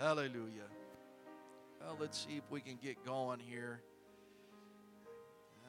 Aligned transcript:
Hallelujah. 0.00 0.70
Well, 1.78 1.94
let's 2.00 2.24
see 2.26 2.38
if 2.38 2.50
we 2.50 2.62
can 2.62 2.78
get 2.82 3.04
going 3.04 3.38
here. 3.38 3.82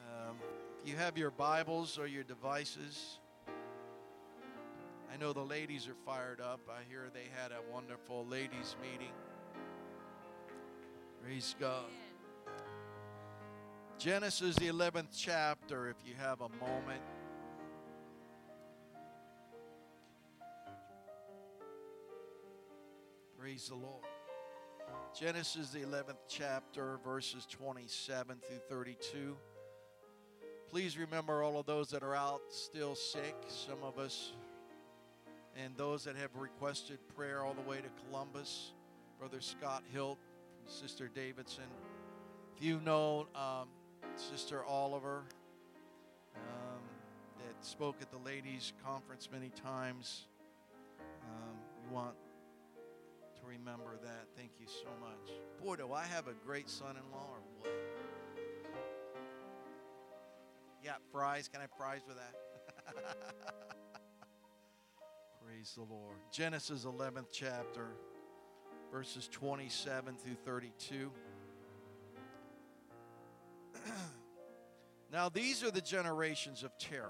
Um, 0.08 0.36
if 0.80 0.88
you 0.88 0.96
have 0.96 1.18
your 1.18 1.30
Bibles 1.30 1.98
or 1.98 2.06
your 2.06 2.22
devices, 2.22 3.18
I 5.12 5.18
know 5.18 5.34
the 5.34 5.44
ladies 5.44 5.86
are 5.86 5.96
fired 6.06 6.40
up. 6.40 6.60
I 6.66 6.80
hear 6.88 7.10
they 7.12 7.26
had 7.42 7.52
a 7.52 7.60
wonderful 7.70 8.24
ladies' 8.24 8.74
meeting. 8.80 9.12
Praise 11.22 11.54
God. 11.60 11.90
Genesis, 13.98 14.56
the 14.56 14.68
11th 14.68 15.08
chapter, 15.14 15.90
if 15.90 15.96
you 16.06 16.14
have 16.18 16.40
a 16.40 16.48
moment. 16.48 17.02
Praise 23.38 23.68
the 23.68 23.74
Lord. 23.74 24.06
Genesis, 25.18 25.70
the 25.70 25.80
11th 25.80 26.16
chapter, 26.28 26.98
verses 27.04 27.46
27 27.50 28.38
through 28.46 28.60
32. 28.68 29.36
Please 30.70 30.96
remember 30.96 31.42
all 31.42 31.58
of 31.58 31.66
those 31.66 31.90
that 31.90 32.02
are 32.02 32.14
out 32.14 32.40
still 32.48 32.94
sick, 32.94 33.36
some 33.48 33.82
of 33.82 33.98
us, 33.98 34.32
and 35.54 35.76
those 35.76 36.04
that 36.04 36.16
have 36.16 36.34
requested 36.34 36.98
prayer 37.14 37.44
all 37.44 37.52
the 37.54 37.68
way 37.68 37.76
to 37.76 37.88
Columbus. 38.06 38.72
Brother 39.18 39.40
Scott 39.40 39.84
Hilt, 39.92 40.18
Sister 40.66 41.10
Davidson. 41.14 41.64
If 42.56 42.62
you 42.62 42.80
know 42.80 43.28
um, 43.34 43.68
Sister 44.16 44.64
Oliver, 44.64 45.24
um, 46.36 46.82
that 47.38 47.64
spoke 47.64 47.96
at 48.00 48.10
the 48.10 48.18
ladies' 48.18 48.72
conference 48.84 49.28
many 49.30 49.50
times, 49.50 50.26
um, 51.22 51.56
we 51.86 51.94
want 51.94 52.14
to 53.42 53.48
remember 53.48 53.98
that. 54.02 54.26
Thank 54.36 54.52
you 54.60 54.66
so 54.66 54.88
much. 55.00 55.36
Boy, 55.62 55.76
do 55.76 55.92
I 55.92 56.04
have 56.04 56.28
a 56.28 56.34
great 56.44 56.68
son 56.68 56.96
in 56.96 57.02
law 57.10 57.28
or 57.32 57.40
what? 57.58 57.70
Yeah, 60.82 60.94
fries. 61.10 61.48
Can 61.48 61.58
I 61.58 61.62
have 61.62 61.70
fries 61.76 62.02
with 62.06 62.16
that? 62.16 62.34
Praise 65.44 65.72
the 65.76 65.82
Lord. 65.82 66.16
Genesis 66.32 66.84
11th 66.84 67.28
chapter, 67.32 67.88
verses 68.92 69.28
27 69.28 70.16
through 70.16 70.36
32. 70.44 71.10
now, 75.12 75.28
these 75.28 75.64
are 75.64 75.70
the 75.70 75.80
generations 75.80 76.62
of 76.62 76.76
Terah. 76.78 77.08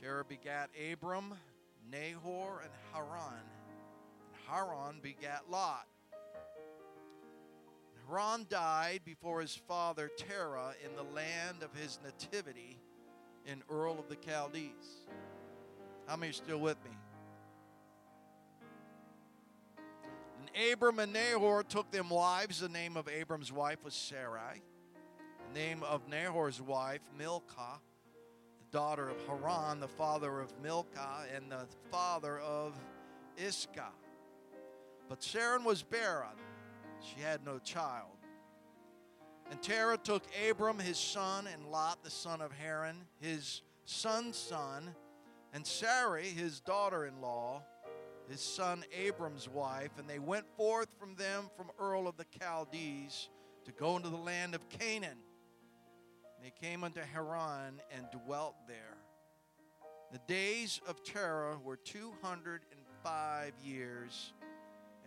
Terah 0.00 0.24
begat 0.24 0.70
Abram, 0.92 1.34
Nahor, 1.90 2.62
and 2.62 2.72
Haran. 2.92 3.51
Haran 4.48 5.00
begat 5.02 5.42
Lot. 5.50 5.86
Haran 8.06 8.46
died 8.48 9.00
before 9.04 9.40
his 9.40 9.54
father 9.54 10.10
Terah 10.16 10.74
in 10.84 10.94
the 10.96 11.14
land 11.14 11.62
of 11.62 11.74
his 11.74 11.98
nativity 12.04 12.78
in 13.46 13.62
Ur 13.70 13.88
of 13.88 14.08
the 14.08 14.16
Chaldees. 14.16 15.06
How 16.06 16.16
many 16.16 16.30
are 16.30 16.34
still 16.34 16.58
with 16.58 16.76
me? 16.84 16.90
And 20.40 20.72
Abram 20.72 20.98
and 20.98 21.12
Nahor 21.12 21.62
took 21.62 21.90
them 21.90 22.10
wives. 22.10 22.60
The 22.60 22.68
name 22.68 22.96
of 22.96 23.08
Abram's 23.08 23.52
wife 23.52 23.84
was 23.84 23.94
Sarai. 23.94 24.62
The 25.48 25.58
name 25.58 25.82
of 25.82 26.08
Nahor's 26.08 26.60
wife, 26.60 27.02
Milcah, 27.16 27.78
the 28.58 28.76
daughter 28.76 29.08
of 29.08 29.16
Haran, 29.26 29.80
the 29.80 29.88
father 29.88 30.40
of 30.40 30.52
Milcah, 30.62 31.26
and 31.34 31.50
the 31.50 31.66
father 31.90 32.38
of 32.40 32.74
Iscah. 33.36 33.92
But 35.08 35.22
Sarah 35.22 35.60
was 35.60 35.82
barren, 35.82 36.36
she 37.00 37.20
had 37.20 37.44
no 37.44 37.58
child. 37.58 38.08
And 39.50 39.60
Terah 39.60 39.98
took 39.98 40.22
Abram 40.48 40.78
his 40.78 40.98
son, 40.98 41.46
and 41.46 41.66
Lot 41.66 42.02
the 42.02 42.10
son 42.10 42.40
of 42.40 42.52
Haran, 42.52 42.96
his 43.20 43.60
son's 43.84 44.36
son, 44.36 44.94
and 45.52 45.66
Sarai 45.66 46.28
his 46.28 46.60
daughter 46.60 47.04
in 47.04 47.20
law, 47.20 47.62
his 48.30 48.40
son 48.40 48.82
Abram's 48.96 49.48
wife, 49.48 49.90
and 49.98 50.08
they 50.08 50.18
went 50.18 50.46
forth 50.56 50.88
from 50.98 51.14
them 51.16 51.50
from 51.56 51.70
Ur 51.78 52.06
of 52.06 52.16
the 52.16 52.24
Chaldees 52.40 53.28
to 53.66 53.72
go 53.72 53.96
into 53.96 54.08
the 54.08 54.16
land 54.16 54.54
of 54.54 54.68
Canaan. 54.70 55.18
They 56.42 56.52
came 56.60 56.82
unto 56.82 57.00
Haran 57.00 57.80
and 57.94 58.06
dwelt 58.24 58.56
there. 58.66 58.96
The 60.12 60.20
days 60.26 60.80
of 60.88 61.04
Terah 61.04 61.58
were 61.62 61.76
205 61.76 63.52
years 63.62 64.32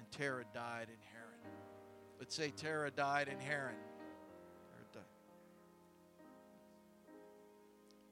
and 0.06 0.12
Terah 0.12 0.44
died 0.54 0.88
in 0.90 1.00
Haran. 1.14 1.56
Let's 2.20 2.36
say 2.36 2.52
Terah 2.56 2.92
died 2.92 3.28
in 3.28 3.40
Haran. 3.40 3.76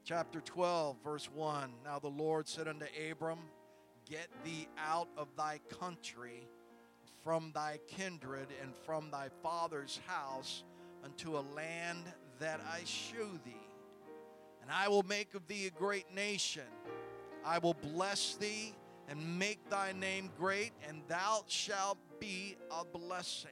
Chapter 0.06 0.42
12, 0.42 0.96
verse 1.02 1.30
1. 1.32 1.70
Now 1.82 1.98
the 1.98 2.08
Lord 2.08 2.46
said 2.46 2.68
unto 2.68 2.84
Abram, 3.10 3.38
Get 4.06 4.28
thee 4.44 4.68
out 4.76 5.08
of 5.16 5.28
thy 5.34 5.60
country, 5.80 6.46
from 7.22 7.52
thy 7.54 7.78
kindred, 7.88 8.48
and 8.60 8.74
from 8.84 9.10
thy 9.10 9.28
father's 9.42 9.98
house, 10.06 10.62
unto 11.02 11.38
a 11.38 11.44
land 11.56 12.04
that 12.38 12.60
I 12.70 12.80
shew 12.84 13.38
thee. 13.46 13.56
And 14.60 14.70
I 14.70 14.88
will 14.88 15.04
make 15.04 15.34
of 15.34 15.46
thee 15.46 15.68
a 15.68 15.70
great 15.70 16.14
nation. 16.14 16.64
I 17.42 17.58
will 17.58 17.74
bless 17.74 18.34
thee 18.34 18.74
and 19.08 19.38
make 19.38 19.68
thy 19.68 19.92
name 19.92 20.30
great, 20.38 20.72
and 20.88 21.02
thou 21.08 21.44
shalt 21.46 21.98
be 22.20 22.56
a 22.70 22.84
blessing. 22.84 23.50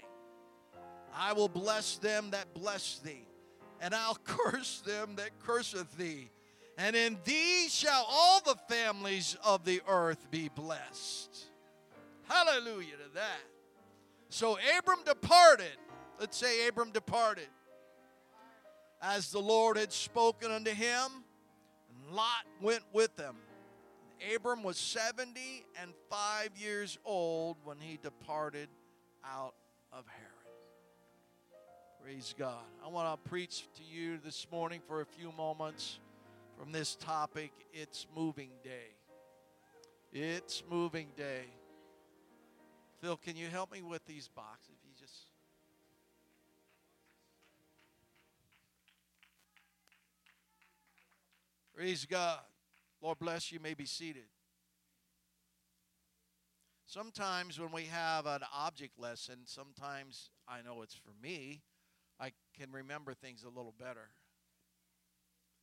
I 1.15 1.33
will 1.33 1.49
bless 1.49 1.99
them 1.99 2.31
that 2.31 2.55
bless 2.55 2.99
thee, 2.99 3.27
and 3.81 3.95
I'll 3.95 4.19
curse 4.25 4.83
them 4.85 5.17
that 5.17 5.39
curseth 5.41 5.97
thee. 5.97 6.31
And 6.79 6.97
in 6.97 7.19
thee 7.25 7.69
shall 7.69 8.07
all 8.09 8.41
the 8.41 8.57
families 8.69 9.37
of 9.45 9.65
the 9.65 9.83
earth 9.87 10.31
be 10.31 10.49
blessed. 10.49 11.45
Hallelujah 12.25 12.97
to 12.97 13.15
that. 13.15 13.41
So 14.31 14.59
Abram 14.79 15.01
departed. 15.05 15.77
Let's 16.19 16.37
say 16.37 16.67
Abram 16.67 16.91
departed. 16.93 17.49
As 19.03 19.31
the 19.31 19.41
Lord 19.41 19.77
had 19.77 19.93
spoken 19.93 20.51
unto 20.51 20.71
him, 20.71 21.09
and 21.91 22.17
Lot 22.17 22.47
went 22.61 22.85
with 22.93 23.19
him. 23.19 23.37
Abram 24.35 24.63
was 24.63 24.79
70 24.79 25.65
and 25.81 25.93
5 26.09 26.51
years 26.57 26.99
old 27.05 27.57
when 27.65 27.79
he 27.81 27.99
departed 28.03 28.69
out 29.25 29.55
of 29.93 30.05
Haran. 30.07 30.33
Praise 32.03 32.35
God. 32.39 32.65
I 32.85 32.89
want 32.89 33.23
to 33.25 33.29
preach 33.29 33.69
to 33.77 33.83
you 33.83 34.19
this 34.25 34.47
morning 34.51 34.81
for 34.87 35.01
a 35.01 35.07
few 35.07 35.33
moments 35.33 35.99
from 36.59 36.73
this 36.73 36.95
topic 36.97 37.53
It's 37.73 38.07
Moving 38.15 38.51
Day. 38.63 38.97
It's 40.13 40.63
Moving 40.69 41.09
Day. 41.17 41.45
Phil, 43.01 43.17
can 43.17 43.37
you 43.37 43.49
help 43.49 43.73
me 43.73 43.83
with 43.83 44.05
these 44.07 44.29
boxes? 44.29 44.71
If 44.71 44.89
you 44.89 44.95
just. 45.01 45.27
Praise 51.75 52.05
God. 52.05 52.39
Lord 53.03 53.19
bless 53.19 53.51
you. 53.51 53.57
you 53.59 53.63
may 53.63 53.75
be 53.75 53.85
seated. 53.85 54.29
Sometimes 56.87 57.59
when 57.59 57.73
we 57.73 57.85
have 57.85 58.27
an 58.27 58.43
object 58.55 58.99
lesson, 58.99 59.41
sometimes 59.45 60.31
I 60.47 60.63
know 60.63 60.83
it's 60.83 60.95
for 60.95 61.13
me, 61.21 61.63
I 62.21 62.33
can 62.57 62.71
remember 62.71 63.13
things 63.15 63.43
a 63.43 63.49
little 63.49 63.75
better 63.77 64.11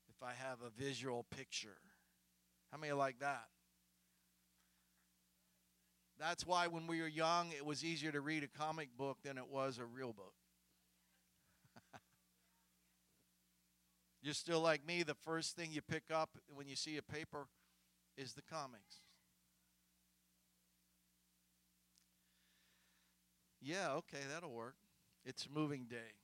if 0.09 0.21
I 0.21 0.33
have 0.33 0.57
a 0.61 0.69
visual 0.69 1.25
picture. 1.35 1.77
How 2.71 2.77
many 2.77 2.91
like 2.91 3.19
that? 3.19 3.47
That's 6.19 6.45
why 6.45 6.67
when 6.67 6.87
we 6.87 6.99
were 6.99 7.07
young, 7.07 7.51
it 7.51 7.65
was 7.65 7.85
easier 7.85 8.11
to 8.11 8.19
read 8.19 8.43
a 8.43 8.47
comic 8.47 8.89
book 8.97 9.19
than 9.23 9.37
it 9.37 9.47
was 9.49 9.77
a 9.77 9.85
real 9.85 10.11
book. 10.11 10.33
You're 14.21 14.33
still 14.33 14.59
like 14.59 14.85
me, 14.85 15.03
the 15.03 15.15
first 15.15 15.55
thing 15.55 15.69
you 15.71 15.81
pick 15.81 16.03
up 16.13 16.29
when 16.53 16.67
you 16.67 16.75
see 16.75 16.97
a 16.97 17.01
paper 17.01 17.47
is 18.17 18.33
the 18.33 18.41
comics. 18.41 19.01
Yeah, 23.61 23.91
okay, 23.93 24.19
that'll 24.33 24.51
work. 24.51 24.75
It's 25.25 25.47
moving 25.53 25.85
day. 25.85 26.15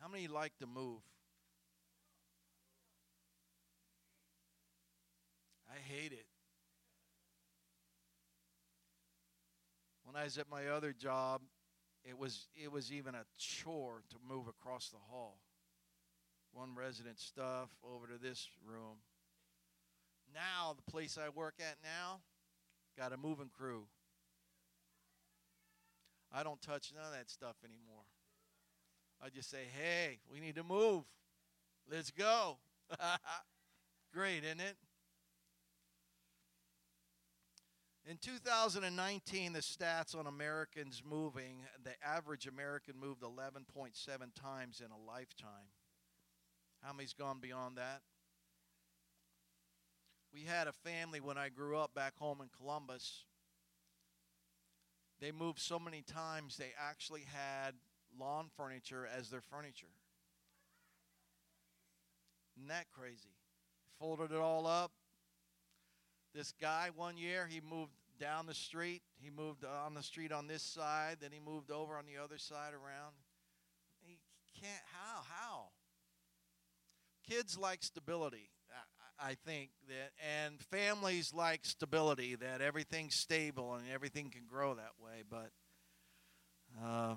How 0.00 0.08
many 0.08 0.28
like 0.28 0.56
to 0.58 0.66
move? 0.66 1.00
I 5.68 5.78
hate 5.78 6.12
it. 6.12 6.26
When 10.04 10.14
I 10.14 10.24
was 10.24 10.38
at 10.38 10.48
my 10.48 10.68
other 10.68 10.92
job, 10.92 11.42
it 12.04 12.16
was 12.16 12.48
it 12.54 12.70
was 12.70 12.92
even 12.92 13.14
a 13.14 13.24
chore 13.38 14.02
to 14.10 14.16
move 14.28 14.46
across 14.46 14.90
the 14.90 14.98
hall. 15.10 15.38
One 16.54 16.74
resident 16.76 17.18
stuff 17.18 17.68
over 17.82 18.06
to 18.06 18.16
this 18.16 18.48
room. 18.64 18.98
Now 20.32 20.74
the 20.74 20.90
place 20.90 21.18
I 21.18 21.28
work 21.28 21.54
at 21.58 21.76
now 21.82 22.20
got 22.96 23.12
a 23.12 23.16
moving 23.16 23.50
crew. 23.56 23.86
I 26.32 26.44
don't 26.44 26.62
touch 26.62 26.92
none 26.94 27.04
of 27.04 27.12
that 27.12 27.28
stuff 27.28 27.56
anymore. 27.64 28.04
I 29.20 29.30
just 29.30 29.50
say, 29.50 29.64
hey, 29.76 30.18
we 30.32 30.38
need 30.38 30.54
to 30.54 30.64
move. 30.64 31.04
Let's 31.90 32.10
go. 32.10 32.58
Great, 34.12 34.44
isn't 34.44 34.60
it? 34.60 34.76
In 38.06 38.18
2019, 38.18 39.54
the 39.54 39.60
stats 39.60 40.16
on 40.16 40.26
Americans 40.26 41.02
moving, 41.08 41.62
the 41.82 41.92
average 42.06 42.46
American 42.46 42.94
moved 43.00 43.22
11.7 43.22 43.94
times 44.34 44.82
in 44.84 44.90
a 44.90 45.10
lifetime. 45.10 45.70
How 46.84 46.92
many's 46.92 47.14
gone 47.14 47.38
beyond 47.40 47.78
that? 47.78 48.02
We 50.34 50.42
had 50.42 50.66
a 50.66 50.72
family 50.72 51.18
when 51.18 51.38
I 51.38 51.48
grew 51.48 51.78
up 51.78 51.94
back 51.94 52.18
home 52.18 52.42
in 52.42 52.48
Columbus. 52.58 53.24
They 55.18 55.32
moved 55.32 55.60
so 55.60 55.78
many 55.78 56.02
times, 56.02 56.58
they 56.58 56.72
actually 56.78 57.22
had 57.32 57.72
lawn 58.18 58.48
furniture 58.54 59.08
as 59.16 59.30
their 59.30 59.40
furniture. 59.40 59.86
Isn't 62.56 62.68
that 62.68 62.86
crazy? 62.92 63.34
Folded 63.98 64.32
it 64.32 64.38
all 64.38 64.66
up. 64.66 64.92
This 66.34 66.52
guy, 66.60 66.90
one 66.94 67.16
year, 67.16 67.46
he 67.48 67.60
moved 67.60 67.92
down 68.20 68.46
the 68.46 68.54
street. 68.54 69.02
He 69.16 69.30
moved 69.30 69.64
on 69.64 69.94
the 69.94 70.02
street 70.02 70.32
on 70.32 70.48
this 70.48 70.62
side, 70.62 71.18
then 71.20 71.30
he 71.32 71.40
moved 71.40 71.70
over 71.70 71.96
on 71.96 72.04
the 72.06 72.22
other 72.22 72.38
side 72.38 72.74
around. 72.74 73.14
He 74.02 74.18
can't, 74.60 74.82
how? 74.92 75.22
How? 75.28 75.68
Kids 77.44 77.58
like 77.58 77.82
stability, 77.82 78.48
I 79.20 79.34
think, 79.34 79.68
that, 79.88 80.12
and 80.42 80.58
families 80.62 81.34
like 81.34 81.66
stability, 81.66 82.36
that 82.36 82.62
everything's 82.62 83.16
stable 83.16 83.74
and 83.74 83.84
everything 83.92 84.30
can 84.30 84.44
grow 84.48 84.72
that 84.72 84.92
way. 84.98 85.24
But 85.28 85.50
uh, 86.82 87.16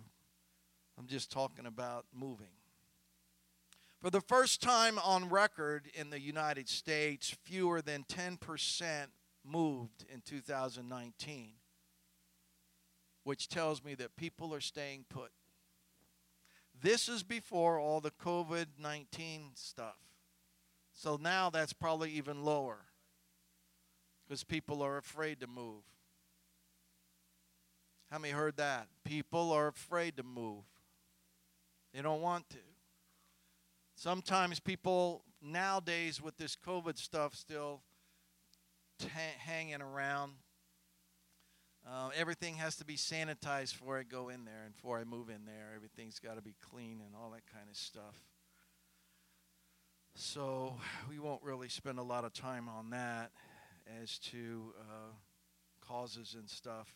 I'm 0.98 1.08
just 1.08 1.32
talking 1.32 1.66
about 1.66 2.08
moving. 2.14 2.48
For 4.02 4.10
the 4.10 4.20
first 4.20 4.62
time 4.62 5.00
on 5.00 5.30
record 5.30 5.88
in 5.94 6.10
the 6.10 6.20
United 6.20 6.68
States, 6.68 7.34
fewer 7.46 7.82
than 7.82 8.04
10% 8.04 9.06
moved 9.46 10.04
in 10.14 10.20
2019, 10.26 11.52
which 13.24 13.48
tells 13.48 13.82
me 13.82 13.96
that 13.96 14.18
people 14.18 14.54
are 14.54 14.60
staying 14.60 15.06
put. 15.08 15.32
This 16.82 17.08
is 17.08 17.24
before 17.24 17.80
all 17.80 18.02
the 18.02 18.12
COVID 18.12 18.66
19 18.78 19.52
stuff. 19.56 19.96
So 20.98 21.20
now 21.22 21.52
that's 21.52 21.74
probably 21.74 22.10
even 22.14 22.44
lower 22.44 22.80
because 24.28 24.44
people 24.44 24.82
are 24.82 24.98
afraid 24.98 25.40
to 25.42 25.48
move. 25.48 25.84
How 28.10 28.18
many 28.18 28.34
heard 28.34 28.58
that? 28.58 28.88
People 29.04 29.52
are 29.52 29.68
afraid 29.68 30.18
to 30.18 30.24
move, 30.24 30.64
they 31.94 32.02
don't 32.02 32.22
want 32.22 32.50
to. 32.50 32.58
Sometimes 33.96 34.60
people 34.60 35.24
nowadays 35.40 36.20
with 36.20 36.36
this 36.38 36.56
COVID 36.56 36.98
stuff 36.98 37.36
still 37.36 37.82
t- 38.98 39.08
hanging 39.38 39.84
around. 39.84 40.34
Uh, 41.88 42.10
everything 42.16 42.56
has 42.56 42.76
to 42.78 42.86
be 42.86 42.96
sanitized 42.96 43.74
before 43.74 44.00
I 44.00 44.04
go 44.04 44.30
in 44.30 44.46
there 44.46 44.64
and 44.66 44.76
before 44.76 44.98
I 44.98 45.04
move 45.04 45.30
in 45.30 45.46
there. 45.46 45.74
Everything's 45.76 46.18
got 46.18 46.38
to 46.38 46.42
be 46.42 46.56
clean 46.60 47.02
and 47.06 47.16
all 47.16 47.30
that 47.32 47.46
kind 47.54 47.70
of 47.70 47.78
stuff. 47.78 48.16
So 50.20 50.74
we 51.08 51.20
won't 51.20 51.44
really 51.44 51.70
spend 51.70 52.00
a 52.00 52.04
lot 52.04 52.26
of 52.26 52.34
time 52.34 52.68
on 52.68 52.90
that 52.90 53.30
as 54.02 54.18
to 54.32 54.74
uh, 54.80 55.12
causes 55.80 56.36
and 56.36 56.50
stuff. 56.50 56.92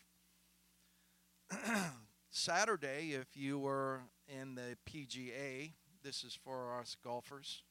Saturday, 2.30 3.12
if 3.12 3.36
you 3.36 3.60
were 3.60 4.00
in 4.26 4.56
the 4.56 4.76
PGA, 4.90 5.70
this 6.02 6.24
is 6.24 6.36
for 6.42 6.76
us 6.76 6.96
golfers. 7.04 7.62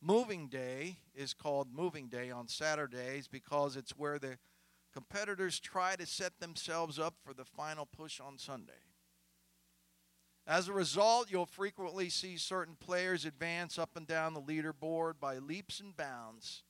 Moving 0.00 0.46
day 0.46 0.98
is 1.16 1.34
called 1.34 1.74
Moving 1.74 2.06
Day 2.06 2.30
on 2.30 2.46
Saturdays 2.46 3.26
because 3.26 3.74
it's 3.74 3.98
where 3.98 4.20
the 4.20 4.38
competitors 4.94 5.58
try 5.58 5.96
to 5.96 6.06
set 6.06 6.38
themselves 6.38 6.96
up 6.96 7.14
for 7.24 7.34
the 7.34 7.44
final 7.44 7.86
push 7.86 8.20
on 8.20 8.38
Sunday. 8.38 8.89
As 10.46 10.68
a 10.68 10.72
result, 10.72 11.30
you'll 11.30 11.46
frequently 11.46 12.08
see 12.08 12.36
certain 12.36 12.76
players 12.78 13.24
advance 13.24 13.78
up 13.78 13.90
and 13.96 14.06
down 14.06 14.34
the 14.34 14.40
leaderboard 14.40 15.14
by 15.20 15.38
leaps 15.38 15.80
and 15.80 15.96
bounds. 15.96 16.64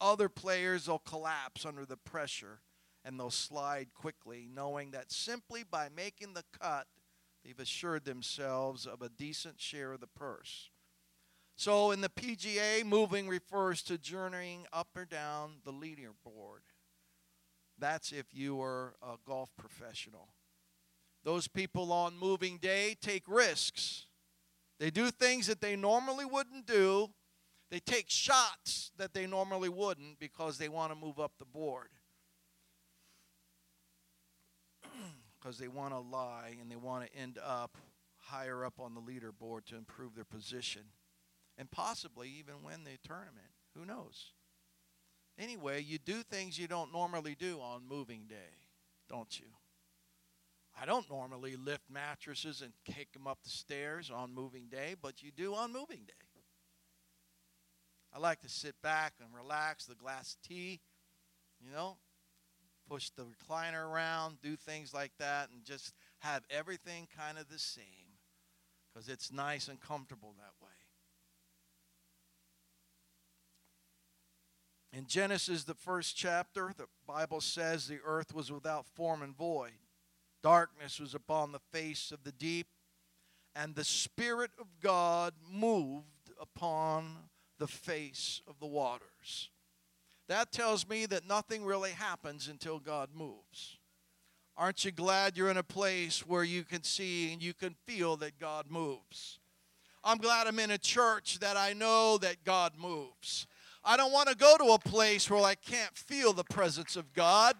Other 0.00 0.28
players 0.28 0.88
will 0.88 0.98
collapse 0.98 1.66
under 1.66 1.84
the 1.84 1.96
pressure 1.96 2.60
and 3.04 3.20
they'll 3.20 3.30
slide 3.30 3.94
quickly, 3.94 4.48
knowing 4.52 4.90
that 4.90 5.12
simply 5.12 5.62
by 5.62 5.88
making 5.94 6.34
the 6.34 6.42
cut, 6.60 6.88
they've 7.44 7.58
assured 7.58 8.04
themselves 8.04 8.84
of 8.84 9.00
a 9.00 9.08
decent 9.08 9.60
share 9.60 9.92
of 9.92 10.00
the 10.00 10.08
purse. 10.08 10.70
So 11.54 11.92
in 11.92 12.00
the 12.00 12.08
PGA, 12.08 12.84
moving 12.84 13.28
refers 13.28 13.82
to 13.84 13.96
journeying 13.96 14.66
up 14.72 14.88
or 14.96 15.04
down 15.04 15.58
the 15.64 15.72
leaderboard. 15.72 16.66
That's 17.78 18.10
if 18.10 18.34
you 18.34 18.60
are 18.60 18.94
a 19.00 19.16
golf 19.24 19.50
professional. 19.56 20.28
Those 21.26 21.48
people 21.48 21.92
on 21.92 22.16
moving 22.16 22.56
day 22.58 22.96
take 23.00 23.24
risks. 23.26 24.06
They 24.78 24.90
do 24.90 25.10
things 25.10 25.48
that 25.48 25.60
they 25.60 25.74
normally 25.74 26.24
wouldn't 26.24 26.66
do. 26.66 27.08
They 27.68 27.80
take 27.80 28.08
shots 28.08 28.92
that 28.96 29.12
they 29.12 29.26
normally 29.26 29.68
wouldn't 29.68 30.20
because 30.20 30.56
they 30.56 30.68
want 30.68 30.92
to 30.92 30.96
move 30.96 31.18
up 31.18 31.32
the 31.40 31.44
board. 31.44 31.88
Because 35.40 35.58
they 35.58 35.68
want 35.68 35.92
to 35.92 35.98
lie 35.98 36.56
and 36.60 36.70
they 36.70 36.76
want 36.76 37.04
to 37.04 37.16
end 37.16 37.38
up 37.44 37.76
higher 38.16 38.64
up 38.64 38.80
on 38.80 38.94
the 38.94 39.00
leaderboard 39.00 39.64
to 39.66 39.76
improve 39.76 40.14
their 40.16 40.24
position. 40.24 40.82
And 41.58 41.70
possibly 41.70 42.28
even 42.38 42.64
win 42.64 42.84
the 42.84 42.98
tournament. 43.06 43.52
Who 43.76 43.84
knows? 43.84 44.32
Anyway, 45.38 45.82
you 45.82 45.98
do 45.98 46.22
things 46.22 46.58
you 46.58 46.66
don't 46.66 46.92
normally 46.92 47.36
do 47.38 47.60
on 47.60 47.82
moving 47.88 48.26
day, 48.28 48.54
don't 49.08 49.38
you? 49.38 49.46
I 50.78 50.84
don't 50.84 51.08
normally 51.10 51.56
lift 51.56 51.84
mattresses 51.90 52.60
and 52.60 52.72
kick 52.84 53.12
them 53.12 53.26
up 53.26 53.38
the 53.42 53.50
stairs 53.50 54.10
on 54.10 54.34
moving 54.34 54.66
day, 54.68 54.94
but 55.00 55.22
you 55.22 55.30
do 55.30 55.54
on 55.54 55.72
moving 55.72 56.02
day. 56.06 56.12
I 58.14 58.18
like 58.18 58.40
to 58.40 58.48
sit 58.48 58.74
back 58.82 59.14
and 59.20 59.28
relax, 59.34 59.86
the 59.86 59.94
glass 59.94 60.36
tea, 60.46 60.80
you 61.60 61.70
know, 61.70 61.96
push 62.88 63.10
the 63.10 63.24
recliner 63.24 63.90
around, 63.90 64.40
do 64.42 64.54
things 64.56 64.92
like 64.92 65.12
that, 65.18 65.48
and 65.50 65.64
just 65.64 65.94
have 66.20 66.42
everything 66.50 67.08
kind 67.16 67.38
of 67.38 67.48
the 67.48 67.58
same 67.58 67.84
because 68.92 69.08
it's 69.08 69.32
nice 69.32 69.68
and 69.68 69.80
comfortable 69.80 70.34
that 70.38 70.64
way. 70.64 70.72
In 74.92 75.06
Genesis, 75.06 75.64
the 75.64 75.74
first 75.74 76.16
chapter, 76.16 76.72
the 76.76 76.86
Bible 77.06 77.40
says 77.40 77.86
the 77.86 77.98
earth 78.04 78.34
was 78.34 78.50
without 78.52 78.86
form 78.86 79.22
and 79.22 79.36
void 79.36 79.72
Darkness 80.42 81.00
was 81.00 81.14
upon 81.14 81.52
the 81.52 81.60
face 81.72 82.12
of 82.12 82.22
the 82.24 82.32
deep, 82.32 82.66
and 83.54 83.74
the 83.74 83.84
Spirit 83.84 84.50
of 84.60 84.66
God 84.82 85.34
moved 85.50 86.30
upon 86.40 87.16
the 87.58 87.66
face 87.66 88.42
of 88.46 88.58
the 88.60 88.66
waters. 88.66 89.50
That 90.28 90.52
tells 90.52 90.88
me 90.88 91.06
that 91.06 91.26
nothing 91.26 91.64
really 91.64 91.92
happens 91.92 92.48
until 92.48 92.78
God 92.78 93.10
moves. 93.14 93.78
Aren't 94.56 94.84
you 94.84 94.90
glad 94.90 95.36
you're 95.36 95.50
in 95.50 95.56
a 95.56 95.62
place 95.62 96.26
where 96.26 96.44
you 96.44 96.64
can 96.64 96.82
see 96.82 97.32
and 97.32 97.42
you 97.42 97.54
can 97.54 97.74
feel 97.86 98.16
that 98.16 98.38
God 98.38 98.66
moves? 98.70 99.38
I'm 100.02 100.18
glad 100.18 100.46
I'm 100.46 100.58
in 100.58 100.70
a 100.70 100.78
church 100.78 101.38
that 101.40 101.56
I 101.56 101.72
know 101.72 102.16
that 102.18 102.44
God 102.44 102.72
moves. 102.78 103.46
I 103.84 103.96
don't 103.96 104.12
want 104.12 104.28
to 104.28 104.36
go 104.36 104.56
to 104.56 104.72
a 104.72 104.78
place 104.78 105.30
where 105.30 105.44
I 105.44 105.54
can't 105.54 105.96
feel 105.96 106.32
the 106.32 106.44
presence 106.44 106.96
of 106.96 107.12
God. 107.12 107.54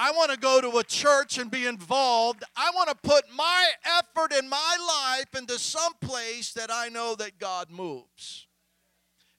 I 0.00 0.12
want 0.12 0.30
to 0.30 0.38
go 0.38 0.60
to 0.60 0.78
a 0.78 0.84
church 0.84 1.38
and 1.38 1.50
be 1.50 1.66
involved. 1.66 2.44
I 2.56 2.70
want 2.72 2.88
to 2.88 2.94
put 2.94 3.24
my 3.34 3.66
effort 3.98 4.32
and 4.32 4.48
my 4.48 4.76
life 4.86 5.34
into 5.36 5.58
some 5.58 5.92
place 6.00 6.52
that 6.52 6.70
I 6.72 6.88
know 6.88 7.16
that 7.16 7.40
God 7.40 7.68
moves. 7.68 8.46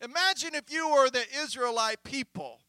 Imagine 0.01 0.55
if 0.55 0.69
you 0.69 0.89
were 0.89 1.09
the 1.09 1.23
Israelite 1.41 2.03
people 2.03 2.59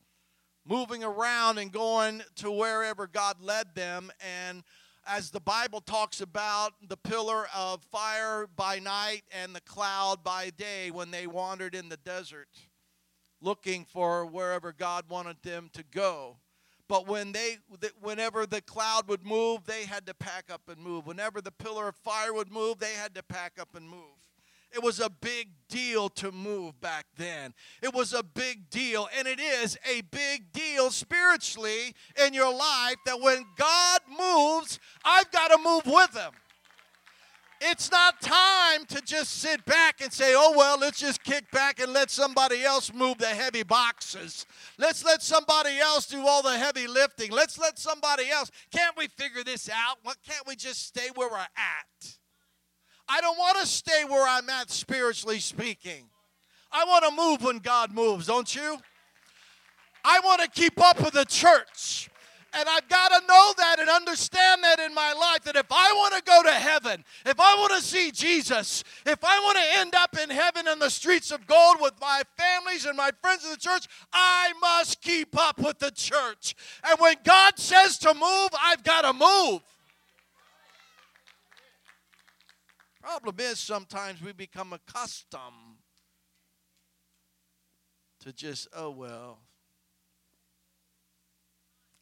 moving 0.64 1.02
around 1.02 1.58
and 1.58 1.72
going 1.72 2.22
to 2.36 2.52
wherever 2.52 3.08
God 3.08 3.40
led 3.40 3.74
them. 3.74 4.12
And 4.20 4.62
as 5.04 5.32
the 5.32 5.40
Bible 5.40 5.80
talks 5.80 6.20
about 6.20 6.74
the 6.86 6.96
pillar 6.96 7.48
of 7.52 7.82
fire 7.90 8.46
by 8.54 8.78
night 8.78 9.22
and 9.32 9.52
the 9.52 9.62
cloud 9.62 10.22
by 10.22 10.50
day 10.50 10.92
when 10.92 11.10
they 11.10 11.26
wandered 11.26 11.74
in 11.74 11.88
the 11.88 11.96
desert 11.96 12.48
looking 13.40 13.84
for 13.84 14.24
wherever 14.26 14.72
God 14.72 15.06
wanted 15.08 15.42
them 15.42 15.70
to 15.72 15.82
go. 15.82 16.36
But 16.90 17.06
when 17.06 17.30
they, 17.30 17.58
whenever 18.00 18.46
the 18.46 18.60
cloud 18.60 19.06
would 19.06 19.24
move, 19.24 19.64
they 19.64 19.84
had 19.84 20.06
to 20.06 20.14
pack 20.14 20.46
up 20.52 20.62
and 20.68 20.82
move. 20.82 21.06
Whenever 21.06 21.40
the 21.40 21.52
pillar 21.52 21.86
of 21.86 21.94
fire 21.94 22.34
would 22.34 22.50
move, 22.50 22.80
they 22.80 22.94
had 22.94 23.14
to 23.14 23.22
pack 23.22 23.60
up 23.60 23.76
and 23.76 23.88
move. 23.88 24.00
It 24.72 24.82
was 24.82 24.98
a 24.98 25.08
big 25.08 25.50
deal 25.68 26.08
to 26.08 26.32
move 26.32 26.80
back 26.80 27.06
then. 27.16 27.54
It 27.80 27.94
was 27.94 28.12
a 28.12 28.24
big 28.24 28.70
deal, 28.70 29.08
and 29.16 29.28
it 29.28 29.38
is 29.38 29.78
a 29.88 30.00
big 30.00 30.52
deal 30.52 30.90
spiritually 30.90 31.94
in 32.26 32.34
your 32.34 32.52
life 32.52 32.96
that 33.06 33.20
when 33.20 33.44
God 33.56 34.00
moves, 34.08 34.80
I've 35.04 35.30
got 35.30 35.48
to 35.52 35.58
move 35.62 35.86
with 35.86 36.16
him. 36.16 36.32
It's 37.62 37.90
not 37.90 38.20
time 38.22 38.86
to 38.86 39.02
just 39.02 39.40
sit 39.40 39.64
back 39.66 40.00
and 40.00 40.10
say, 40.10 40.32
oh, 40.34 40.54
well, 40.56 40.78
let's 40.78 40.98
just 40.98 41.22
kick 41.22 41.50
back 41.50 41.78
and 41.78 41.92
let 41.92 42.10
somebody 42.10 42.64
else 42.64 42.92
move 42.92 43.18
the 43.18 43.26
heavy 43.26 43.62
boxes. 43.62 44.46
Let's 44.78 45.04
let 45.04 45.22
somebody 45.22 45.78
else 45.78 46.06
do 46.06 46.26
all 46.26 46.42
the 46.42 46.56
heavy 46.56 46.86
lifting. 46.86 47.30
Let's 47.30 47.58
let 47.58 47.78
somebody 47.78 48.30
else. 48.30 48.50
Can't 48.72 48.96
we 48.96 49.08
figure 49.08 49.44
this 49.44 49.68
out? 49.68 49.98
Why 50.02 50.14
can't 50.26 50.46
we 50.46 50.56
just 50.56 50.86
stay 50.86 51.08
where 51.14 51.28
we're 51.28 51.36
at? 51.36 52.16
I 53.06 53.20
don't 53.20 53.36
want 53.36 53.58
to 53.58 53.66
stay 53.66 54.04
where 54.08 54.26
I'm 54.26 54.48
at 54.48 54.70
spiritually 54.70 55.40
speaking. 55.40 56.08
I 56.72 56.84
want 56.84 57.04
to 57.04 57.10
move 57.10 57.42
when 57.42 57.58
God 57.58 57.92
moves, 57.92 58.28
don't 58.28 58.54
you? 58.54 58.78
I 60.02 60.20
want 60.20 60.40
to 60.40 60.48
keep 60.48 60.80
up 60.80 60.98
with 61.00 61.12
the 61.12 61.24
church. 61.24 62.08
And 62.52 62.68
I've 62.68 62.88
got 62.88 63.08
to 63.08 63.26
know 63.28 63.54
that 63.58 63.78
and 63.78 63.88
understand 63.88 64.64
that 64.64 64.80
in 64.80 64.92
my 64.92 65.12
life 65.12 65.44
that 65.44 65.54
if 65.54 65.70
I 65.70 65.92
want 65.92 66.14
to 66.16 66.22
go 66.22 66.42
to 66.42 66.50
heaven, 66.50 67.04
if 67.24 67.38
I 67.38 67.54
want 67.54 67.72
to 67.74 67.80
see 67.80 68.10
Jesus, 68.10 68.82
if 69.06 69.22
I 69.22 69.38
want 69.40 69.56
to 69.56 69.78
end 69.78 69.94
up 69.94 70.18
in 70.18 70.30
heaven 70.30 70.66
in 70.66 70.80
the 70.80 70.90
streets 70.90 71.30
of 71.30 71.46
gold 71.46 71.76
with 71.80 71.94
my 72.00 72.22
families 72.36 72.86
and 72.86 72.96
my 72.96 73.10
friends 73.22 73.44
in 73.44 73.50
the 73.52 73.56
church, 73.56 73.86
I 74.12 74.52
must 74.60 75.00
keep 75.00 75.38
up 75.38 75.58
with 75.58 75.78
the 75.78 75.92
church. 75.92 76.56
And 76.82 76.98
when 76.98 77.14
God 77.22 77.56
says 77.56 77.98
to 77.98 78.12
move, 78.14 78.50
I've 78.60 78.82
got 78.82 79.02
to 79.02 79.12
move. 79.12 79.62
Problem 83.00 83.36
is, 83.38 83.60
sometimes 83.60 84.20
we 84.20 84.32
become 84.32 84.72
accustomed 84.72 85.78
to 88.20 88.32
just, 88.32 88.68
oh, 88.74 88.90
well, 88.90 89.38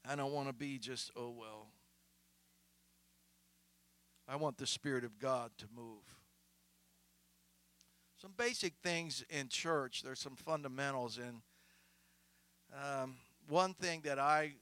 I 0.08 0.16
don't 0.16 0.32
want 0.32 0.48
to 0.48 0.54
be 0.54 0.78
just, 0.78 1.10
oh, 1.16 1.34
well. 1.38 1.66
I 4.26 4.36
want 4.36 4.56
the 4.56 4.66
Spirit 4.66 5.04
of 5.04 5.18
God 5.18 5.50
to 5.58 5.66
move. 5.76 6.02
Some 8.16 8.32
basic 8.34 8.72
things 8.82 9.22
in 9.28 9.48
church, 9.48 10.02
there's 10.02 10.18
some 10.18 10.34
fundamentals. 10.34 11.18
And 11.18 11.42
um, 12.74 13.16
one 13.48 13.74
thing 13.74 14.00
that 14.04 14.18
I 14.18 14.54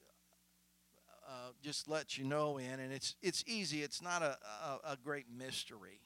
uh, 1.28 1.50
just 1.62 1.88
let 1.88 2.18
you 2.18 2.24
know 2.24 2.58
in, 2.58 2.80
and 2.80 2.92
it's, 2.92 3.14
it's 3.22 3.44
easy, 3.46 3.82
it's 3.82 4.02
not 4.02 4.22
a, 4.22 4.36
a, 4.64 4.92
a 4.92 4.96
great 5.02 5.26
mystery, 5.32 6.00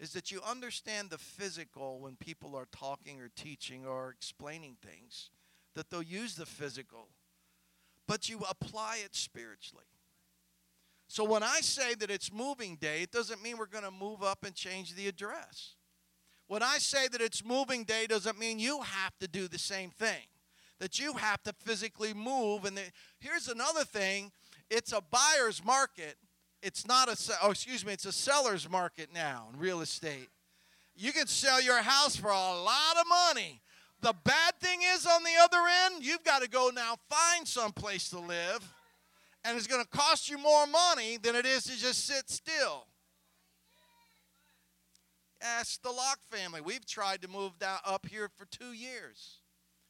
is 0.00 0.14
that 0.14 0.30
you 0.30 0.40
understand 0.48 1.10
the 1.10 1.18
physical 1.18 2.00
when 2.00 2.16
people 2.16 2.56
are 2.56 2.68
talking 2.72 3.20
or 3.20 3.30
teaching 3.36 3.84
or 3.84 4.10
explaining 4.10 4.78
things, 4.82 5.28
that 5.74 5.90
they'll 5.90 6.02
use 6.02 6.36
the 6.36 6.46
physical 6.46 7.08
but 8.06 8.28
you 8.28 8.40
apply 8.48 9.00
it 9.04 9.14
spiritually. 9.14 9.84
So 11.08 11.24
when 11.24 11.42
I 11.42 11.60
say 11.60 11.94
that 11.94 12.10
it's 12.10 12.32
moving 12.32 12.76
day, 12.76 13.02
it 13.02 13.10
doesn't 13.10 13.42
mean 13.42 13.58
we're 13.58 13.66
going 13.66 13.84
to 13.84 13.90
move 13.90 14.22
up 14.22 14.44
and 14.44 14.54
change 14.54 14.94
the 14.94 15.08
address. 15.08 15.74
When 16.46 16.62
I 16.62 16.78
say 16.78 17.08
that 17.08 17.20
it's 17.20 17.44
moving 17.44 17.84
day, 17.84 18.06
doesn't 18.06 18.38
mean 18.38 18.58
you 18.58 18.80
have 18.80 19.18
to 19.20 19.28
do 19.28 19.48
the 19.48 19.58
same 19.58 19.90
thing. 19.90 20.26
That 20.80 20.98
you 20.98 21.12
have 21.14 21.42
to 21.44 21.52
physically 21.52 22.12
move. 22.14 22.64
And 22.64 22.76
the, 22.76 22.82
here's 23.20 23.48
another 23.48 23.84
thing: 23.84 24.32
it's 24.68 24.92
a 24.92 25.00
buyer's 25.00 25.64
market. 25.64 26.16
It's 26.62 26.86
not 26.86 27.08
a 27.08 27.34
oh, 27.42 27.50
excuse 27.50 27.84
me, 27.84 27.92
it's 27.92 28.06
a 28.06 28.12
seller's 28.12 28.68
market 28.68 29.10
now 29.14 29.48
in 29.52 29.58
real 29.58 29.80
estate. 29.80 30.28
You 30.94 31.12
can 31.12 31.26
sell 31.26 31.60
your 31.60 31.82
house 31.82 32.16
for 32.16 32.28
a 32.28 32.54
lot 32.54 32.96
of 33.00 33.06
money, 33.08 33.60
the 34.02 34.14
bad 34.24 34.54
thing 34.60 34.80
is, 34.94 35.06
on 35.06 35.22
the 35.22 35.30
other 35.42 35.62
end, 35.86 36.04
you've 36.04 36.24
got 36.24 36.42
to 36.42 36.48
go 36.48 36.70
now 36.74 36.96
find 37.08 37.46
some 37.46 37.72
place 37.72 38.10
to 38.10 38.18
live, 38.18 38.74
and 39.44 39.56
it's 39.56 39.66
going 39.66 39.82
to 39.82 39.88
cost 39.88 40.28
you 40.28 40.38
more 40.38 40.66
money 40.66 41.16
than 41.16 41.36
it 41.36 41.46
is 41.46 41.64
to 41.64 41.78
just 41.78 42.06
sit 42.06 42.28
still. 42.28 42.86
Ask 45.40 45.82
the 45.82 45.90
Locke 45.90 46.20
family. 46.30 46.60
We've 46.60 46.86
tried 46.86 47.22
to 47.22 47.28
move 47.28 47.58
down 47.58 47.78
up 47.84 48.06
here 48.06 48.28
for 48.36 48.44
two 48.44 48.72
years. 48.72 49.38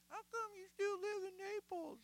How 0.09 0.17
come 0.17 0.51
you 0.57 0.67
still 0.73 0.97
live 0.97 1.29
in 1.29 1.33
Naples? 1.55 1.99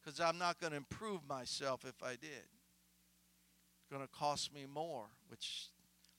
Because 0.00 0.20
I'm 0.20 0.38
not 0.38 0.60
going 0.60 0.72
to 0.72 0.76
improve 0.76 1.20
myself 1.28 1.84
if 1.86 2.02
I 2.02 2.12
did. 2.12 2.48
It's 3.78 3.88
going 3.90 4.02
to 4.02 4.08
cost 4.08 4.54
me 4.54 4.66
more, 4.66 5.06
which, 5.28 5.68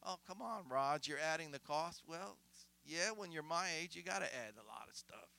oh, 0.03 0.17
come 0.27 0.41
on, 0.41 0.63
Rod, 0.69 1.07
you're 1.07 1.19
adding 1.19 1.51
the 1.51 1.59
cost. 1.59 2.01
Well, 2.07 2.37
yeah, 2.85 3.11
when 3.15 3.31
you're 3.31 3.43
my 3.43 3.67
age, 3.81 3.95
you 3.95 4.03
got 4.03 4.19
to 4.19 4.25
add 4.25 4.53
a 4.55 4.67
lot 4.67 4.87
of 4.89 4.95
stuff. 4.95 5.29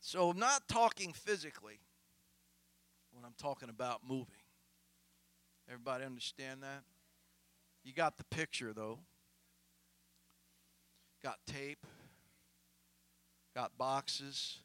So 0.00 0.28
I'm 0.28 0.38
not 0.38 0.68
talking 0.68 1.12
physically 1.12 1.80
when 3.12 3.24
I'm 3.24 3.34
talking 3.38 3.70
about 3.70 4.02
moving. 4.06 4.42
Everybody 5.66 6.04
understand 6.04 6.62
that? 6.62 6.82
You 7.84 7.94
got 7.94 8.18
the 8.18 8.24
picture, 8.24 8.72
though. 8.74 8.98
Got 11.22 11.38
tape. 11.46 11.86
Got 13.54 13.78
boxes. 13.78 14.58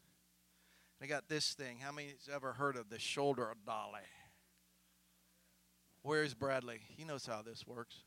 And 0.99 1.07
I 1.07 1.09
got 1.09 1.29
this 1.29 1.53
thing. 1.53 1.77
How 1.79 1.93
many's 1.93 2.29
ever 2.33 2.53
heard 2.53 2.75
of 2.75 2.89
the 2.89 2.99
shoulder 2.99 3.53
dolly? 3.65 4.01
Where's 6.01 6.33
Bradley? 6.33 6.79
He 6.97 7.03
knows 7.03 7.25
how 7.25 7.41
this 7.41 7.67
works. 7.67 8.03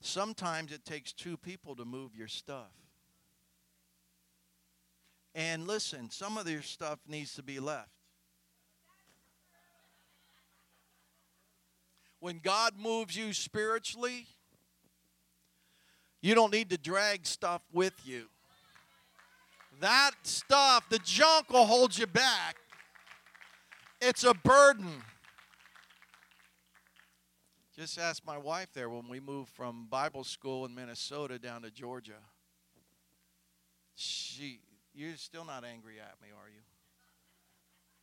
Sometimes 0.00 0.72
it 0.72 0.84
takes 0.84 1.12
two 1.12 1.36
people 1.36 1.74
to 1.76 1.84
move 1.84 2.14
your 2.14 2.28
stuff. 2.28 2.72
And 5.34 5.66
listen, 5.66 6.10
some 6.10 6.36
of 6.36 6.48
your 6.48 6.62
stuff 6.62 6.98
needs 7.06 7.34
to 7.34 7.42
be 7.42 7.60
left. 7.60 7.90
When 12.20 12.40
God 12.42 12.72
moves 12.76 13.16
you 13.16 13.32
spiritually, 13.32 14.26
you 16.20 16.34
don't 16.34 16.52
need 16.52 16.70
to 16.70 16.78
drag 16.78 17.26
stuff 17.26 17.62
with 17.72 17.94
you. 18.04 18.26
That 19.80 20.12
stuff, 20.24 20.88
the 20.90 20.98
junk 20.98 21.52
will 21.52 21.66
hold 21.66 21.96
you 21.96 22.08
back. 22.08 22.56
It's 24.00 24.24
a 24.24 24.34
burden. 24.34 25.02
Just 27.78 27.96
ask 27.96 28.26
my 28.26 28.36
wife 28.36 28.72
there 28.74 28.90
when 28.90 29.06
we 29.08 29.20
moved 29.20 29.50
from 29.50 29.86
Bible 29.88 30.24
school 30.24 30.66
in 30.66 30.74
Minnesota 30.74 31.38
down 31.38 31.62
to 31.62 31.70
Georgia. 31.70 32.18
She, 33.94 34.58
you're 34.92 35.14
still 35.14 35.44
not 35.44 35.64
angry 35.64 36.00
at 36.00 36.16
me, 36.20 36.26
are 36.36 36.48
you? 36.48 36.62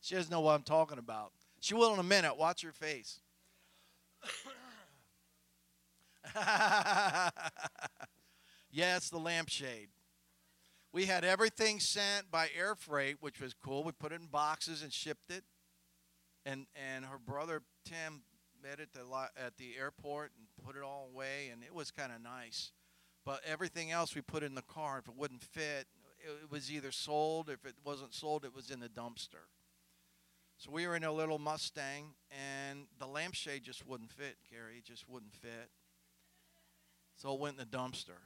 She 0.00 0.14
doesn't 0.14 0.30
know 0.30 0.40
what 0.40 0.54
I'm 0.54 0.62
talking 0.62 0.96
about. 0.96 1.32
She 1.60 1.74
will 1.74 1.92
in 1.92 2.00
a 2.00 2.02
minute. 2.02 2.38
Watch 2.38 2.62
her 2.62 2.72
face. 2.72 3.20
it's 8.72 9.10
the 9.10 9.18
lampshade. 9.18 9.90
We 10.90 11.04
had 11.04 11.22
everything 11.22 11.80
sent 11.80 12.30
by 12.30 12.48
air 12.58 12.76
freight, 12.76 13.18
which 13.20 13.42
was 13.42 13.52
cool. 13.52 13.84
We 13.84 13.92
put 13.92 14.12
it 14.12 14.22
in 14.22 14.28
boxes 14.28 14.82
and 14.82 14.90
shipped 14.90 15.30
it. 15.30 15.44
And 16.46 16.64
and 16.74 17.04
her 17.04 17.18
brother 17.18 17.60
Tim 17.84 18.22
met 18.62 18.80
at 18.80 18.92
the 18.92 19.04
at 19.36 19.56
the 19.56 19.76
airport 19.78 20.32
and 20.36 20.46
put 20.64 20.76
it 20.76 20.82
all 20.82 21.08
away, 21.12 21.50
and 21.52 21.62
it 21.62 21.74
was 21.74 21.90
kind 21.90 22.12
of 22.12 22.22
nice. 22.22 22.72
But 23.24 23.40
everything 23.44 23.90
else 23.90 24.14
we 24.14 24.20
put 24.20 24.42
in 24.42 24.54
the 24.54 24.62
car. 24.62 24.98
If 24.98 25.08
it 25.08 25.16
wouldn't 25.16 25.42
fit, 25.42 25.86
it 26.20 26.50
was 26.50 26.70
either 26.70 26.92
sold. 26.92 27.50
If 27.50 27.64
it 27.66 27.74
wasn't 27.84 28.14
sold, 28.14 28.44
it 28.44 28.54
was 28.54 28.70
in 28.70 28.80
the 28.80 28.88
dumpster. 28.88 29.46
So 30.58 30.70
we 30.70 30.86
were 30.86 30.96
in 30.96 31.04
a 31.04 31.12
little 31.12 31.38
Mustang, 31.38 32.14
and 32.30 32.86
the 32.98 33.06
lampshade 33.06 33.62
just 33.62 33.86
wouldn't 33.86 34.10
fit, 34.10 34.36
Carrie. 34.50 34.78
It 34.78 34.84
just 34.84 35.08
wouldn't 35.08 35.34
fit. 35.34 35.70
So 37.16 37.34
it 37.34 37.40
went 37.40 37.58
in 37.58 37.66
the 37.70 37.76
dumpster. 37.76 38.20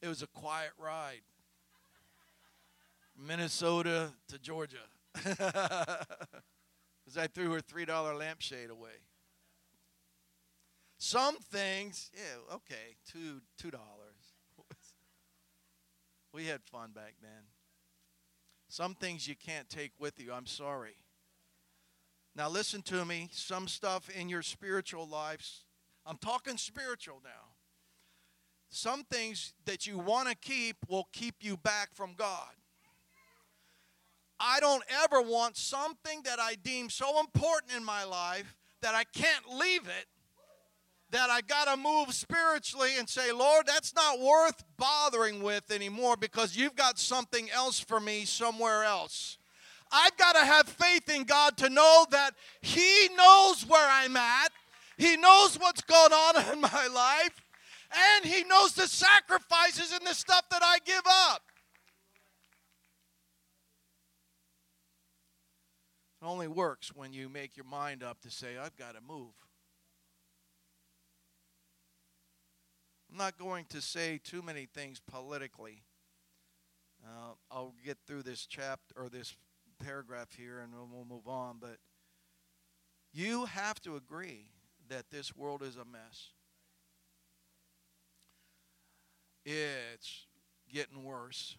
It 0.00 0.08
was 0.08 0.22
a 0.22 0.26
quiet 0.28 0.72
ride. 0.78 1.22
Minnesota 3.16 4.12
to 4.28 4.38
Georgia. 4.38 4.78
As 7.06 7.18
I 7.18 7.26
threw 7.26 7.52
her 7.52 7.60
$3 7.60 8.18
lampshade 8.18 8.70
away. 8.70 9.02
Some 11.04 11.36
things, 11.38 12.12
yeah, 12.14 12.54
okay, 12.54 12.94
two 13.10 13.40
two 13.58 13.72
dollars. 13.72 14.36
we 16.32 16.46
had 16.46 16.62
fun 16.62 16.92
back 16.92 17.14
then. 17.20 17.48
Some 18.68 18.94
things 18.94 19.26
you 19.26 19.34
can't 19.34 19.68
take 19.68 19.90
with 19.98 20.20
you. 20.20 20.32
I'm 20.32 20.46
sorry. 20.46 20.94
Now 22.36 22.48
listen 22.48 22.82
to 22.82 23.04
me. 23.04 23.30
Some 23.32 23.66
stuff 23.66 24.08
in 24.10 24.28
your 24.28 24.42
spiritual 24.42 25.08
lives. 25.08 25.64
I'm 26.06 26.18
talking 26.18 26.56
spiritual 26.56 27.20
now. 27.24 27.50
Some 28.68 29.02
things 29.02 29.54
that 29.66 29.88
you 29.88 29.98
want 29.98 30.28
to 30.28 30.36
keep 30.36 30.76
will 30.88 31.08
keep 31.12 31.34
you 31.40 31.56
back 31.56 31.90
from 31.94 32.14
God. 32.16 32.54
I 34.44 34.58
don't 34.58 34.82
ever 35.04 35.22
want 35.22 35.56
something 35.56 36.22
that 36.24 36.40
I 36.40 36.56
deem 36.56 36.90
so 36.90 37.20
important 37.20 37.72
in 37.76 37.84
my 37.84 38.02
life 38.02 38.56
that 38.82 38.94
I 38.94 39.04
can't 39.04 39.48
leave 39.54 39.86
it 39.86 40.06
that 41.12 41.28
I 41.28 41.42
got 41.42 41.66
to 41.66 41.76
move 41.76 42.12
spiritually 42.14 42.92
and 42.98 43.08
say, 43.08 43.32
Lord, 43.32 43.66
that's 43.66 43.94
not 43.94 44.18
worth 44.18 44.64
bothering 44.78 45.42
with 45.42 45.70
anymore 45.70 46.16
because 46.16 46.56
you've 46.56 46.74
got 46.74 46.98
something 46.98 47.50
else 47.50 47.78
for 47.78 48.00
me 48.00 48.24
somewhere 48.24 48.82
else. 48.82 49.36
I've 49.92 50.16
got 50.16 50.32
to 50.36 50.44
have 50.44 50.66
faith 50.66 51.14
in 51.14 51.24
God 51.24 51.58
to 51.58 51.68
know 51.68 52.06
that 52.10 52.30
He 52.62 53.10
knows 53.14 53.66
where 53.68 53.86
I'm 53.88 54.16
at, 54.16 54.52
He 54.96 55.18
knows 55.18 55.58
what's 55.58 55.82
going 55.82 56.12
on 56.12 56.52
in 56.54 56.62
my 56.62 56.88
life, 56.92 57.42
and 58.16 58.24
He 58.24 58.42
knows 58.44 58.72
the 58.72 58.88
sacrifices 58.88 59.92
and 59.92 60.06
the 60.06 60.14
stuff 60.14 60.48
that 60.50 60.62
I 60.64 60.78
give 60.86 61.02
up. 61.06 61.42
It 66.22 66.26
only 66.26 66.46
works 66.46 66.94
when 66.94 67.12
you 67.12 67.28
make 67.28 67.56
your 67.56 67.66
mind 67.66 68.04
up 68.04 68.20
to 68.20 68.30
say, 68.30 68.56
I've 68.56 68.76
got 68.76 68.94
to 68.94 69.00
move. 69.00 69.32
I'm 73.10 73.18
not 73.18 73.36
going 73.36 73.64
to 73.70 73.80
say 73.80 74.20
too 74.22 74.40
many 74.40 74.66
things 74.72 75.00
politically. 75.10 75.82
Uh, 77.04 77.32
I'll 77.50 77.74
get 77.84 77.98
through 78.06 78.22
this 78.22 78.46
chapter 78.46 78.94
or 78.96 79.08
this 79.08 79.34
paragraph 79.84 80.28
here 80.36 80.60
and 80.60 80.72
we'll 80.72 81.04
move 81.04 81.26
on. 81.26 81.56
But 81.60 81.78
you 83.12 83.46
have 83.46 83.80
to 83.82 83.96
agree 83.96 84.46
that 84.88 85.10
this 85.10 85.34
world 85.34 85.62
is 85.62 85.74
a 85.74 85.84
mess. 85.84 86.28
It's 89.44 90.26
getting 90.72 91.02
worse. 91.02 91.56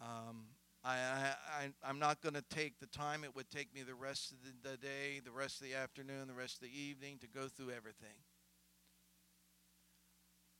Um, 0.00 0.46
I, 0.82 0.92
I, 0.92 1.68
I'm 1.84 1.98
not 1.98 2.22
going 2.22 2.34
to 2.34 2.42
take 2.42 2.80
the 2.80 2.86
time 2.86 3.22
it 3.22 3.36
would 3.36 3.50
take 3.50 3.74
me 3.74 3.82
the 3.82 3.94
rest 3.94 4.32
of 4.32 4.38
the, 4.42 4.70
the 4.70 4.76
day, 4.78 5.20
the 5.22 5.30
rest 5.30 5.60
of 5.60 5.66
the 5.66 5.74
afternoon, 5.74 6.26
the 6.26 6.34
rest 6.34 6.56
of 6.56 6.62
the 6.62 6.74
evening 6.74 7.18
to 7.18 7.28
go 7.28 7.48
through 7.48 7.70
everything. 7.70 8.16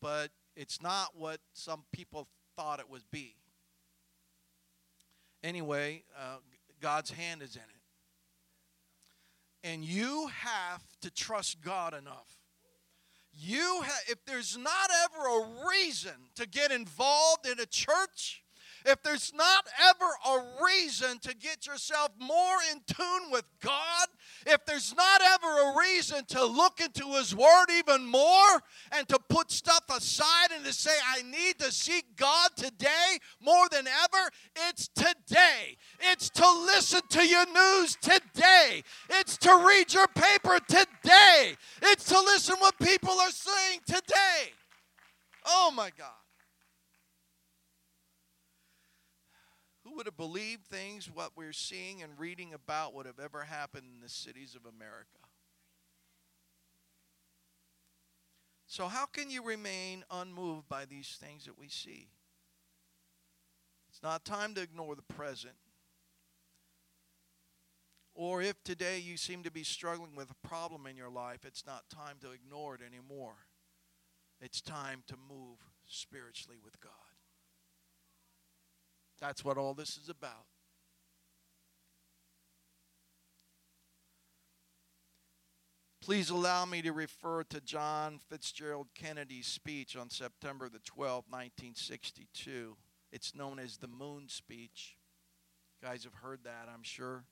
But 0.02 0.30
it's 0.56 0.82
not 0.82 1.16
what 1.16 1.40
some 1.54 1.84
people 1.92 2.28
thought 2.56 2.80
it 2.80 2.90
would 2.90 3.10
be. 3.10 3.36
Anyway, 5.42 6.04
uh, 6.18 6.36
God's 6.80 7.10
hand 7.10 7.42
is 7.42 7.56
in 7.56 7.62
it. 7.62 7.80
And 9.62 9.84
you 9.84 10.28
have 10.28 10.82
to 11.02 11.10
trust 11.10 11.60
God 11.62 11.94
enough. 11.94 12.38
You 13.32 13.82
ha- 13.84 14.02
if 14.08 14.24
there's 14.26 14.56
not 14.56 14.90
ever 15.04 15.26
a 15.26 15.66
reason 15.68 16.12
to 16.34 16.46
get 16.46 16.70
involved 16.70 17.46
in 17.46 17.60
a 17.60 17.66
church, 17.66 18.42
if 18.86 19.02
there's 19.02 19.32
not 19.34 19.66
ever 19.88 20.04
a 20.38 20.64
reason 20.64 21.18
to 21.20 21.34
get 21.34 21.66
yourself 21.66 22.10
more 22.18 22.56
in 22.72 22.80
tune 22.86 23.30
with 23.30 23.44
God, 23.60 24.06
if 24.46 24.64
there's 24.66 24.94
not 24.94 25.20
ever 25.22 25.46
a 25.46 25.78
reason 25.78 26.24
to 26.26 26.44
look 26.44 26.80
into 26.80 27.12
His 27.14 27.34
Word 27.34 27.66
even 27.76 28.06
more 28.06 28.62
and 28.92 29.08
to 29.08 29.18
put 29.28 29.50
stuff 29.50 29.84
aside 29.90 30.50
and 30.54 30.64
to 30.64 30.72
say, 30.72 30.94
I 31.14 31.22
need 31.22 31.58
to 31.58 31.72
seek 31.72 32.16
God 32.16 32.50
today 32.56 33.18
more 33.40 33.68
than 33.70 33.86
ever, 33.86 34.30
it's 34.68 34.88
today. 34.88 35.76
It's 36.00 36.30
to 36.30 36.50
listen 36.66 37.00
to 37.10 37.26
your 37.26 37.46
news 37.46 37.96
today. 38.00 38.82
It's 39.10 39.36
to 39.38 39.64
read 39.66 39.92
your 39.92 40.08
paper 40.08 40.58
today. 40.68 41.56
It's 41.82 42.04
to 42.06 42.18
listen 42.20 42.56
what 42.58 42.78
people 42.78 43.12
are 43.12 43.30
saying 43.30 43.80
today. 43.86 44.52
Oh 45.46 45.72
my 45.74 45.90
God. 45.96 46.08
Who 49.84 49.89
would 50.00 50.06
have 50.06 50.16
believed 50.16 50.64
things 50.64 51.10
what 51.12 51.32
we're 51.36 51.52
seeing 51.52 52.02
and 52.02 52.18
reading 52.18 52.54
about 52.54 52.94
would 52.94 53.04
have 53.04 53.20
ever 53.22 53.44
happened 53.44 53.84
in 53.94 54.00
the 54.00 54.08
cities 54.08 54.56
of 54.56 54.62
America? 54.64 55.18
So, 58.66 58.88
how 58.88 59.04
can 59.04 59.28
you 59.28 59.44
remain 59.44 60.02
unmoved 60.10 60.70
by 60.70 60.86
these 60.86 61.18
things 61.20 61.44
that 61.44 61.58
we 61.58 61.68
see? 61.68 62.08
It's 63.90 64.02
not 64.02 64.24
time 64.24 64.54
to 64.54 64.62
ignore 64.62 64.96
the 64.96 65.02
present. 65.02 65.56
Or 68.14 68.40
if 68.40 68.64
today 68.64 69.00
you 69.00 69.18
seem 69.18 69.42
to 69.42 69.50
be 69.50 69.64
struggling 69.64 70.16
with 70.16 70.30
a 70.30 70.48
problem 70.48 70.86
in 70.86 70.96
your 70.96 71.10
life, 71.10 71.44
it's 71.44 71.66
not 71.66 71.90
time 71.90 72.16
to 72.22 72.30
ignore 72.30 72.74
it 72.74 72.80
anymore. 72.80 73.36
It's 74.40 74.62
time 74.62 75.02
to 75.08 75.16
move 75.28 75.58
spiritually 75.86 76.56
with 76.64 76.80
God. 76.80 77.09
That's 79.20 79.44
what 79.44 79.58
all 79.58 79.74
this 79.74 79.98
is 79.98 80.08
about. 80.08 80.46
Please 86.02 86.30
allow 86.30 86.64
me 86.64 86.80
to 86.80 86.92
refer 86.92 87.44
to 87.44 87.60
John 87.60 88.18
Fitzgerald 88.30 88.88
Kennedy's 88.94 89.46
speech 89.46 89.96
on 89.96 90.08
September 90.08 90.70
the 90.70 90.78
12th, 90.78 91.28
1962. 91.28 92.76
It's 93.12 93.34
known 93.34 93.58
as 93.58 93.76
the 93.76 93.86
Moon 93.86 94.28
Speech. 94.28 94.96
You 95.80 95.88
guys 95.88 96.04
have 96.04 96.14
heard 96.14 96.40
that, 96.44 96.68
I'm 96.72 96.82
sure. 96.82 97.24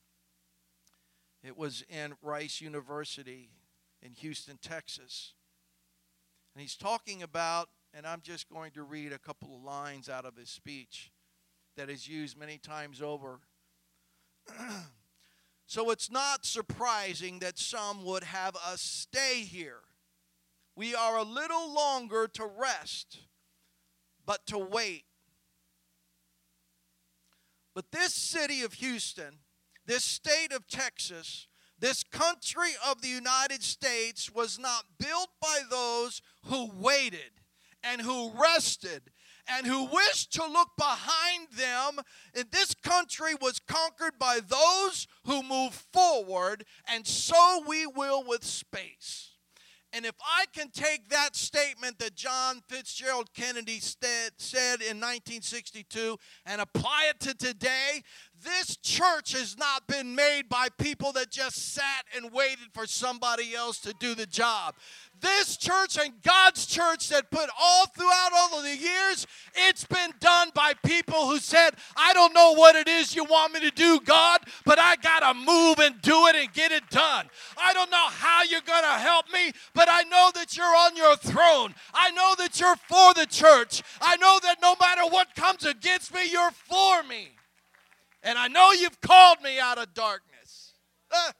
It 1.42 1.56
was 1.56 1.82
in 1.88 2.12
Rice 2.20 2.60
University 2.60 3.48
in 4.02 4.12
Houston, 4.12 4.58
Texas. 4.60 5.32
And 6.54 6.60
he's 6.60 6.76
talking 6.76 7.22
about, 7.22 7.70
and 7.94 8.06
I'm 8.06 8.20
just 8.20 8.50
going 8.50 8.72
to 8.72 8.82
read 8.82 9.12
a 9.12 9.18
couple 9.18 9.56
of 9.56 9.62
lines 9.62 10.10
out 10.10 10.26
of 10.26 10.36
his 10.36 10.50
speech 10.50 11.10
that 11.78 11.88
is 11.88 12.08
used 12.08 12.36
many 12.36 12.58
times 12.58 13.00
over. 13.00 13.38
so 15.66 15.90
it's 15.90 16.10
not 16.10 16.44
surprising 16.44 17.38
that 17.38 17.56
some 17.56 18.04
would 18.04 18.24
have 18.24 18.56
us 18.56 18.82
stay 18.82 19.42
here. 19.42 19.82
We 20.74 20.96
are 20.96 21.16
a 21.16 21.22
little 21.22 21.72
longer 21.72 22.26
to 22.34 22.46
rest, 22.46 23.20
but 24.26 24.44
to 24.48 24.58
wait. 24.58 25.04
But 27.76 27.92
this 27.92 28.12
city 28.12 28.62
of 28.62 28.74
Houston, 28.74 29.38
this 29.86 30.02
state 30.02 30.52
of 30.52 30.66
Texas, 30.66 31.46
this 31.78 32.02
country 32.02 32.70
of 32.90 33.02
the 33.02 33.08
United 33.08 33.62
States 33.62 34.34
was 34.34 34.58
not 34.58 34.82
built 34.98 35.28
by 35.40 35.60
those 35.70 36.22
who 36.46 36.72
waited 36.74 37.38
and 37.84 38.00
who 38.00 38.32
rested 38.32 39.12
and 39.48 39.66
who 39.66 39.84
wished 39.84 40.32
to 40.34 40.46
look 40.46 40.70
behind 40.76 41.48
them. 41.56 42.04
And 42.34 42.46
this 42.50 42.74
country 42.74 43.34
was 43.40 43.58
conquered 43.58 44.18
by 44.18 44.40
those 44.46 45.06
who 45.24 45.42
move 45.42 45.74
forward, 45.92 46.64
and 46.86 47.06
so 47.06 47.62
we 47.66 47.86
will 47.86 48.24
with 48.26 48.44
space. 48.44 49.32
And 49.92 50.04
if 50.04 50.14
I 50.20 50.44
can 50.52 50.70
take 50.70 51.08
that 51.08 51.34
statement 51.34 51.98
that 51.98 52.14
John 52.14 52.60
Fitzgerald 52.68 53.32
Kennedy 53.32 53.80
said, 53.80 54.32
said 54.36 54.80
in 54.82 55.00
1962 55.00 56.18
and 56.44 56.60
apply 56.60 57.10
it 57.10 57.20
to 57.20 57.34
today, 57.34 58.02
this 58.44 58.76
church 58.76 59.32
has 59.32 59.56
not 59.58 59.86
been 59.86 60.14
made 60.14 60.48
by 60.48 60.68
people 60.78 61.12
that 61.12 61.30
just 61.30 61.74
sat 61.74 62.04
and 62.16 62.32
waited 62.32 62.68
for 62.72 62.86
somebody 62.86 63.54
else 63.54 63.78
to 63.80 63.94
do 64.00 64.14
the 64.14 64.26
job 64.26 64.74
this 65.20 65.56
church 65.56 65.98
and 65.98 66.12
God's 66.22 66.66
church 66.66 67.08
that 67.08 67.30
put 67.30 67.48
all 67.60 67.86
throughout 67.86 68.30
all 68.34 68.58
of 68.58 68.64
the 68.64 68.76
years, 68.76 69.26
it's 69.54 69.84
been 69.84 70.12
done 70.20 70.50
by 70.54 70.74
people 70.84 71.26
who 71.26 71.38
said, 71.38 71.70
I 71.96 72.12
don't 72.14 72.34
know 72.34 72.54
what 72.54 72.76
it 72.76 72.88
is 72.88 73.14
you 73.14 73.24
want 73.24 73.54
me 73.54 73.60
to 73.60 73.70
do, 73.70 74.00
God, 74.00 74.40
but 74.64 74.78
I 74.78 74.96
got 74.96 75.20
to 75.20 75.34
move 75.34 75.78
and 75.78 76.00
do 76.02 76.26
it 76.26 76.36
and 76.36 76.52
get 76.52 76.72
it 76.72 76.88
done. 76.90 77.26
I 77.56 77.72
don't 77.72 77.90
know 77.90 78.06
how 78.08 78.42
you're 78.44 78.60
going 78.60 78.82
to 78.82 78.98
help 78.98 79.26
me, 79.32 79.52
but 79.74 79.88
I 79.90 80.02
know 80.04 80.30
that 80.34 80.56
you're 80.56 80.66
on 80.66 80.96
your 80.96 81.16
throne. 81.16 81.74
I 81.94 82.10
know 82.10 82.34
that 82.38 82.60
you're 82.60 82.76
for 82.76 83.14
the 83.14 83.26
church. 83.26 83.82
I 84.00 84.16
know 84.16 84.38
that 84.42 84.58
no 84.62 84.74
matter 84.80 85.02
what 85.10 85.34
comes 85.34 85.64
against 85.64 86.14
me, 86.14 86.30
you're 86.30 86.50
for 86.50 87.02
me. 87.04 87.37
And 88.22 88.38
I 88.38 88.48
know 88.48 88.72
you've 88.72 89.00
called 89.00 89.42
me 89.42 89.58
out 89.60 89.78
of 89.78 89.94
darkness. 89.94 90.72
Uh, 91.10 91.32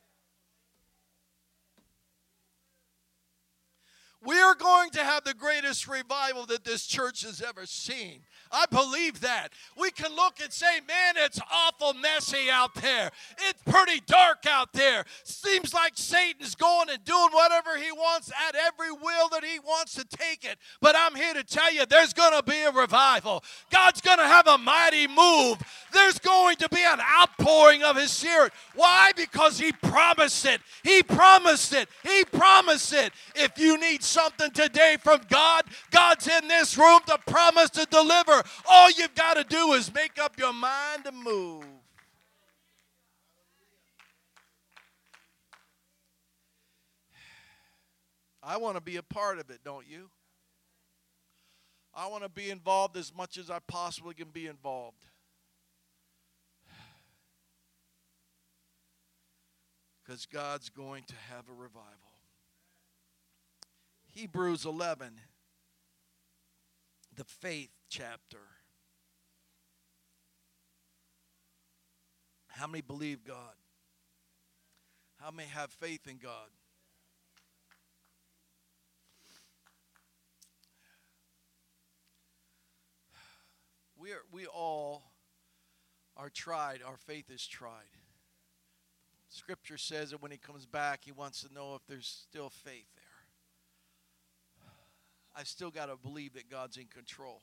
We 4.20 4.38
are 4.40 4.54
going 4.54 4.90
to 4.90 5.04
have 5.04 5.24
the 5.24 5.34
greatest 5.34 5.86
revival 5.86 6.44
that 6.46 6.64
this 6.64 6.86
church 6.86 7.22
has 7.22 7.40
ever 7.40 7.66
seen. 7.66 8.22
I 8.52 8.66
believe 8.70 9.20
that. 9.20 9.48
We 9.76 9.90
can 9.90 10.14
look 10.14 10.40
and 10.42 10.52
say, 10.52 10.80
man, 10.86 11.14
it's 11.16 11.40
awful 11.52 11.94
messy 11.94 12.50
out 12.50 12.74
there. 12.74 13.10
It's 13.48 13.62
pretty 13.62 14.00
dark 14.06 14.46
out 14.48 14.72
there. 14.72 15.04
Seems 15.24 15.74
like 15.74 15.92
Satan's 15.94 16.54
going 16.54 16.90
and 16.90 17.04
doing 17.04 17.30
whatever 17.32 17.76
he 17.76 17.92
wants 17.92 18.30
at 18.48 18.54
every 18.54 18.92
will 18.92 19.28
that 19.30 19.44
he 19.44 19.58
wants 19.58 19.94
to 19.94 20.04
take 20.04 20.44
it. 20.44 20.58
But 20.80 20.96
I'm 20.96 21.14
here 21.14 21.34
to 21.34 21.44
tell 21.44 21.72
you 21.72 21.86
there's 21.86 22.12
going 22.12 22.36
to 22.36 22.42
be 22.42 22.60
a 22.62 22.72
revival. 22.72 23.44
God's 23.70 24.00
going 24.00 24.18
to 24.18 24.26
have 24.26 24.46
a 24.46 24.58
mighty 24.58 25.06
move. 25.06 25.58
There's 25.92 26.18
going 26.18 26.56
to 26.56 26.68
be 26.68 26.82
an 26.84 27.00
outpouring 27.00 27.82
of 27.82 27.96
his 27.96 28.10
spirit. 28.10 28.52
Why? 28.74 29.10
Because 29.16 29.58
he 29.58 29.72
promised 29.72 30.44
it. 30.46 30.60
He 30.82 31.02
promised 31.02 31.72
it. 31.72 31.88
He 32.02 32.24
promised 32.24 32.92
it. 32.92 33.12
If 33.34 33.58
you 33.58 33.78
need 33.78 34.02
something 34.02 34.50
today 34.50 34.96
from 35.02 35.20
God, 35.28 35.64
God's 35.90 36.28
in 36.28 36.48
this 36.48 36.76
room 36.76 37.00
to 37.06 37.18
promise 37.26 37.70
to 37.70 37.86
deliver. 37.86 38.37
All 38.68 38.90
you've 38.90 39.14
got 39.14 39.36
to 39.36 39.44
do 39.44 39.72
is 39.72 39.92
make 39.92 40.18
up 40.20 40.38
your 40.38 40.52
mind 40.52 41.04
to 41.04 41.12
move. 41.12 41.64
I 48.42 48.56
want 48.56 48.76
to 48.76 48.80
be 48.80 48.96
a 48.96 49.02
part 49.02 49.38
of 49.38 49.50
it, 49.50 49.60
don't 49.62 49.86
you? 49.86 50.08
I 51.94 52.06
want 52.06 52.22
to 52.22 52.28
be 52.28 52.48
involved 52.48 52.96
as 52.96 53.12
much 53.14 53.36
as 53.36 53.50
I 53.50 53.58
possibly 53.66 54.14
can 54.14 54.28
be 54.28 54.46
involved. 54.46 55.04
Because 60.02 60.24
God's 60.24 60.70
going 60.70 61.02
to 61.08 61.14
have 61.30 61.48
a 61.48 61.52
revival. 61.52 61.84
Hebrews 64.14 64.64
11, 64.64 65.20
the 67.14 67.24
faith 67.24 67.77
chapter. 67.88 68.38
How 72.48 72.66
many 72.66 72.82
believe 72.82 73.24
God? 73.24 73.54
How 75.20 75.30
many 75.30 75.48
have 75.48 75.70
faith 75.70 76.06
in 76.06 76.18
God? 76.18 76.48
We, 83.96 84.12
are, 84.12 84.22
we 84.30 84.46
all 84.46 85.02
are 86.16 86.30
tried. 86.30 86.80
Our 86.86 86.96
faith 86.96 87.30
is 87.30 87.46
tried. 87.46 87.70
Scripture 89.28 89.76
says 89.76 90.10
that 90.10 90.22
when 90.22 90.30
he 90.30 90.38
comes 90.38 90.66
back, 90.66 91.00
he 91.04 91.12
wants 91.12 91.42
to 91.42 91.52
know 91.52 91.74
if 91.74 91.82
there's 91.86 92.06
still 92.06 92.48
faith 92.48 92.86
there. 92.96 93.04
I 95.36 95.44
still 95.44 95.70
got 95.70 95.86
to 95.86 95.96
believe 95.96 96.34
that 96.34 96.50
God's 96.50 96.76
in 96.76 96.86
control. 96.86 97.42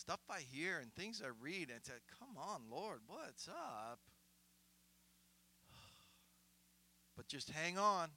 Stuff 0.00 0.20
I 0.30 0.40
hear 0.50 0.78
and 0.78 0.90
things 0.94 1.20
I 1.22 1.28
read, 1.42 1.68
and 1.68 1.78
like, 1.86 2.00
come 2.18 2.38
on, 2.38 2.62
Lord, 2.70 3.00
what's 3.06 3.48
up? 3.48 4.00
But 7.14 7.28
just 7.28 7.50
hang 7.50 7.76
on. 7.76 8.08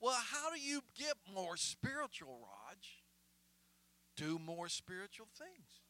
Well, 0.00 0.16
how 0.32 0.50
do 0.50 0.58
you 0.58 0.80
get 0.98 1.16
more 1.34 1.58
spiritual, 1.58 2.38
Rog? 2.40 2.78
Do 4.16 4.38
more 4.38 4.70
spiritual 4.70 5.26
things. 5.36 5.82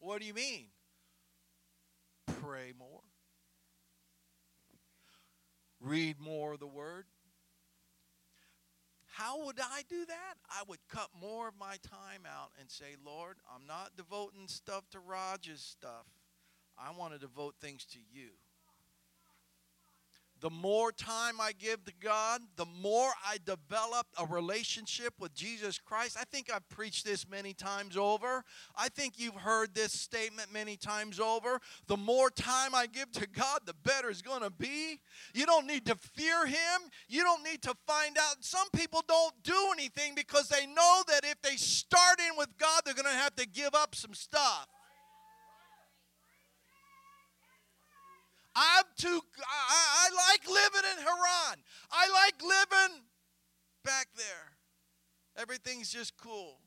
What 0.00 0.20
do 0.20 0.26
you 0.26 0.34
mean? 0.34 0.66
Pray 2.42 2.74
more. 2.78 3.00
Read 5.80 6.20
more 6.20 6.52
of 6.52 6.60
the 6.60 6.66
Word. 6.66 7.06
How 9.16 9.44
would 9.44 9.60
I 9.60 9.82
do 9.88 10.04
that? 10.06 10.34
I 10.50 10.64
would 10.66 10.80
cut 10.88 11.08
more 11.20 11.46
of 11.46 11.54
my 11.56 11.76
time 11.88 12.26
out 12.26 12.50
and 12.58 12.68
say, 12.68 12.96
Lord, 13.06 13.36
I'm 13.54 13.64
not 13.64 13.96
devoting 13.96 14.48
stuff 14.48 14.90
to 14.90 14.98
Rog's 14.98 15.60
stuff. 15.60 16.06
I 16.76 16.90
want 16.98 17.12
to 17.12 17.20
devote 17.20 17.54
things 17.60 17.84
to 17.92 17.98
you. 18.10 18.30
The 20.44 20.50
more 20.50 20.92
time 20.92 21.40
I 21.40 21.52
give 21.52 21.86
to 21.86 21.92
God, 22.00 22.42
the 22.56 22.66
more 22.66 23.10
I 23.26 23.38
develop 23.46 24.06
a 24.18 24.26
relationship 24.26 25.14
with 25.18 25.32
Jesus 25.32 25.78
Christ. 25.78 26.18
I 26.20 26.24
think 26.24 26.52
I've 26.52 26.68
preached 26.68 27.06
this 27.06 27.26
many 27.26 27.54
times 27.54 27.96
over. 27.96 28.44
I 28.76 28.90
think 28.90 29.14
you've 29.16 29.36
heard 29.36 29.74
this 29.74 29.98
statement 29.98 30.52
many 30.52 30.76
times 30.76 31.18
over. 31.18 31.60
The 31.86 31.96
more 31.96 32.28
time 32.28 32.74
I 32.74 32.84
give 32.84 33.10
to 33.12 33.26
God, 33.26 33.60
the 33.64 33.72
better 33.72 34.10
it's 34.10 34.20
going 34.20 34.42
to 34.42 34.50
be. 34.50 35.00
You 35.32 35.46
don't 35.46 35.66
need 35.66 35.86
to 35.86 35.94
fear 35.94 36.44
Him. 36.44 36.90
You 37.08 37.22
don't 37.22 37.42
need 37.42 37.62
to 37.62 37.74
find 37.86 38.18
out. 38.18 38.36
Some 38.40 38.68
people 38.76 39.02
don't 39.08 39.32
do 39.44 39.70
anything 39.72 40.14
because 40.14 40.48
they 40.48 40.66
know 40.66 41.04
that 41.08 41.24
if 41.24 41.40
they 41.40 41.56
start 41.56 42.20
in 42.20 42.36
with 42.36 42.50
God, 42.58 42.82
they're 42.84 42.92
going 42.92 43.06
to 43.06 43.12
have 43.12 43.34
to 43.36 43.48
give 43.48 43.74
up 43.74 43.94
some 43.94 44.12
stuff. 44.12 44.68
I'm 48.56 48.84
too, 48.96 49.20
I, 49.38 50.08
I 50.08 50.30
like 50.30 50.48
living 50.48 50.90
in 50.92 51.02
Haran. 51.02 51.58
I 51.90 52.08
like 52.12 52.42
living 52.42 53.02
back 53.84 54.08
there. 54.16 54.56
Everything's 55.36 55.90
just 55.90 56.16
cool. 56.16 56.60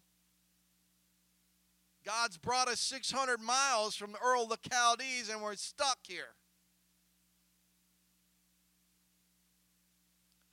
God's 2.06 2.38
brought 2.38 2.68
us 2.68 2.80
600 2.82 3.42
miles 3.42 3.96
from 3.96 4.16
Ur 4.16 4.48
the 4.48 4.58
Chaldees 4.70 5.30
and 5.30 5.42
we're 5.42 5.56
stuck 5.56 6.00
here. 6.04 6.36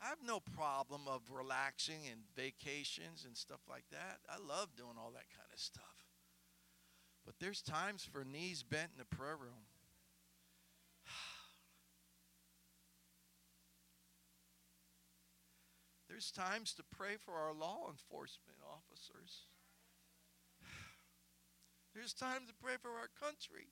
I 0.04 0.08
have 0.08 0.18
no 0.22 0.40
problem 0.40 1.02
of 1.08 1.22
relaxing 1.32 2.00
and 2.10 2.20
vacations 2.36 3.24
and 3.24 3.36
stuff 3.36 3.60
like 3.70 3.84
that. 3.90 4.18
I 4.28 4.36
love 4.36 4.76
doing 4.76 4.96
all 4.98 5.12
that 5.12 5.30
kind 5.34 5.48
of 5.52 5.58
stuff. 5.58 5.82
But 7.24 7.36
there's 7.40 7.62
times 7.62 8.06
for 8.10 8.22
knees 8.22 8.62
bent 8.62 8.90
in 8.92 8.98
the 8.98 9.16
prayer 9.16 9.36
room. 9.36 9.64
There's 16.14 16.30
times 16.30 16.72
to 16.74 16.84
pray 16.96 17.16
for 17.18 17.34
our 17.34 17.52
law 17.52 17.88
enforcement 17.90 18.58
officers. 18.70 19.48
There's 21.92 22.12
times 22.12 22.46
to 22.46 22.54
pray 22.62 22.74
for 22.80 22.90
our 22.90 23.08
country. 23.20 23.66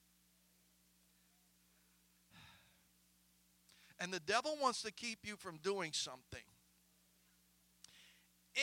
And 4.01 4.13
the 4.13 4.19
devil 4.19 4.59
wants 4.61 4.83
to 4.83 4.91
keep 4.91 5.21
you 5.23 5.37
from 5.37 5.59
doing 5.59 5.93
something. 5.93 6.43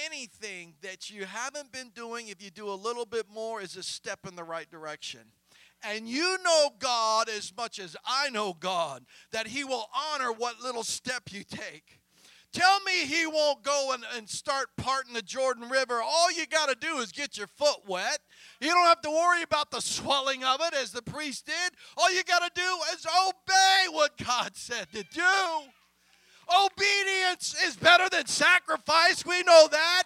Anything 0.05 0.73
that 0.81 1.09
you 1.09 1.23
haven't 1.23 1.71
been 1.71 1.91
doing, 1.95 2.27
if 2.27 2.43
you 2.43 2.51
do 2.51 2.67
a 2.67 2.75
little 2.75 3.05
bit 3.05 3.27
more, 3.33 3.61
is 3.61 3.77
a 3.77 3.83
step 3.83 4.27
in 4.27 4.35
the 4.35 4.43
right 4.43 4.69
direction. 4.69 5.21
And 5.83 6.05
you 6.05 6.37
know 6.43 6.71
God 6.79 7.29
as 7.29 7.53
much 7.55 7.79
as 7.79 7.95
I 8.05 8.29
know 8.29 8.57
God, 8.59 9.05
that 9.31 9.47
He 9.47 9.63
will 9.63 9.85
honor 9.95 10.33
what 10.33 10.59
little 10.59 10.83
step 10.83 11.31
you 11.31 11.45
take. 11.45 11.98
Tell 12.51 12.79
me 12.79 13.05
he 13.05 13.27
won't 13.27 13.63
go 13.63 13.91
and, 13.93 14.03
and 14.15 14.27
start 14.27 14.69
parting 14.75 15.13
the 15.13 15.21
Jordan 15.21 15.69
River. 15.69 16.01
All 16.01 16.31
you 16.31 16.47
got 16.47 16.67
to 16.69 16.75
do 16.75 16.97
is 16.97 17.11
get 17.11 17.37
your 17.37 17.45
foot 17.45 17.87
wet. 17.87 18.19
You 18.59 18.69
don't 18.69 18.87
have 18.87 19.01
to 19.01 19.11
worry 19.11 19.43
about 19.43 19.69
the 19.69 19.81
swelling 19.81 20.43
of 20.43 20.59
it 20.61 20.73
as 20.73 20.91
the 20.91 21.03
priest 21.03 21.45
did. 21.45 21.73
All 21.95 22.11
you 22.11 22.23
got 22.23 22.39
to 22.39 22.51
do 22.55 22.77
is 22.93 23.05
obey 23.05 23.95
what 23.95 24.17
God 24.17 24.55
said 24.55 24.87
to 24.93 25.03
do. 25.13 25.21
Obedience 26.65 27.55
is 27.63 27.75
better 27.75 28.09
than 28.09 28.25
sacrifice. 28.25 29.23
We 29.23 29.43
know 29.43 29.67
that. 29.69 30.03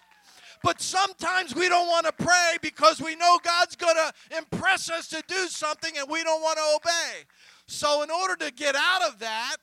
But 0.62 0.82
sometimes 0.82 1.54
we 1.54 1.70
don't 1.70 1.88
want 1.88 2.04
to 2.06 2.12
pray 2.12 2.56
because 2.60 3.00
we 3.00 3.16
know 3.16 3.38
God's 3.42 3.76
going 3.76 3.96
to 3.96 4.36
impress 4.36 4.90
us 4.90 5.08
to 5.08 5.22
do 5.26 5.46
something 5.48 5.92
and 5.96 6.08
we 6.10 6.22
don't 6.22 6.42
want 6.42 6.58
to 6.58 6.76
obey. 6.76 7.24
So, 7.66 8.02
in 8.02 8.10
order 8.10 8.36
to 8.36 8.52
get 8.52 8.74
out 8.74 9.02
of 9.08 9.18
that, 9.20 9.56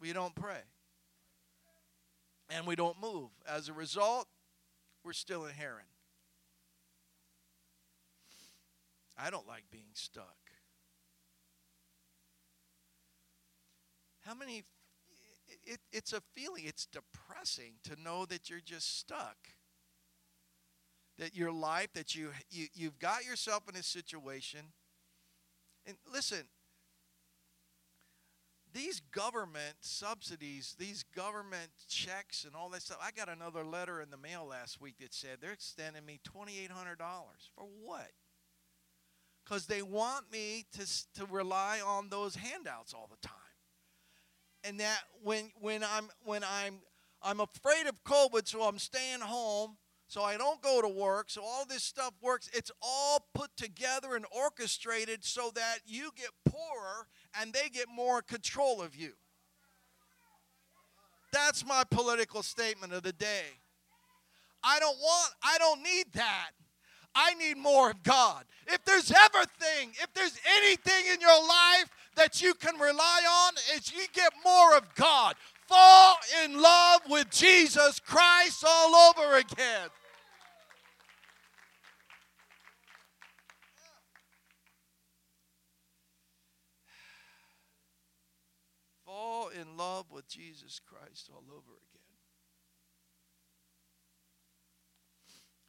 we 0.00 0.14
don't 0.14 0.34
pray 0.34 0.62
and 2.54 2.66
we 2.66 2.76
don't 2.76 3.00
move. 3.00 3.30
As 3.48 3.68
a 3.68 3.72
result, 3.72 4.28
we're 5.02 5.12
still 5.12 5.44
in 5.44 5.52
Haran. 5.52 5.84
I 9.18 9.30
don't 9.30 9.46
like 9.46 9.64
being 9.70 9.90
stuck. 9.94 10.36
How 14.20 14.34
many? 14.34 14.62
It, 15.66 15.80
it's 15.92 16.12
a 16.12 16.20
feeling, 16.32 16.64
it's 16.66 16.86
depressing 16.86 17.74
to 17.84 18.00
know 18.00 18.24
that 18.26 18.48
you're 18.48 18.60
just 18.64 18.98
stuck. 18.98 19.36
That 21.18 21.34
your 21.36 21.52
life, 21.52 21.92
that 21.94 22.14
you, 22.14 22.30
you, 22.50 22.66
you've 22.74 22.98
got 22.98 23.24
yourself 23.24 23.64
in 23.68 23.76
a 23.76 23.82
situation. 23.82 24.60
And 25.86 25.96
listen, 26.12 26.44
these 28.74 29.00
government 29.12 29.76
subsidies, 29.80 30.74
these 30.78 31.04
government 31.14 31.70
checks, 31.88 32.44
and 32.44 32.54
all 32.56 32.68
that 32.70 32.82
stuff. 32.82 32.98
I 33.00 33.12
got 33.12 33.28
another 33.28 33.64
letter 33.64 34.02
in 34.02 34.10
the 34.10 34.16
mail 34.16 34.44
last 34.44 34.80
week 34.80 34.96
that 35.00 35.14
said 35.14 35.38
they're 35.40 35.52
extending 35.52 36.04
me 36.04 36.18
$2,800. 36.28 36.68
For 37.54 37.66
what? 37.82 38.10
Because 39.44 39.66
they 39.66 39.80
want 39.80 40.30
me 40.32 40.66
to, 40.72 40.86
to 41.20 41.26
rely 41.26 41.80
on 41.86 42.08
those 42.08 42.34
handouts 42.34 42.92
all 42.92 43.08
the 43.08 43.26
time. 43.26 43.36
And 44.64 44.80
that 44.80 45.00
when, 45.22 45.52
when, 45.60 45.84
I'm, 45.84 46.08
when 46.24 46.42
I'm, 46.42 46.80
I'm 47.22 47.40
afraid 47.40 47.86
of 47.86 48.02
COVID, 48.02 48.48
so 48.48 48.62
I'm 48.62 48.78
staying 48.78 49.20
home, 49.20 49.76
so 50.08 50.22
I 50.22 50.36
don't 50.36 50.60
go 50.62 50.82
to 50.82 50.88
work, 50.88 51.30
so 51.30 51.42
all 51.42 51.64
this 51.64 51.82
stuff 51.82 52.12
works. 52.20 52.50
It's 52.52 52.70
all 52.82 53.26
put 53.34 53.56
together 53.56 54.16
and 54.16 54.24
orchestrated 54.30 55.24
so 55.24 55.50
that 55.54 55.78
you 55.86 56.10
get 56.16 56.30
poorer 56.44 57.06
and 57.40 57.52
they 57.52 57.68
get 57.68 57.86
more 57.88 58.22
control 58.22 58.82
of 58.82 58.94
you. 58.94 59.12
That's 61.32 61.66
my 61.66 61.82
political 61.90 62.42
statement 62.42 62.92
of 62.92 63.02
the 63.02 63.12
day. 63.12 63.44
I 64.62 64.78
don't 64.78 64.96
want, 64.98 65.32
I 65.42 65.58
don't 65.58 65.82
need 65.82 66.06
that. 66.14 66.50
I 67.14 67.34
need 67.34 67.56
more 67.56 67.90
of 67.90 68.02
God. 68.02 68.44
If 68.66 68.84
there's 68.84 69.12
everything, 69.12 69.90
if 70.02 70.12
there's 70.14 70.38
anything 70.58 71.12
in 71.12 71.20
your 71.20 71.40
life 71.46 71.88
that 72.16 72.42
you 72.42 72.54
can 72.54 72.78
rely 72.78 73.22
on, 73.28 73.52
is 73.76 73.92
you 73.92 74.04
get 74.12 74.32
more 74.44 74.76
of 74.76 74.94
God. 74.94 75.34
Fall 75.66 76.16
in 76.44 76.60
love 76.60 77.02
with 77.08 77.30
Jesus 77.30 78.00
Christ 78.00 78.64
all 78.66 78.94
over 78.94 79.36
again. 79.36 79.88
Of 90.24 90.28
Jesus 90.28 90.80
Christ 90.84 91.30
all 91.32 91.44
over 91.50 91.72
again. 91.72 92.00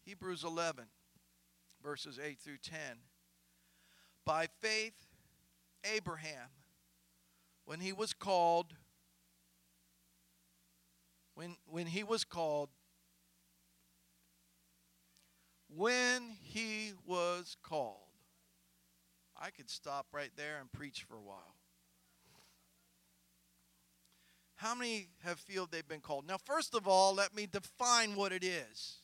Hebrews 0.06 0.44
11, 0.44 0.86
verses 1.84 2.20
8 2.24 2.40
through 2.40 2.58
10. 2.64 2.80
By 4.26 4.48
faith, 4.62 4.94
Abraham, 5.96 6.50
when 7.66 7.80
he 7.80 7.92
was 7.92 8.14
called, 8.14 8.74
when, 11.34 11.58
when 11.66 11.88
he 11.88 12.04
was 12.04 12.24
called, 12.24 12.70
when 15.68 16.38
he 16.42 16.94
was 17.06 17.58
called. 17.64 18.00
I 19.38 19.50
could 19.50 19.70
stop 19.70 20.08
right 20.14 20.32
there 20.38 20.60
and 20.62 20.72
preach 20.72 21.04
for 21.04 21.18
a 21.18 21.22
while. 21.22 21.55
How 24.66 24.74
many 24.74 25.10
have 25.24 25.40
feel 25.40 25.68
they've 25.68 25.88
been 25.88 26.00
called? 26.00 26.28
Now, 26.28 26.38
first 26.44 26.74
of 26.74 26.88
all, 26.88 27.14
let 27.14 27.36
me 27.36 27.46
define 27.46 28.16
what 28.16 28.32
it 28.32 28.44
is. 28.44 28.96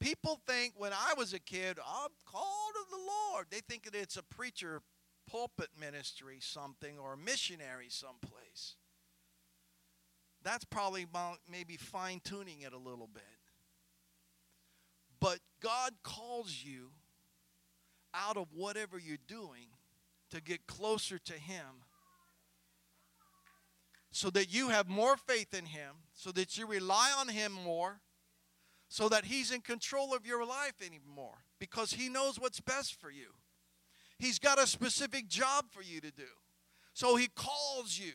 People 0.00 0.38
think 0.46 0.74
when 0.76 0.92
I 0.92 1.14
was 1.16 1.32
a 1.32 1.38
kid, 1.38 1.78
I'm 1.78 2.10
called 2.26 2.74
of 2.78 2.90
the 2.90 2.98
Lord. 2.98 3.46
They 3.50 3.60
think 3.60 3.84
that 3.84 3.94
it's 3.94 4.18
a 4.18 4.22
preacher 4.22 4.82
pulpit 5.26 5.70
ministry 5.80 6.40
something 6.40 6.98
or 6.98 7.14
a 7.14 7.16
missionary 7.16 7.86
someplace. 7.88 8.76
That's 10.42 10.66
probably 10.66 11.06
maybe 11.50 11.78
fine 11.78 12.20
tuning 12.22 12.60
it 12.60 12.74
a 12.74 12.78
little 12.78 13.08
bit. 13.10 13.22
But 15.20 15.38
God 15.62 15.94
calls 16.02 16.62
you 16.62 16.90
out 18.12 18.36
of 18.36 18.48
whatever 18.52 18.98
you're 18.98 19.16
doing 19.26 19.68
to 20.30 20.42
get 20.42 20.66
closer 20.66 21.18
to 21.18 21.32
Him 21.32 21.64
so 24.12 24.30
that 24.30 24.52
you 24.52 24.68
have 24.68 24.88
more 24.88 25.16
faith 25.16 25.54
in 25.54 25.66
Him, 25.66 25.96
so 26.14 26.32
that 26.32 26.58
you 26.58 26.66
rely 26.66 27.12
on 27.18 27.28
Him 27.28 27.52
more, 27.52 28.00
so 28.88 29.08
that 29.08 29.26
He's 29.26 29.52
in 29.52 29.60
control 29.60 30.14
of 30.14 30.26
your 30.26 30.44
life 30.44 30.82
anymore 30.84 31.44
because 31.58 31.92
He 31.92 32.08
knows 32.08 32.38
what's 32.38 32.60
best 32.60 33.00
for 33.00 33.10
you. 33.10 33.34
He's 34.18 34.38
got 34.38 34.58
a 34.58 34.66
specific 34.66 35.28
job 35.28 35.66
for 35.70 35.82
you 35.82 36.00
to 36.00 36.10
do. 36.10 36.28
So 36.92 37.16
He 37.16 37.28
calls 37.28 37.98
you. 37.98 38.12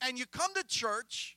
And 0.00 0.18
you 0.18 0.26
come 0.26 0.54
to 0.54 0.64
church 0.66 1.36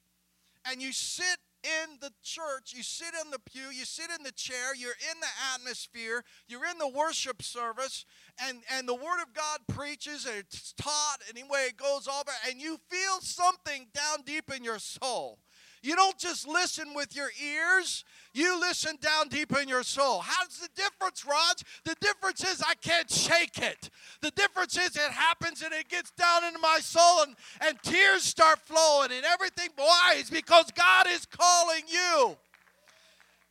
and 0.70 0.82
you 0.82 0.92
sit 0.92 1.38
in 1.64 1.98
the 2.00 2.12
church, 2.24 2.74
you 2.76 2.84
sit 2.84 3.14
in 3.24 3.32
the 3.32 3.40
pew, 3.40 3.70
you 3.72 3.86
sit 3.86 4.10
in 4.16 4.24
the 4.24 4.32
chair, 4.32 4.76
you're 4.76 4.92
in 4.92 5.20
the 5.20 5.28
atmosphere, 5.56 6.24
you're 6.48 6.66
in 6.66 6.78
the 6.78 6.88
worship 6.88 7.42
service, 7.42 8.06
and, 8.48 8.60
and 8.76 8.88
the 8.88 8.96
Word 8.96 9.22
of 9.22 9.34
God 9.34 9.60
preaches 9.68 10.26
and 10.26 10.38
it's 10.38 10.74
taught, 10.74 11.18
anyway, 11.30 11.68
it 11.70 11.78
goes 11.78 12.08
all 12.08 12.22
over, 12.22 12.32
and 12.50 12.62
you 12.62 12.78
feel 12.90 13.20
something 13.22 13.88
down 13.94 14.24
deep 14.26 14.52
in 14.56 14.64
your 14.64 14.80
soul. 14.80 15.40
You 15.84 15.96
don't 15.96 16.18
just 16.18 16.48
listen 16.48 16.94
with 16.94 17.16
your 17.16 17.30
ears, 17.44 18.06
you 18.34 18.60
listen 18.60 18.98
down 19.02 19.30
deep 19.30 19.52
in 19.58 19.68
your 19.68 19.84
soul. 19.84 20.20
How's 20.20 20.60
the 20.60 20.70
difference, 20.76 21.26
Rog? 21.26 21.58
The 21.86 21.96
difference 22.00 22.44
is 22.44 22.62
I 22.62 22.76
can't 22.76 23.10
shake 23.10 23.58
it. 23.58 23.90
The 24.22 24.32
difference 24.32 24.78
is 24.78 24.96
it 24.96 25.12
happens 25.12 25.64
and 25.64 25.74
it 25.74 25.90
gets 25.90 26.12
down 26.12 26.44
into 26.44 26.60
my 26.60 26.80
soul 26.82 27.24
and, 27.24 27.36
and 27.62 27.82
tears 27.82 28.24
start 28.24 28.60
flowing 28.60 29.12
and 29.12 29.26
everything. 29.26 29.70
Why? 29.76 30.16
It's 30.18 30.30
because 30.30 30.66
God 30.72 31.08
is 31.10 31.26
calling 31.26 31.84
you. 31.88 32.38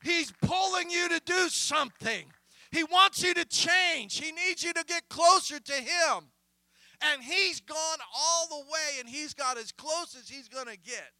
He's 0.03 0.33
pulling 0.40 0.88
you 0.88 1.09
to 1.09 1.21
do 1.25 1.49
something. 1.49 2.25
He 2.71 2.85
wants 2.85 3.23
you 3.23 3.35
to 3.35 3.45
change. 3.45 4.21
He 4.21 4.33
needs 4.33 4.62
you 4.62 4.73
to 4.73 4.85
get 4.87 5.09
closer 5.09 5.59
to 5.59 5.73
Him. 5.73 6.31
And 7.03 7.23
He's 7.23 7.61
gone 7.61 7.99
all 8.16 8.47
the 8.49 8.71
way 8.71 9.01
and 9.01 9.09
He's 9.09 9.35
got 9.35 9.59
as 9.59 9.73
close 9.73 10.16
as 10.19 10.29
He's 10.29 10.49
going 10.49 10.69
to 10.69 10.79
get. 10.79 11.11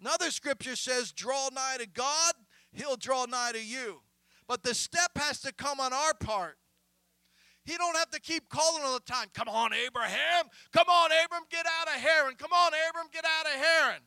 Another 0.00 0.30
scripture 0.30 0.76
says, 0.76 1.12
draw 1.12 1.48
nigh 1.52 1.76
to 1.78 1.86
God, 1.86 2.34
he'll 2.72 2.96
draw 2.96 3.24
nigh 3.24 3.52
to 3.52 3.64
you. 3.64 4.02
But 4.46 4.62
the 4.62 4.74
step 4.74 5.12
has 5.16 5.40
to 5.40 5.52
come 5.52 5.80
on 5.80 5.92
our 5.92 6.14
part. 6.14 6.58
He 7.64 7.76
don't 7.76 7.96
have 7.96 8.10
to 8.10 8.20
keep 8.20 8.48
calling 8.48 8.84
all 8.84 8.94
the 8.94 9.00
time. 9.00 9.26
Come 9.34 9.48
on, 9.48 9.72
Abraham. 9.72 10.44
Come 10.72 10.88
on, 10.88 11.10
Abram, 11.24 11.42
get 11.50 11.66
out 11.66 11.88
of 11.88 12.00
Haran. 12.00 12.34
Come 12.36 12.52
on, 12.52 12.72
Abram, 12.88 13.06
get 13.12 13.24
out 13.24 13.46
of 13.46 13.60
Haran. 13.60 14.02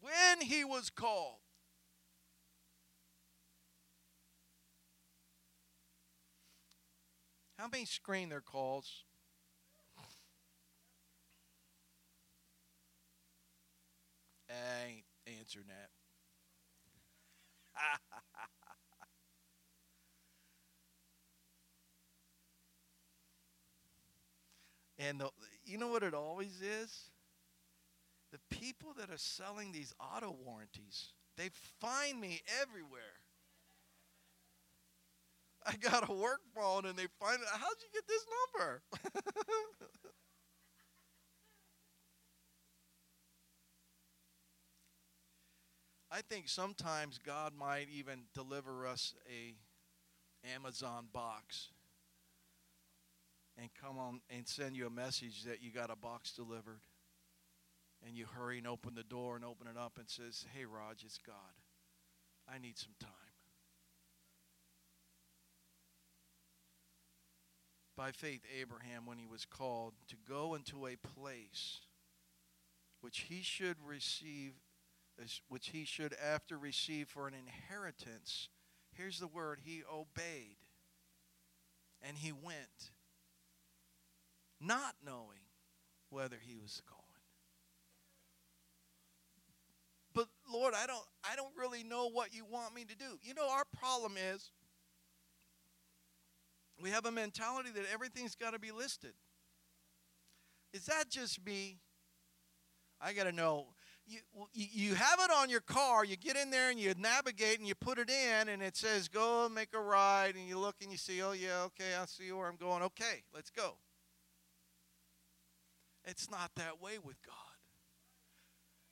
When 0.00 0.40
he 0.40 0.64
was 0.64 0.90
called, 0.90 1.38
how 7.58 7.68
many 7.70 7.84
screen 7.84 8.28
their 8.28 8.40
calls? 8.40 9.04
I 14.50 15.02
answering 15.48 15.66
that. 15.68 15.88
and 24.98 25.20
the, 25.20 25.30
you 25.64 25.78
know 25.78 25.88
what 25.88 26.02
it 26.02 26.14
always 26.14 26.60
is? 26.60 27.10
The 28.32 28.38
people 28.50 28.92
that 28.98 29.10
are 29.10 29.18
selling 29.18 29.72
these 29.72 29.94
auto 29.98 30.30
warranties, 30.44 31.12
they 31.36 31.50
find 31.80 32.20
me 32.20 32.42
everywhere. 32.60 33.14
I 35.66 35.76
got 35.76 36.08
a 36.08 36.12
work 36.12 36.40
phone 36.54 36.86
and 36.86 36.96
they 36.96 37.06
find 37.20 37.40
how'd 37.50 37.76
you 37.80 37.88
get 37.92 38.06
this 38.06 38.24
number? 38.54 38.82
I 46.10 46.22
think 46.22 46.48
sometimes 46.48 47.18
God 47.18 47.52
might 47.54 47.88
even 47.90 48.20
deliver 48.34 48.86
us 48.86 49.14
a 49.28 49.54
Amazon 50.54 51.08
box 51.12 51.68
and 53.60 53.68
come 53.74 53.98
on 53.98 54.20
and 54.30 54.46
send 54.46 54.76
you 54.76 54.86
a 54.86 54.90
message 54.90 55.44
that 55.44 55.62
you 55.62 55.70
got 55.70 55.90
a 55.90 55.96
box 55.96 56.32
delivered. 56.32 56.80
And 58.06 58.16
you 58.16 58.26
hurry 58.26 58.58
and 58.58 58.66
open 58.66 58.94
the 58.94 59.02
door 59.02 59.34
and 59.34 59.44
open 59.44 59.66
it 59.66 59.76
up 59.76 59.98
and 59.98 60.08
says, 60.08 60.46
"Hey 60.54 60.64
Rog, 60.64 60.98
it's 61.04 61.18
God. 61.18 61.60
I 62.46 62.58
need 62.58 62.78
some 62.78 62.94
time." 63.00 63.10
By 67.96 68.12
faith 68.12 68.46
Abraham 68.56 69.04
when 69.04 69.18
he 69.18 69.26
was 69.26 69.44
called 69.44 69.94
to 70.06 70.16
go 70.16 70.54
into 70.54 70.86
a 70.86 70.94
place 70.94 71.80
which 73.00 73.22
he 73.22 73.42
should 73.42 73.80
receive 73.82 74.54
which 75.48 75.68
he 75.68 75.84
should 75.84 76.14
after 76.14 76.56
receive 76.56 77.08
for 77.08 77.26
an 77.26 77.34
inheritance. 77.34 78.48
Here's 78.92 79.18
the 79.18 79.26
word 79.26 79.60
he 79.64 79.82
obeyed 79.92 80.56
and 82.02 82.16
he 82.16 82.32
went, 82.32 82.92
not 84.60 84.94
knowing 85.04 85.38
whether 86.10 86.36
he 86.40 86.56
was 86.56 86.80
going. 86.88 87.02
But 90.14 90.28
Lord, 90.52 90.74
I 90.74 90.86
don't 90.86 91.04
I 91.30 91.36
don't 91.36 91.52
really 91.56 91.84
know 91.84 92.08
what 92.08 92.34
you 92.34 92.44
want 92.44 92.74
me 92.74 92.84
to 92.84 92.96
do. 92.96 93.18
You 93.22 93.34
know, 93.34 93.48
our 93.48 93.64
problem 93.78 94.14
is 94.16 94.50
we 96.80 96.90
have 96.90 97.06
a 97.06 97.12
mentality 97.12 97.70
that 97.74 97.84
everything's 97.92 98.34
got 98.34 98.52
to 98.52 98.58
be 98.58 98.72
listed. 98.72 99.12
Is 100.72 100.86
that 100.86 101.08
just 101.08 101.44
me? 101.44 101.78
I 103.00 103.12
got 103.12 103.24
to 103.24 103.32
know 103.32 103.66
you, 104.08 104.20
you 104.52 104.94
have 104.94 105.18
it 105.20 105.30
on 105.30 105.50
your 105.50 105.60
car, 105.60 106.04
you 106.04 106.16
get 106.16 106.36
in 106.36 106.50
there 106.50 106.70
and 106.70 106.80
you 106.80 106.94
navigate 106.98 107.58
and 107.58 107.68
you 107.68 107.74
put 107.74 107.98
it 107.98 108.10
in, 108.10 108.48
and 108.48 108.62
it 108.62 108.76
says, 108.76 109.08
go 109.08 109.48
make 109.48 109.74
a 109.74 109.80
ride, 109.80 110.34
and 110.34 110.48
you 110.48 110.58
look 110.58 110.76
and 110.82 110.90
you 110.90 110.98
see, 110.98 111.22
oh, 111.22 111.32
yeah, 111.32 111.62
okay, 111.66 111.94
I 112.00 112.06
see 112.06 112.32
where 112.32 112.46
I'm 112.46 112.56
going. 112.56 112.82
Okay, 112.82 113.22
let's 113.34 113.50
go. 113.50 113.74
It's 116.04 116.30
not 116.30 116.50
that 116.56 116.80
way 116.80 116.98
with 117.04 117.16
God. 117.22 117.34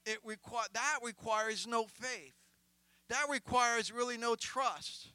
It 0.04 0.18
requ- 0.24 0.72
that 0.74 0.98
requires 1.02 1.66
no 1.66 1.86
faith. 1.86 2.34
That 3.08 3.26
requires 3.30 3.90
really 3.90 4.18
no 4.18 4.34
trust. 4.34 5.08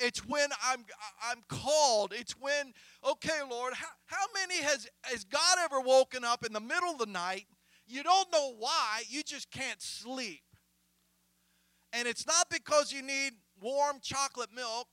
It's 0.00 0.26
when 0.26 0.50
I'm 0.64 0.84
I'm 1.28 1.42
called. 1.48 2.12
It's 2.16 2.32
when, 2.32 2.72
okay, 3.04 3.40
Lord, 3.48 3.74
how, 3.74 3.88
how 4.06 4.24
many 4.34 4.62
has 4.62 4.88
has 5.02 5.24
God 5.24 5.58
ever 5.62 5.80
woken 5.80 6.24
up 6.24 6.44
in 6.44 6.52
the 6.52 6.60
middle 6.60 6.90
of 6.90 6.98
the 6.98 7.06
night 7.06 7.46
you 7.88 8.02
don't 8.02 8.30
know 8.32 8.54
why, 8.58 9.02
you 9.08 9.22
just 9.22 9.50
can't 9.50 9.80
sleep. 9.80 10.42
And 11.92 12.06
it's 12.06 12.26
not 12.26 12.50
because 12.50 12.92
you 12.92 13.02
need 13.02 13.32
warm 13.60 13.96
chocolate 14.02 14.50
milk 14.54 14.86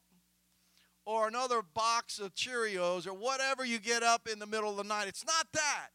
or 1.05 1.27
another 1.27 1.61
box 1.61 2.19
of 2.19 2.33
Cheerios 2.33 3.05
or 3.05 3.13
whatever 3.13 3.65
you 3.65 3.79
get 3.79 4.01
up 4.01 4.27
in 4.31 4.39
the 4.39 4.47
middle 4.47 4.71
of 4.71 4.77
the 4.77 4.83
night. 4.83 5.07
It's 5.07 5.25
not 5.25 5.47
that. 5.53 5.89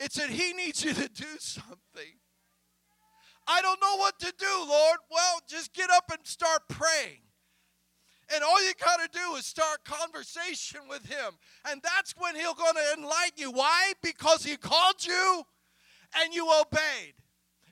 It's 0.00 0.16
that 0.16 0.30
He 0.30 0.52
needs 0.52 0.84
you 0.84 0.92
to 0.92 1.08
do 1.08 1.38
something. 1.38 2.18
I 3.46 3.62
don't 3.62 3.80
know 3.80 3.96
what 3.96 4.18
to 4.20 4.32
do, 4.38 4.66
Lord. 4.68 4.98
Well, 5.10 5.40
just 5.48 5.72
get 5.72 5.90
up 5.90 6.10
and 6.10 6.26
start 6.26 6.62
praying. 6.68 7.20
And 8.34 8.42
all 8.42 8.64
you 8.64 8.72
got 8.82 9.00
to 9.00 9.08
do 9.18 9.34
is 9.36 9.46
start 9.46 9.84
conversation 9.84 10.80
with 10.88 11.04
him. 11.06 11.34
And 11.68 11.82
that's 11.82 12.14
when 12.16 12.34
he'll 12.34 12.54
going 12.54 12.74
to 12.74 13.00
enlighten 13.00 13.36
you. 13.36 13.50
Why? 13.50 13.92
Because 14.02 14.44
he 14.44 14.56
called 14.56 15.04
you 15.04 15.42
and 16.20 16.34
you 16.34 16.48
obeyed. 16.60 17.14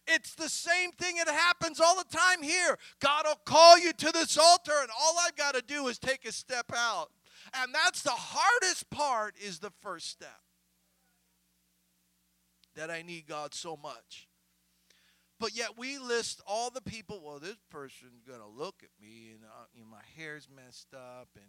It's 0.07 0.35
the 0.35 0.49
same 0.49 0.93
thing 0.93 1.17
that 1.17 1.29
happens 1.29 1.81
all 1.81 1.97
the 1.97 2.17
time 2.17 2.43
here. 2.43 2.77
God 3.01 3.27
will 3.27 3.41
call 3.45 3.79
you 3.79 3.93
to 3.93 4.13
this 4.13 4.37
altar, 4.37 4.73
and 4.81 4.91
all 4.99 5.15
I've 5.25 5.37
got 5.37 5.55
to 5.55 5.63
do 5.63 5.87
is 5.89 5.99
take 5.99 6.25
a 6.27 6.33
step 6.33 6.73
out. 6.75 7.11
And 7.55 7.75
that's 7.75 8.03
the 8.03 8.11
hardest 8.11 8.91
part 8.91 9.35
is 9.41 9.59
the 9.59 9.71
first 9.83 10.09
step. 10.09 10.41
That 12.77 12.91
I 12.91 13.03
need 13.03 13.27
God 13.27 13.55
so 13.55 13.77
much. 13.77 14.29
But 15.39 15.57
yet 15.57 15.79
we 15.79 15.99
list 15.99 16.43
all 16.47 16.71
the 16.71 16.83
people. 16.83 17.21
Well, 17.25 17.39
this 17.39 17.57
person's 17.71 18.23
gonna 18.29 18.49
look 18.49 18.83
at 18.83 18.91
me, 19.01 19.31
and 19.33 19.45
uh, 19.45 19.65
you 19.75 19.81
know, 19.81 19.89
my 19.91 20.03
hair's 20.17 20.49
messed 20.55 20.93
up, 20.93 21.29
and 21.35 21.47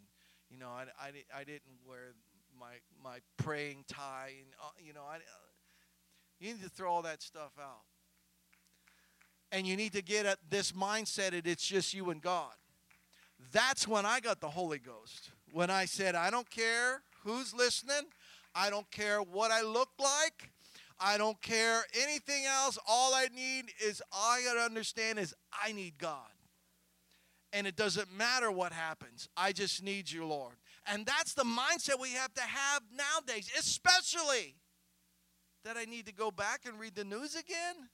you 0.50 0.58
know, 0.58 0.68
I, 0.68 0.84
I, 0.98 1.40
I 1.40 1.44
didn't 1.44 1.78
wear 1.86 2.14
my 2.58 2.74
my 3.02 3.18
praying 3.36 3.84
tie, 3.88 4.32
and 4.38 4.54
uh, 4.62 4.70
you 4.80 4.92
know, 4.92 5.02
I. 5.02 5.16
Uh, 5.16 5.51
you 6.42 6.54
need 6.54 6.62
to 6.62 6.68
throw 6.68 6.92
all 6.92 7.02
that 7.02 7.22
stuff 7.22 7.52
out, 7.60 7.82
and 9.50 9.66
you 9.66 9.76
need 9.76 9.92
to 9.92 10.02
get 10.02 10.26
at 10.26 10.38
this 10.50 10.72
mindset 10.72 11.30
that 11.30 11.46
it's 11.46 11.66
just 11.66 11.94
you 11.94 12.10
and 12.10 12.20
God. 12.20 12.52
That's 13.52 13.86
when 13.86 14.06
I 14.06 14.20
got 14.20 14.40
the 14.40 14.48
Holy 14.48 14.78
Ghost. 14.78 15.30
When 15.52 15.70
I 15.70 15.84
said, 15.84 16.14
I 16.14 16.30
don't 16.30 16.48
care 16.50 17.02
who's 17.24 17.54
listening, 17.54 18.08
I 18.54 18.70
don't 18.70 18.90
care 18.90 19.20
what 19.20 19.50
I 19.50 19.62
look 19.62 19.90
like. 19.98 20.50
I 20.98 21.18
don't 21.18 21.40
care 21.40 21.82
anything 22.00 22.44
else. 22.44 22.78
All 22.86 23.14
I 23.14 23.26
need 23.34 23.64
is, 23.84 24.00
I 24.12 24.42
got 24.44 24.54
to 24.54 24.60
understand 24.60 25.18
is 25.18 25.34
I 25.52 25.72
need 25.72 25.98
God. 25.98 26.30
And 27.52 27.66
it 27.66 27.76
doesn't 27.76 28.12
matter 28.16 28.50
what 28.50 28.72
happens. 28.72 29.28
I 29.36 29.52
just 29.52 29.82
need 29.82 30.10
you, 30.10 30.24
Lord. 30.24 30.54
And 30.86 31.04
that's 31.04 31.34
the 31.34 31.44
mindset 31.44 32.00
we 32.00 32.10
have 32.10 32.32
to 32.34 32.42
have 32.42 32.82
nowadays, 32.94 33.50
especially 33.58 34.54
that 35.64 35.76
I 35.76 35.84
need 35.84 36.06
to 36.06 36.12
go 36.12 36.30
back 36.30 36.62
and 36.66 36.78
read 36.78 36.94
the 36.94 37.04
news 37.04 37.34
again. 37.34 37.88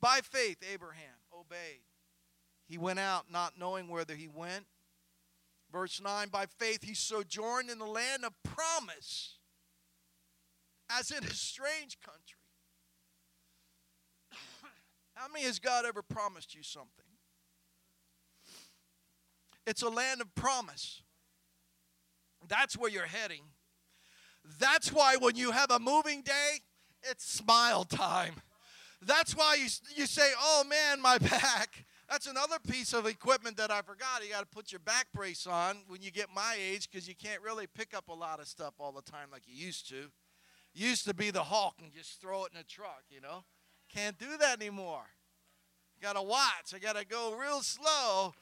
By 0.00 0.20
faith, 0.22 0.58
Abraham 0.72 1.18
obeyed. 1.32 1.82
He 2.66 2.78
went 2.78 2.98
out 2.98 3.26
not 3.30 3.58
knowing 3.58 3.88
whether 3.88 4.14
he 4.14 4.28
went. 4.28 4.66
Verse 5.72 6.00
9, 6.02 6.28
by 6.28 6.46
faith, 6.46 6.82
he 6.82 6.94
sojourned 6.94 7.70
in 7.70 7.78
the 7.78 7.86
land 7.86 8.24
of 8.24 8.32
promise 8.42 9.36
as 10.90 11.10
in 11.10 11.22
a 11.22 11.30
strange 11.30 11.98
country. 12.00 12.38
How 15.14 15.28
many 15.32 15.44
has 15.44 15.58
God 15.58 15.84
ever 15.84 16.02
promised 16.02 16.54
you 16.54 16.62
something? 16.62 17.04
It's 19.66 19.82
a 19.82 19.88
land 19.88 20.20
of 20.20 20.34
promise. 20.34 21.02
That's 22.48 22.76
where 22.76 22.90
you're 22.90 23.06
heading. 23.06 23.42
That's 24.58 24.92
why 24.92 25.16
when 25.16 25.36
you 25.36 25.50
have 25.50 25.70
a 25.70 25.78
moving 25.78 26.22
day, 26.22 26.60
it's 27.02 27.24
smile 27.24 27.84
time. 27.84 28.34
That's 29.02 29.34
why 29.34 29.54
you, 29.54 29.68
you 29.96 30.06
say, 30.06 30.30
oh 30.38 30.64
man, 30.68 31.00
my 31.00 31.18
back. 31.18 31.84
That's 32.08 32.26
another 32.26 32.56
piece 32.58 32.92
of 32.92 33.06
equipment 33.06 33.56
that 33.58 33.70
I 33.70 33.82
forgot. 33.82 34.22
You 34.24 34.30
got 34.30 34.40
to 34.40 34.46
put 34.46 34.72
your 34.72 34.80
back 34.80 35.06
brace 35.14 35.46
on 35.46 35.78
when 35.86 36.02
you 36.02 36.10
get 36.10 36.26
my 36.34 36.56
age 36.58 36.90
because 36.90 37.06
you 37.06 37.14
can't 37.14 37.40
really 37.40 37.68
pick 37.68 37.94
up 37.94 38.08
a 38.08 38.12
lot 38.12 38.40
of 38.40 38.48
stuff 38.48 38.74
all 38.80 38.90
the 38.90 39.02
time 39.02 39.28
like 39.30 39.42
you 39.46 39.54
used 39.54 39.88
to 39.90 40.10
used 40.74 41.04
to 41.06 41.14
be 41.14 41.30
the 41.30 41.42
Hulk 41.42 41.74
and 41.82 41.92
just 41.92 42.20
throw 42.20 42.44
it 42.44 42.52
in 42.54 42.60
a 42.60 42.64
truck, 42.64 43.04
you 43.10 43.20
know. 43.20 43.44
Can't 43.92 44.18
do 44.18 44.36
that 44.38 44.60
anymore. 44.60 45.02
Got 46.00 46.14
to 46.14 46.22
watch. 46.22 46.72
I 46.74 46.78
got 46.78 46.96
to 46.96 47.04
go 47.04 47.34
real 47.34 47.60
slow. 47.60 48.34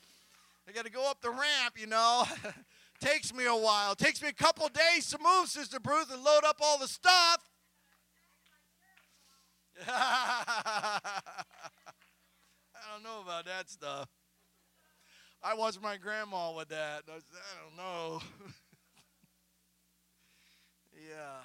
I 0.68 0.72
got 0.72 0.84
to 0.84 0.90
go 0.90 1.08
up 1.10 1.20
the 1.22 1.30
ramp, 1.30 1.76
you 1.76 1.86
know. 1.86 2.24
Takes 3.00 3.32
me 3.32 3.46
a 3.46 3.54
while. 3.54 3.94
Takes 3.94 4.20
me 4.22 4.28
a 4.28 4.32
couple 4.32 4.68
days 4.68 5.08
to 5.10 5.18
move, 5.18 5.48
Sister 5.48 5.78
Bruce, 5.78 6.10
and 6.12 6.22
load 6.22 6.44
up 6.44 6.56
all 6.60 6.78
the 6.78 6.88
stuff. 6.88 7.38
I 9.88 11.00
don't 12.92 13.04
know 13.04 13.22
about 13.22 13.44
that 13.44 13.70
stuff. 13.70 14.08
I 15.42 15.54
watched 15.54 15.80
my 15.80 15.96
grandma 15.96 16.52
with 16.52 16.68
that. 16.70 17.04
I, 17.08 17.12
I 17.12 17.18
don't 17.64 17.76
know. 17.76 18.20
yeah. 20.92 21.42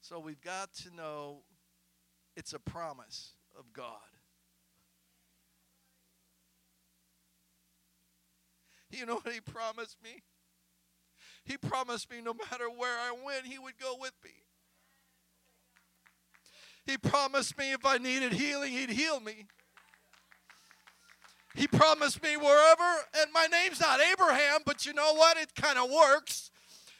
So 0.00 0.18
we've 0.18 0.40
got 0.40 0.72
to 0.82 0.94
know 0.96 1.42
it's 2.34 2.52
a 2.52 2.58
promise 2.58 3.34
of 3.56 3.72
God. 3.72 4.17
You 8.90 9.06
know 9.06 9.16
what 9.16 9.32
he 9.32 9.40
promised 9.40 9.96
me? 10.02 10.22
He 11.44 11.56
promised 11.56 12.10
me 12.10 12.20
no 12.22 12.34
matter 12.34 12.68
where 12.68 12.98
I 12.98 13.12
went, 13.24 13.46
he 13.46 13.58
would 13.58 13.78
go 13.78 13.96
with 13.98 14.12
me. 14.24 14.30
He 16.86 16.96
promised 16.96 17.56
me 17.58 17.72
if 17.72 17.84
I 17.84 17.98
needed 17.98 18.32
healing, 18.32 18.72
he'd 18.72 18.90
heal 18.90 19.20
me. 19.20 19.46
He 21.54 21.66
promised 21.66 22.22
me 22.22 22.36
wherever, 22.36 23.04
and 23.20 23.32
my 23.32 23.46
name's 23.46 23.80
not 23.80 24.00
Abraham, 24.00 24.60
but 24.64 24.86
you 24.86 24.92
know 24.92 25.12
what? 25.14 25.36
It 25.36 25.54
kind 25.54 25.78
of 25.78 25.90
works. 25.90 26.50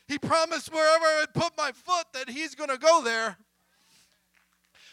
He 0.09 0.19
promised 0.19 0.73
wherever 0.73 1.05
I 1.05 1.27
put 1.33 1.57
my 1.57 1.71
foot 1.73 2.07
that 2.15 2.29
He's 2.29 2.55
going 2.55 2.71
to 2.71 2.79
go 2.79 3.03
there. 3.03 3.37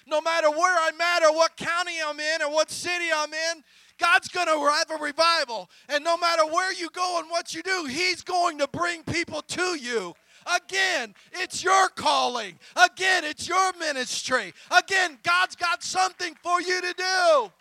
No 0.05 0.21
matter 0.21 0.51
where 0.51 0.77
I'm 0.87 0.99
at 1.01 1.23
or 1.23 1.33
what 1.33 1.57
county 1.57 1.93
I'm 2.05 2.19
in 2.19 2.41
or 2.43 2.51
what 2.51 2.69
city 2.69 3.05
I'm 3.15 3.33
in, 3.33 3.63
God's 3.97 4.27
going 4.27 4.47
to 4.47 4.71
have 4.71 4.91
a 4.91 5.01
revival. 5.01 5.69
And 5.89 6.03
no 6.03 6.17
matter 6.17 6.45
where 6.45 6.73
you 6.73 6.89
go 6.89 7.19
and 7.19 7.29
what 7.29 7.53
you 7.53 7.61
do, 7.61 7.85
He's 7.89 8.21
going 8.21 8.57
to 8.59 8.67
bring 8.67 9.03
people 9.03 9.41
to 9.41 9.75
you. 9.75 10.13
Again, 10.55 11.15
it's 11.31 11.63
your 11.63 11.89
calling. 11.89 12.59
Again, 12.75 13.23
it's 13.23 13.47
your 13.47 13.73
ministry. 13.79 14.53
Again, 14.77 15.17
God's 15.23 15.55
got 15.55 15.83
something 15.83 16.35
for 16.43 16.61
you 16.61 16.81
to 16.81 16.93
do. 16.95 17.51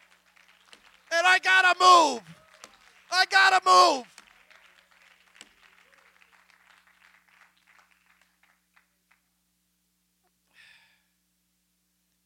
And 1.12 1.26
I 1.26 1.38
got 1.38 1.72
to 1.72 1.80
move. 1.80 2.22
I 3.10 3.24
got 3.30 3.62
to 3.62 3.68
move. 3.68 4.06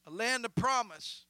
a 0.09 0.11
land 0.11 0.45
of 0.47 0.55
promise. 0.55 1.28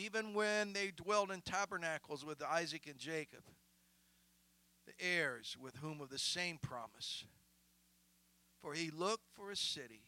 Even 0.00 0.32
when 0.32 0.72
they 0.72 0.90
dwelled 0.96 1.30
in 1.30 1.42
tabernacles 1.42 2.24
with 2.24 2.42
Isaac 2.42 2.86
and 2.88 2.98
Jacob, 2.98 3.42
the 4.86 5.04
heirs 5.04 5.58
with 5.60 5.76
whom 5.76 6.00
of 6.00 6.08
the 6.08 6.18
same 6.18 6.56
promise. 6.56 7.24
For 8.62 8.72
he 8.72 8.90
looked 8.90 9.26
for 9.34 9.50
a 9.50 9.56
city 9.56 10.04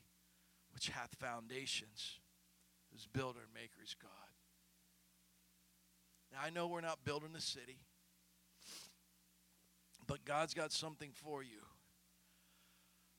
which 0.73 0.89
hath 0.89 1.15
foundations, 1.17 2.21
whose 2.91 3.07
builder 3.07 3.41
and 3.45 3.53
maker 3.53 3.83
is 3.85 3.95
God. 4.01 4.11
Now, 6.33 6.39
I 6.43 6.49
know 6.49 6.69
we're 6.69 6.81
not 6.81 7.05
building 7.05 7.33
a 7.37 7.41
city, 7.41 7.77
but 10.07 10.25
God's 10.25 10.55
got 10.55 10.73
something 10.73 11.11
for 11.13 11.43
you. 11.43 11.61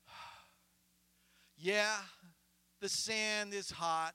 Yeah, 1.56 1.98
the 2.80 2.88
sand 2.88 3.54
is 3.54 3.70
hot. 3.70 4.14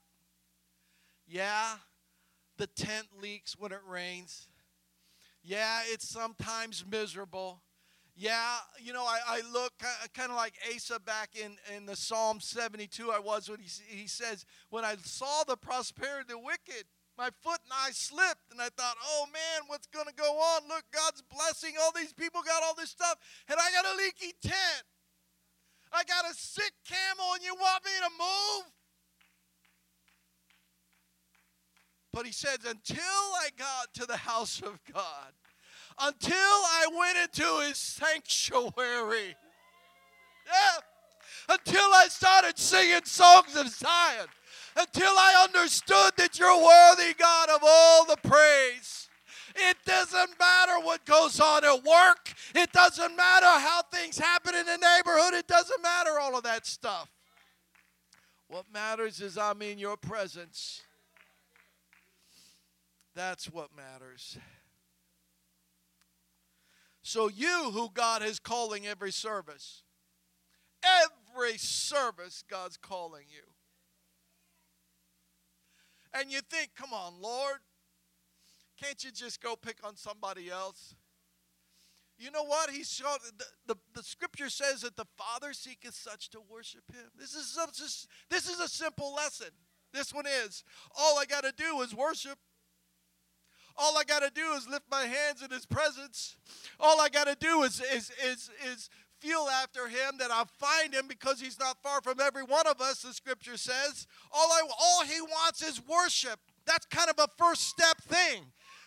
Yeah, 1.26 1.76
the 2.60 2.66
tent 2.66 3.06
leaks 3.20 3.56
when 3.58 3.72
it 3.72 3.80
rains. 3.88 4.46
Yeah, 5.42 5.80
it's 5.86 6.06
sometimes 6.06 6.84
miserable. 6.88 7.62
Yeah, 8.14 8.58
you 8.78 8.92
know, 8.92 9.04
I, 9.04 9.18
I 9.26 9.40
look 9.50 9.72
kind 10.12 10.30
of 10.30 10.36
like 10.36 10.52
Asaph 10.70 11.02
back 11.06 11.30
in, 11.34 11.56
in 11.74 11.86
the 11.86 11.96
Psalm 11.96 12.38
72 12.38 13.10
I 13.10 13.18
was 13.18 13.48
when 13.48 13.60
he, 13.60 13.70
he 13.88 14.06
says, 14.06 14.44
When 14.68 14.84
I 14.84 14.96
saw 15.02 15.42
the 15.44 15.56
prosperity 15.56 16.20
of 16.20 16.28
the 16.28 16.38
wicked, 16.38 16.84
my 17.16 17.30
foot 17.40 17.60
and 17.64 17.72
I 17.72 17.92
slipped. 17.92 18.52
And 18.52 18.60
I 18.60 18.68
thought, 18.76 18.96
oh 19.04 19.24
man, 19.32 19.68
what's 19.68 19.86
going 19.86 20.06
to 20.06 20.14
go 20.14 20.24
on? 20.24 20.68
Look, 20.68 20.84
God's 20.92 21.22
blessing. 21.22 21.74
All 21.80 21.92
these 21.96 22.12
people 22.12 22.42
got 22.42 22.62
all 22.62 22.74
this 22.74 22.90
stuff. 22.90 23.16
And 23.48 23.58
I 23.58 23.72
got 23.72 23.94
a 23.94 23.96
leaky 23.96 24.34
tent. 24.42 24.84
I 25.92 26.04
got 26.04 26.30
a 26.30 26.34
sick 26.34 26.72
camel 26.86 27.34
and 27.34 27.42
you 27.42 27.54
want 27.54 27.84
me 27.84 27.90
to 28.00 28.10
move? 28.16 28.72
But 32.12 32.26
he 32.26 32.32
says, 32.32 32.58
until 32.68 33.00
I 33.00 33.50
got 33.56 33.94
to 33.94 34.06
the 34.06 34.16
house 34.16 34.60
of 34.60 34.80
God, 34.92 35.32
until 36.00 36.34
I 36.34 36.86
went 36.98 37.18
into 37.18 37.66
his 37.66 37.76
sanctuary, 37.76 39.36
yeah, 40.46 40.80
until 41.48 41.94
I 41.94 42.06
started 42.08 42.58
singing 42.58 43.04
songs 43.04 43.54
of 43.56 43.68
Zion, 43.68 44.26
until 44.76 45.10
I 45.10 45.46
understood 45.48 46.12
that 46.16 46.38
you're 46.38 46.56
worthy, 46.56 47.14
God, 47.14 47.50
of 47.50 47.60
all 47.62 48.04
the 48.06 48.16
praise. 48.16 49.08
It 49.56 49.76
doesn't 49.84 50.38
matter 50.38 50.80
what 50.80 51.04
goes 51.04 51.40
on 51.40 51.64
at 51.64 51.84
work. 51.84 52.32
It 52.54 52.72
doesn't 52.72 53.16
matter 53.16 53.46
how 53.46 53.82
things 53.92 54.18
happen 54.18 54.54
in 54.54 54.64
the 54.66 54.76
neighborhood. 54.76 55.34
It 55.34 55.48
doesn't 55.48 55.82
matter 55.82 56.18
all 56.20 56.36
of 56.36 56.44
that 56.44 56.66
stuff. 56.66 57.08
What 58.48 58.66
matters 58.72 59.20
is 59.20 59.36
I'm 59.36 59.62
in 59.62 59.78
your 59.78 59.96
presence. 59.96 60.82
That's 63.20 63.52
what 63.52 63.68
matters. 63.76 64.38
So, 67.02 67.28
you 67.28 67.70
who 67.70 67.90
God 67.92 68.22
is 68.22 68.38
calling 68.38 68.86
every 68.86 69.12
service, 69.12 69.82
every 70.82 71.58
service 71.58 72.42
God's 72.48 72.78
calling 72.78 73.26
you. 73.28 73.42
And 76.18 76.32
you 76.32 76.40
think, 76.40 76.70
come 76.74 76.94
on, 76.94 77.20
Lord, 77.20 77.58
can't 78.82 79.04
you 79.04 79.10
just 79.10 79.42
go 79.42 79.54
pick 79.54 79.86
on 79.86 79.96
somebody 79.96 80.48
else? 80.48 80.94
You 82.18 82.30
know 82.30 82.44
what? 82.44 82.70
He 82.70 82.84
showed 82.84 83.18
the, 83.36 83.44
the, 83.66 83.76
the 83.94 84.02
scripture 84.02 84.48
says 84.48 84.80
that 84.80 84.96
the 84.96 85.06
Father 85.18 85.52
seeketh 85.52 85.94
such 85.94 86.30
to 86.30 86.38
worship 86.48 86.84
him. 86.90 87.10
This 87.18 87.34
is 87.34 87.58
just, 87.74 88.08
this 88.30 88.48
is 88.48 88.60
a 88.60 88.68
simple 88.68 89.14
lesson. 89.14 89.50
This 89.92 90.14
one 90.14 90.24
is. 90.46 90.64
All 90.98 91.18
I 91.18 91.26
got 91.26 91.44
to 91.44 91.52
do 91.52 91.82
is 91.82 91.94
worship. 91.94 92.38
All 93.76 93.96
I 93.96 94.04
got 94.04 94.20
to 94.20 94.30
do 94.34 94.52
is 94.52 94.68
lift 94.68 94.84
my 94.90 95.02
hands 95.02 95.42
in 95.42 95.50
his 95.50 95.66
presence. 95.66 96.36
All 96.78 97.00
I 97.00 97.08
got 97.08 97.26
to 97.26 97.36
do 97.38 97.62
is, 97.62 97.80
is, 97.80 98.10
is, 98.24 98.50
is 98.70 98.90
feel 99.20 99.48
after 99.62 99.86
him, 99.86 100.16
that 100.18 100.30
I 100.30 100.44
find 100.58 100.94
him 100.94 101.06
because 101.06 101.40
he's 101.40 101.58
not 101.58 101.82
far 101.82 102.00
from 102.00 102.20
every 102.20 102.42
one 102.42 102.66
of 102.66 102.80
us, 102.80 103.02
the 103.02 103.12
scripture 103.12 103.56
says. 103.56 104.06
All, 104.32 104.50
I, 104.50 104.62
all 104.80 105.04
he 105.04 105.20
wants 105.20 105.62
is 105.62 105.80
worship. 105.86 106.40
That's 106.66 106.86
kind 106.86 107.10
of 107.10 107.18
a 107.18 107.28
first 107.38 107.68
step 107.68 108.00
thing. 108.02 108.44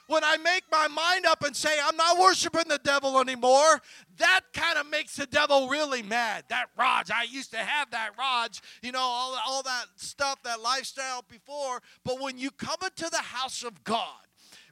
When 0.07 0.23
I 0.23 0.35
make 0.37 0.63
my 0.69 0.89
mind 0.89 1.25
up 1.25 1.43
and 1.43 1.55
say, 1.55 1.77
I'm 1.81 1.95
not 1.95 2.19
worshiping 2.19 2.67
the 2.67 2.79
devil 2.83 3.19
anymore, 3.21 3.81
that 4.17 4.41
kind 4.53 4.77
of 4.77 4.89
makes 4.89 5.15
the 5.15 5.25
devil 5.25 5.69
really 5.69 6.01
mad. 6.01 6.43
That 6.49 6.65
Raj, 6.77 7.09
I 7.09 7.23
used 7.23 7.51
to 7.51 7.57
have 7.57 7.89
that 7.91 8.11
Raj, 8.17 8.59
you 8.81 8.91
know, 8.91 8.99
all, 8.99 9.37
all 9.47 9.63
that 9.63 9.85
stuff, 9.95 10.43
that 10.43 10.61
lifestyle 10.61 11.23
before. 11.29 11.81
But 12.03 12.19
when 12.19 12.37
you 12.37 12.51
come 12.51 12.77
into 12.83 13.09
the 13.09 13.21
house 13.21 13.63
of 13.63 13.83
God, 13.85 14.22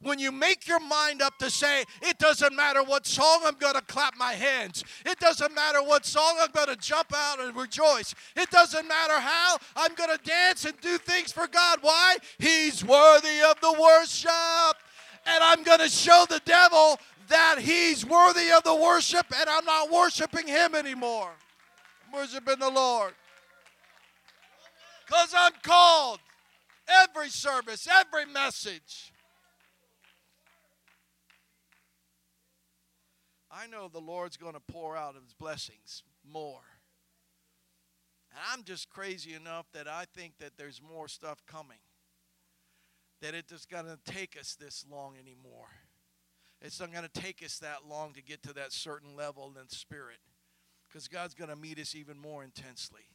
when 0.02 0.20
you 0.20 0.32
make 0.32 0.68
your 0.68 0.80
mind 0.80 1.22
up 1.22 1.38
to 1.40 1.50
say, 1.50 1.84
it 2.02 2.18
doesn't 2.18 2.56
matter 2.56 2.84
what 2.84 3.06
song 3.06 3.42
I'm 3.46 3.56
going 3.56 3.76
to 3.76 3.82
clap 3.82 4.18
my 4.18 4.34
hands, 4.34 4.84
it 5.06 5.20
doesn't 5.20 5.54
matter 5.54 5.82
what 5.84 6.06
song 6.06 6.38
I'm 6.42 6.52
going 6.52 6.68
to 6.68 6.76
jump 6.76 7.14
out 7.16 7.40
and 7.40 7.56
rejoice, 7.56 8.16
it 8.36 8.50
doesn't 8.50 8.88
matter 8.88 9.20
how 9.20 9.58
I'm 9.76 9.94
going 9.96 10.16
to 10.16 10.24
dance 10.24 10.66
and 10.66 10.80
do 10.82 10.98
things 10.98 11.32
for 11.32 11.48
God. 11.48 11.80
Why? 11.82 12.18
He's 12.38 12.84
worthy 12.84 13.42
of 13.50 13.60
the 13.62 13.76
worship. 13.80 14.78
And 15.24 15.44
I'm 15.44 15.62
going 15.62 15.80
to 15.80 15.90
show 15.90 16.26
the 16.28 16.42
devil 16.46 16.98
that 17.28 17.60
he's 17.60 18.06
worthy 18.06 18.52
of 18.52 18.64
the 18.64 18.76
worship 18.76 19.26
and 19.40 19.48
I'm 19.48 19.66
not 19.66 19.92
worshiping 19.92 20.48
him 20.48 20.74
anymore. 20.74 21.32
I'm 22.08 22.20
worshiping 22.20 22.60
the 22.60 22.70
Lord. 22.70 23.14
Because 25.06 25.34
I'm 25.38 25.54
called 25.62 26.20
every 26.88 27.30
service, 27.30 27.88
every 27.88 28.26
message 28.26 29.11
I 33.52 33.68
know 33.68 33.88
the 33.88 34.00
Lord's 34.00 34.38
going 34.38 34.54
to 34.54 34.62
pour 34.62 34.96
out 34.96 35.16
his 35.16 35.34
blessings 35.34 36.04
more. 36.24 36.62
And 38.32 38.40
I'm 38.52 38.64
just 38.64 38.90
crazy 38.90 39.34
enough 39.34 39.66
that 39.74 39.88
I 39.88 40.06
think 40.16 40.38
that 40.40 40.52
there's 40.58 40.82
more 40.82 41.08
stuff 41.08 41.44
coming. 41.46 41.80
That 43.22 43.34
it 43.34 43.48
just 43.48 43.70
going 43.70 43.86
to 43.86 44.00
take 44.06 44.38
us 44.40 44.56
this 44.56 44.86
long 44.90 45.16
anymore. 45.20 45.68
It's 46.62 46.80
not 46.80 46.92
going 46.92 47.08
to 47.12 47.22
take 47.22 47.44
us 47.44 47.60
that 47.60 47.88
long 47.90 48.14
to 48.14 48.24
get 48.24 48.42
to 48.44 48.54
that 48.54 48.72
certain 48.72 49.16
level 49.16 49.54
in 49.60 49.68
spirit. 49.68 50.20
Because 50.88 51.08
God's 51.08 51.34
going 51.34 51.50
to 51.50 51.56
meet 51.56 51.80
us 51.80 51.94
even 51.94 52.18
more 52.18 52.44
intensely. 52.44 53.08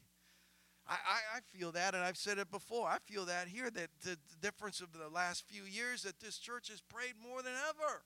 I, 0.88 0.94
I, 0.94 1.36
I, 1.36 1.40
feel 1.56 1.72
that, 1.72 1.94
and 1.94 2.04
I've 2.04 2.16
said 2.16 2.38
it 2.38 2.50
before. 2.50 2.86
I 2.86 2.98
feel 3.04 3.24
that 3.24 3.48
here, 3.48 3.70
that 3.70 3.90
the, 4.02 4.10
the 4.10 4.36
difference 4.40 4.80
of 4.80 4.92
the 4.92 5.08
last 5.08 5.44
few 5.46 5.64
years, 5.64 6.02
that 6.02 6.20
this 6.20 6.38
church 6.38 6.68
has 6.68 6.80
prayed 6.80 7.14
more 7.20 7.42
than 7.42 7.54
ever. 7.68 8.02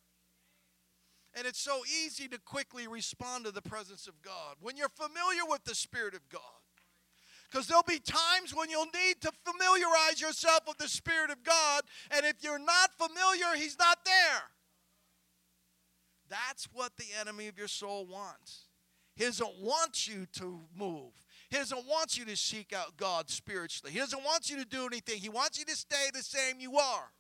And 1.37 1.47
it's 1.47 1.61
so 1.61 1.83
easy 1.85 2.27
to 2.29 2.39
quickly 2.39 2.89
respond 2.89 3.45
to 3.45 3.53
the 3.53 3.63
presence 3.63 4.07
of 4.07 4.21
God 4.23 4.57
when 4.61 4.77
you're 4.77 4.89
familiar 4.89 5.45
with 5.49 5.65
the 5.65 5.75
Spirit 5.75 6.15
of 6.15 6.29
God. 6.29 6.41
Because 7.51 7.67
there'll 7.67 7.83
be 7.83 7.99
times 7.99 8.55
when 8.55 8.71
you'll 8.71 8.87
need 8.87 9.21
to 9.23 9.33
familiarize 9.45 10.21
yourself 10.21 10.61
with 10.69 10.79
the 10.79 10.89
Spirit 10.89 11.31
of 11.31 11.43
God, 11.43 11.83
and 12.11 12.25
if 12.25 12.43
you're 12.43 12.61
not 12.61 12.91
familiar, 12.97 13.57
He's 13.57 13.79
not 13.79 13.99
there. 14.05 14.43
That's 16.29 16.69
what 16.73 16.93
the 16.97 17.07
enemy 17.21 17.49
of 17.49 17.59
your 17.59 17.69
soul 17.69 18.07
wants. 18.07 18.67
He 19.17 19.25
doesn't 19.25 19.59
want 19.61 20.09
you 20.09 20.27
to 20.35 20.61
move. 20.77 21.13
He 21.51 21.57
doesn't 21.57 21.87
want 21.89 22.17
you 22.17 22.25
to 22.27 22.37
seek 22.37 22.73
out 22.73 22.97
God 22.97 23.29
spiritually. 23.29 23.93
He 23.93 23.99
doesn't 23.99 24.23
want 24.23 24.49
you 24.49 24.57
to 24.59 24.65
do 24.65 24.87
anything. 24.87 25.19
He 25.19 25.29
wants 25.29 25.59
you 25.59 25.65
to 25.65 25.77
stay 25.77 26.11
the 26.15 26.23
same 26.23 26.61
you 26.61 26.79
are. 26.79 27.11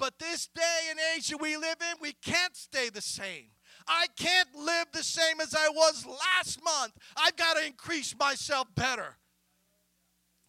But 0.00 0.18
this 0.18 0.46
day 0.46 0.88
and 0.88 0.98
age 1.14 1.28
that 1.28 1.42
we 1.42 1.58
live 1.58 1.76
in, 1.78 1.98
we 2.00 2.14
can't 2.24 2.56
stay 2.56 2.88
the 2.88 3.02
same. 3.02 3.50
I 3.86 4.06
can't 4.16 4.48
live 4.56 4.86
the 4.94 5.02
same 5.02 5.42
as 5.42 5.54
I 5.54 5.68
was 5.68 6.06
last 6.06 6.64
month. 6.64 6.94
I've 7.18 7.36
got 7.36 7.58
to 7.58 7.66
increase 7.66 8.16
myself 8.18 8.66
better. 8.74 9.18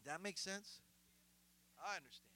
That 0.05 0.23
makes 0.23 0.39
sense? 0.39 0.79
I 1.85 1.97
understand. 1.97 2.31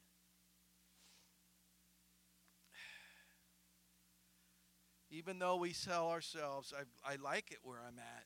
Even 5.10 5.40
though 5.40 5.56
we 5.56 5.72
sell 5.72 6.10
ourselves, 6.10 6.74
I, 6.78 7.14
I 7.14 7.16
like 7.16 7.50
it 7.52 7.60
where 7.64 7.80
I'm 7.80 7.98
at. 7.98 8.26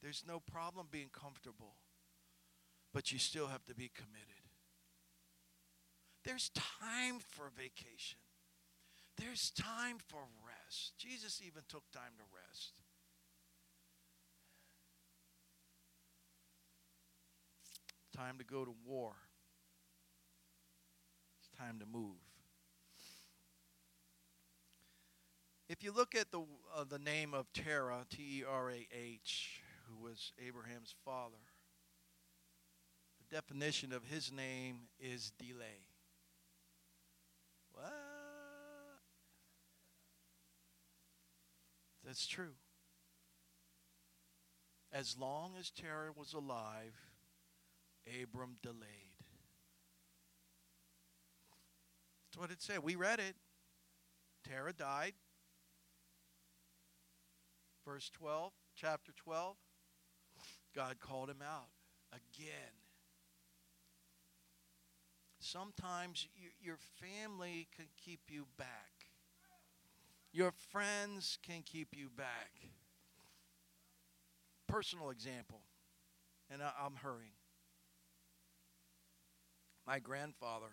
There's 0.00 0.22
no 0.26 0.38
problem 0.38 0.86
being 0.88 1.10
comfortable, 1.12 1.74
but 2.92 3.10
you 3.10 3.18
still 3.18 3.48
have 3.48 3.64
to 3.64 3.74
be 3.74 3.90
committed. 3.92 4.40
There's 6.24 6.50
time 6.50 7.18
for 7.18 7.50
vacation. 7.56 8.19
There's 9.20 9.50
time 9.50 9.98
for 10.08 10.20
rest. 10.46 10.94
Jesus 10.96 11.42
even 11.46 11.62
took 11.68 11.82
time 11.92 12.12
to 12.16 12.24
rest. 12.34 12.72
Time 18.16 18.38
to 18.38 18.44
go 18.44 18.64
to 18.64 18.72
war. 18.86 19.12
It's 21.38 21.58
time 21.58 21.78
to 21.80 21.86
move. 21.86 22.16
If 25.68 25.84
you 25.84 25.92
look 25.92 26.14
at 26.14 26.32
the, 26.32 26.40
uh, 26.74 26.84
the 26.88 26.98
name 26.98 27.34
of 27.34 27.52
Terah, 27.52 28.06
T 28.08 28.40
E 28.40 28.44
R 28.48 28.70
A 28.70 28.88
H, 28.90 29.60
who 29.86 30.02
was 30.02 30.32
Abraham's 30.44 30.94
father, 31.04 31.36
the 33.18 33.36
definition 33.36 33.92
of 33.92 34.04
his 34.04 34.32
name 34.32 34.88
is 34.98 35.30
delay. 35.38 35.88
What? 37.74 37.92
That's 42.10 42.26
true. 42.26 42.54
As 44.92 45.16
long 45.16 45.52
as 45.60 45.70
Terah 45.70 46.10
was 46.16 46.32
alive, 46.32 46.96
Abram 48.20 48.56
delayed. 48.64 49.14
That's 52.26 52.40
what 52.40 52.50
it 52.50 52.60
said. 52.60 52.80
We 52.82 52.96
read 52.96 53.20
it. 53.20 53.36
Terah 54.42 54.72
died. 54.72 55.12
Verse 57.86 58.10
12, 58.12 58.50
chapter 58.74 59.12
12. 59.14 59.54
God 60.74 60.96
called 60.98 61.30
him 61.30 61.44
out 61.48 61.68
again. 62.12 62.74
Sometimes 65.38 66.26
your 66.60 66.78
family 67.00 67.68
can 67.76 67.86
keep 68.04 68.22
you 68.28 68.46
back. 68.58 68.99
Your 70.32 70.52
friends 70.70 71.38
can 71.42 71.62
keep 71.62 71.88
you 71.96 72.08
back. 72.08 72.52
Personal 74.68 75.10
example, 75.10 75.62
and 76.48 76.62
I, 76.62 76.70
am 76.86 76.94
hurrying. 77.02 77.32
My 79.84 79.98
grandfather, 79.98 80.70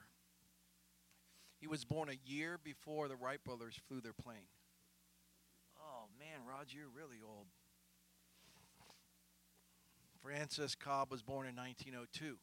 he 1.59 1.65
was 1.65 1.83
born 1.85 2.09
a 2.09 2.29
year 2.29 2.59
before 2.63 3.07
the 3.07 3.15
Wright 3.15 3.43
brothers 3.43 3.79
flew 3.87 3.99
their 3.99 4.13
plane. 4.13 4.49
Oh 5.81 6.05
man, 6.19 6.45
Roger, 6.47 6.77
you're 6.77 6.89
really 6.89 7.17
old. 7.27 7.47
Francis 10.21 10.75
Cobb 10.75 11.09
was 11.09 11.23
born 11.23 11.47
in 11.47 11.55
1902. 11.55 12.37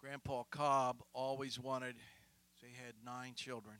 Grandpa 0.00 0.44
Cobb 0.50 1.02
always 1.12 1.58
wanted, 1.58 1.96
they 2.62 2.68
had 2.68 2.94
nine 3.04 3.34
children. 3.34 3.76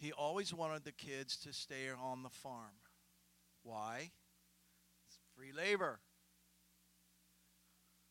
He 0.00 0.12
always 0.12 0.54
wanted 0.54 0.84
the 0.84 0.92
kids 0.92 1.36
to 1.38 1.52
stay 1.52 1.90
on 1.90 2.22
the 2.22 2.30
farm. 2.30 2.80
Why? 3.62 4.12
It's 5.06 5.18
free 5.36 5.52
labor. 5.52 6.00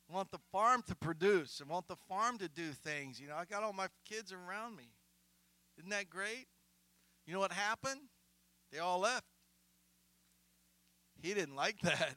I 0.07 0.13
want 0.13 0.29
the 0.29 0.39
farm 0.51 0.83
to 0.87 0.95
produce. 0.95 1.59
I 1.65 1.71
want 1.71 1.87
the 1.87 1.95
farm 2.07 2.37
to 2.37 2.47
do 2.47 2.73
things. 2.73 3.19
You 3.19 3.27
know, 3.27 3.35
I 3.35 3.45
got 3.45 3.63
all 3.63 3.73
my 3.73 3.87
kids 4.07 4.31
around 4.31 4.75
me. 4.75 4.91
Isn't 5.79 5.89
that 5.89 6.11
great? 6.11 6.45
You 7.25 7.33
know 7.33 7.39
what 7.39 7.53
happened? 7.53 8.01
They 8.71 8.77
all 8.77 8.99
left. 8.99 9.25
He 11.19 11.33
didn't 11.33 11.55
like 11.55 11.79
that. 11.81 12.15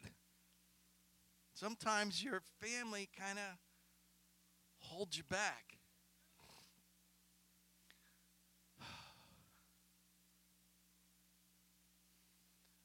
Sometimes 1.54 2.22
your 2.22 2.42
family 2.60 3.08
kind 3.18 3.38
of 3.38 3.58
holds 4.80 5.16
you 5.16 5.24
back. 5.24 5.78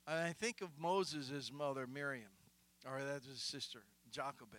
I 0.08 0.32
think 0.32 0.62
of 0.62 0.70
Moses' 0.80 1.52
mother, 1.54 1.86
Miriam, 1.86 2.32
or 2.86 3.02
that's 3.04 3.28
his 3.28 3.42
sister, 3.42 3.80
Jochebed. 4.10 4.56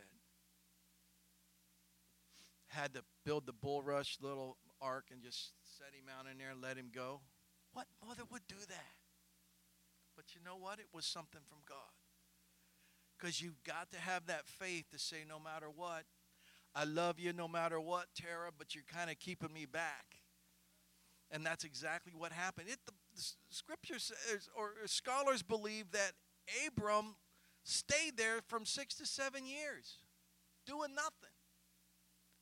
Had 2.66 2.92
to 2.94 3.02
build 3.24 3.46
the 3.46 3.54
bulrush 3.54 4.18
little 4.20 4.58
ark 4.82 5.06
and 5.10 5.22
just 5.22 5.52
set 5.64 5.94
him 5.94 6.04
out 6.08 6.30
in 6.30 6.36
there 6.36 6.50
and 6.50 6.60
let 6.60 6.76
him 6.76 6.90
go. 6.94 7.22
What 7.72 7.86
mother 8.06 8.24
would 8.30 8.46
do 8.46 8.58
that? 8.68 8.94
But 10.14 10.34
you 10.34 10.40
know 10.44 10.56
what? 10.56 10.80
It 10.80 10.88
was 10.92 11.06
something 11.06 11.40
from 11.48 11.58
God. 11.66 11.78
Because 13.18 13.40
you've 13.40 13.62
got 13.64 13.90
to 13.92 13.98
have 13.98 14.26
that 14.26 14.46
faith 14.46 14.90
to 14.92 14.98
say, 14.98 15.18
no 15.26 15.38
matter 15.38 15.68
what, 15.74 16.04
I 16.74 16.84
love 16.84 17.18
you 17.18 17.32
no 17.32 17.48
matter 17.48 17.80
what, 17.80 18.06
Terah, 18.14 18.50
but 18.56 18.74
you're 18.74 18.84
kind 18.92 19.10
of 19.10 19.18
keeping 19.18 19.52
me 19.52 19.64
back. 19.64 20.20
And 21.30 21.44
that's 21.44 21.64
exactly 21.64 22.12
what 22.16 22.32
happened. 22.32 22.68
It, 22.68 22.78
the 22.86 22.92
scripture 23.50 23.98
says, 23.98 24.48
or 24.56 24.72
scholars 24.86 25.42
believe 25.42 25.90
that 25.92 26.12
Abram 26.66 27.16
stayed 27.64 28.16
there 28.16 28.40
from 28.46 28.64
six 28.64 28.94
to 28.96 29.06
seven 29.06 29.46
years, 29.46 29.98
doing 30.66 30.94
nothing. 30.94 31.34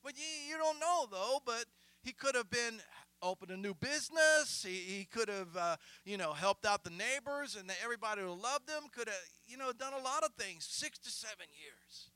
But 0.03 0.15
you, 0.17 0.53
you 0.53 0.57
don't 0.57 0.79
know, 0.79 1.07
though, 1.11 1.39
but 1.45 1.65
he 2.03 2.13
could 2.13 2.35
have 2.37 2.51
been 2.51 2.81
opened 3.23 3.51
a 3.51 3.57
new 3.57 3.75
business. 3.75 4.65
He, 4.67 4.77
he 4.77 5.05
could 5.05 5.29
have, 5.29 5.57
uh, 5.57 5.77
you 6.05 6.17
know, 6.17 6.33
helped 6.33 6.65
out 6.65 6.85
the 6.85 6.91
neighbors 6.91 7.57
and 7.57 7.71
everybody 7.83 8.23
who 8.23 8.29
loved 8.29 8.69
him. 8.69 8.89
Could 8.95 9.09
have, 9.09 9.17
you 9.47 9.57
know, 9.57 9.73
done 9.73 9.93
a 9.93 10.03
lot 10.03 10.23
of 10.23 10.31
things. 10.39 10.67
Six 10.69 10.99
to 10.99 11.11
seven 11.11 11.47
years. 11.59 12.11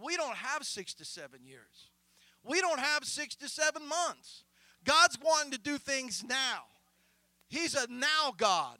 We 0.00 0.16
don't 0.16 0.36
have 0.36 0.64
six 0.64 0.94
to 0.94 1.04
seven 1.04 1.40
years. 1.44 1.90
We 2.44 2.60
don't 2.60 2.78
have 2.78 3.04
six 3.04 3.34
to 3.36 3.48
seven 3.48 3.88
months. 3.88 4.44
God's 4.84 5.18
wanting 5.20 5.52
to 5.52 5.58
do 5.58 5.78
things 5.78 6.22
now. 6.22 6.62
He's 7.48 7.74
a 7.74 7.86
now 7.88 8.32
God. 8.36 8.78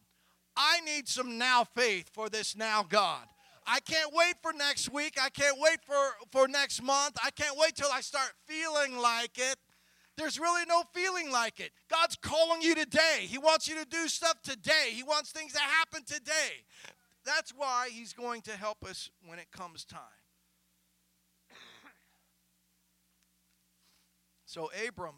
I 0.56 0.80
need 0.80 1.08
some 1.08 1.38
now 1.38 1.64
faith 1.64 2.10
for 2.12 2.28
this 2.28 2.56
now 2.56 2.84
God. 2.88 3.26
I 3.66 3.80
can't 3.80 4.12
wait 4.14 4.34
for 4.42 4.52
next 4.52 4.92
week. 4.92 5.18
I 5.20 5.28
can't 5.28 5.58
wait 5.58 5.78
for, 5.84 5.94
for 6.30 6.48
next 6.48 6.82
month. 6.82 7.16
I 7.22 7.30
can't 7.30 7.58
wait 7.58 7.74
till 7.74 7.90
I 7.92 8.00
start 8.00 8.32
feeling 8.46 8.96
like 8.96 9.38
it. 9.38 9.56
There's 10.16 10.38
really 10.38 10.64
no 10.66 10.84
feeling 10.94 11.30
like 11.30 11.60
it. 11.60 11.72
God's 11.90 12.16
calling 12.16 12.62
you 12.62 12.74
today. 12.74 13.20
He 13.20 13.38
wants 13.38 13.68
you 13.68 13.74
to 13.74 13.84
do 13.84 14.08
stuff 14.08 14.40
today. 14.42 14.90
He 14.90 15.02
wants 15.02 15.30
things 15.30 15.52
to 15.52 15.60
happen 15.60 16.04
today. 16.06 16.64
That's 17.24 17.50
why 17.50 17.88
He's 17.90 18.12
going 18.12 18.40
to 18.42 18.52
help 18.52 18.84
us 18.84 19.10
when 19.26 19.38
it 19.38 19.50
comes 19.50 19.84
time. 19.84 20.00
So 24.46 24.70
Abram, 24.86 25.16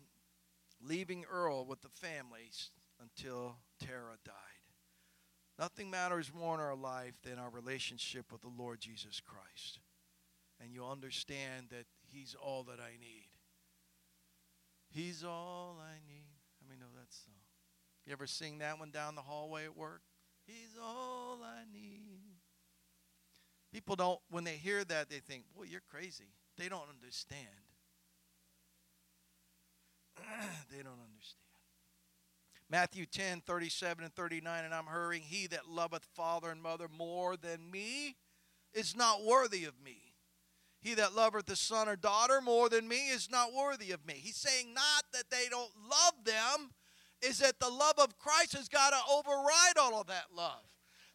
leaving 0.83 1.25
Ur 1.33 1.63
with 1.63 1.83
the 1.83 1.91
families 1.91 2.71
until 3.01 3.57
Terah 3.81 4.19
died. 4.25 4.35
Nothing 5.59 5.91
matters 5.91 6.31
more 6.33 6.55
in 6.55 6.61
our 6.61 6.77
life 6.77 7.19
than 7.23 7.39
our 7.39 7.51
relationship 7.51 8.31
with 8.31 8.43
the 8.43 8.53
Lord 8.57 8.81
Jesus 8.81 9.21
Christ. 9.21 9.81
And 10.61 10.73
you'll 10.73 10.91
understand 10.91 11.67
that 11.71 11.87
He's 12.07 12.37
all 12.41 12.63
that 12.65 12.79
I 12.81 12.93
need. 13.01 13.29
He's 14.91 15.25
all 15.25 15.79
I 15.81 15.99
need. 16.07 16.39
Let 16.63 16.71
me 16.71 16.77
know 16.81 16.91
that 16.95 17.13
song. 17.13 17.35
You 18.07 18.13
ever 18.13 18.27
sing 18.27 18.59
that 18.59 18.79
one 18.79 18.91
down 18.91 19.15
the 19.15 19.23
hallway 19.23 19.65
at 19.65 19.77
work? 19.77 20.01
He's 20.47 20.79
all 20.83 21.41
I 21.45 21.65
need. 21.71 22.39
People 23.73 23.97
don't, 23.97 24.19
when 24.31 24.45
they 24.45 24.57
hear 24.57 24.83
that, 24.85 25.11
they 25.11 25.19
think, 25.19 25.45
boy, 25.55 25.65
you're 25.69 25.83
crazy. 25.91 26.33
They 26.57 26.71
don't 26.71 26.89
understand. 26.89 27.47
they 30.71 30.83
don't 30.83 31.01
understand. 31.05 31.48
Matthew 32.71 33.07
10, 33.07 33.43
37 33.47 34.05
and 34.05 34.14
39, 34.14 34.64
and 34.64 34.75
I'm 34.75 34.87
hurrying. 34.87 35.23
He 35.23 35.47
that 35.49 35.69
loveth 35.69 36.07
father 36.14 36.51
and 36.51 36.62
mother 36.62 36.87
more 36.89 37.37
than 37.37 37.71
me 37.71 38.16
is 38.75 38.95
not 38.95 39.25
worthy 39.25 39.64
of 39.64 39.75
me. 39.83 40.14
He 40.81 40.95
that 40.95 41.14
loveth 41.14 41.47
the 41.47 41.57
son 41.57 41.89
or 41.89 41.97
daughter 41.97 42.41
more 42.41 42.69
than 42.69 42.87
me 42.87 43.09
is 43.09 43.31
not 43.31 43.55
worthy 43.55 43.91
of 43.91 44.07
me. 44.07 44.14
He's 44.14 44.37
saying 44.37 44.75
not 44.75 45.05
that 45.12 45.31
they 45.31 45.49
don't 45.51 45.73
love 45.91 46.25
them, 46.25 46.71
is 47.23 47.39
that 47.39 47.59
the 47.59 47.71
love 47.71 47.99
of 47.99 48.19
Christ 48.19 48.53
has 48.55 48.69
got 48.69 48.91
to 48.91 49.12
override 49.12 49.79
all 49.79 50.01
of 50.01 50.07
that 50.09 50.27
love. 50.35 50.62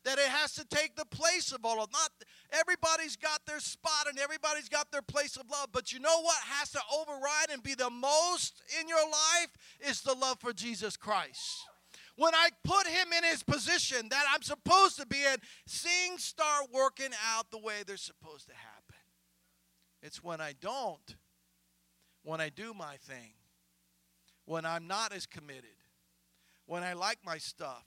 That 0.03 0.17
it 0.17 0.27
has 0.27 0.53
to 0.55 0.65
take 0.65 0.95
the 0.95 1.05
place 1.05 1.53
of 1.53 1.63
all 1.63 1.81
of 1.81 1.91
not 1.93 2.09
everybody's 2.53 3.15
got 3.15 3.45
their 3.45 3.59
spot 3.59 4.07
and 4.07 4.19
everybody's 4.19 4.69
got 4.69 4.91
their 4.91 5.01
place 5.01 5.35
of 5.35 5.49
love. 5.49 5.69
But 5.71 5.91
you 5.91 5.99
know 5.99 6.21
what 6.21 6.37
has 6.45 6.69
to 6.71 6.79
override 6.95 7.49
and 7.51 7.61
be 7.61 7.75
the 7.75 7.89
most 7.89 8.61
in 8.79 8.87
your 8.87 9.03
life 9.03 9.57
is 9.87 10.01
the 10.01 10.13
love 10.13 10.39
for 10.39 10.53
Jesus 10.53 10.95
Christ 10.95 11.65
when 12.15 12.35
I 12.35 12.49
put 12.63 12.87
him 12.87 13.07
in 13.17 13.23
his 13.23 13.43
position 13.43 14.09
that 14.09 14.25
I'm 14.31 14.43
supposed 14.43 14.97
to 14.99 15.05
be 15.05 15.23
in, 15.23 15.37
things 15.67 16.23
start 16.23 16.67
working 16.71 17.09
out 17.33 17.49
the 17.49 17.57
way 17.57 17.83
they're 17.85 17.97
supposed 17.97 18.47
to 18.47 18.53
happen. 18.53 18.95
It's 20.01 20.23
when 20.23 20.39
I 20.39 20.53
don't, 20.59 21.15
when 22.23 22.39
I 22.39 22.49
do 22.49 22.73
my 22.73 22.97
thing, 22.97 23.33
when 24.45 24.65
I'm 24.65 24.87
not 24.87 25.13
as 25.13 25.25
committed, 25.25 25.63
when 26.65 26.83
I 26.83 26.93
like 26.93 27.19
my 27.25 27.37
stuff, 27.37 27.85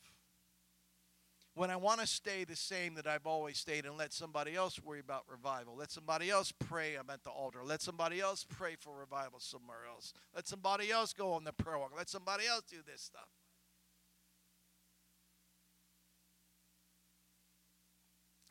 when 1.57 1.71
I 1.71 1.77
want 1.77 2.01
to 2.01 2.07
stay 2.07 2.45
the 2.45 2.55
same 2.55 2.97
that 2.97 3.07
I've 3.07 3.27
always 3.27 3.57
stayed 3.57 3.87
and 3.87 3.97
let 3.97 4.13
somebody 4.13 4.55
else 4.55 4.79
worry 4.79 5.01
about 5.01 5.25
revival. 5.27 5.75
Let 5.75 5.91
somebody 5.91 6.29
else 6.29 6.53
pray 6.53 6.97
I'm 6.97 7.09
at 7.09 7.25
the 7.25 7.31
altar. 7.31 7.61
Let 7.65 7.81
somebody 7.81 8.21
else 8.21 8.45
pray 8.45 8.77
for 8.79 8.95
revival 8.95 9.41
somewhere 9.41 9.87
else. 9.91 10.13
Let 10.35 10.47
somebody 10.47 10.91
else 10.91 11.15
go 11.15 11.33
on 11.33 11.45
the 11.45 11.55
prayer 11.55 11.79
walk. 11.79 11.93
Let 11.97 12.11
somebody 12.11 12.47
else 12.47 12.65
do 12.71 12.77
this 12.87 13.01
stuff. 13.01 13.31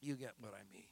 You 0.01 0.15
get 0.15 0.33
what 0.39 0.53
I 0.55 0.63
mean. 0.73 0.87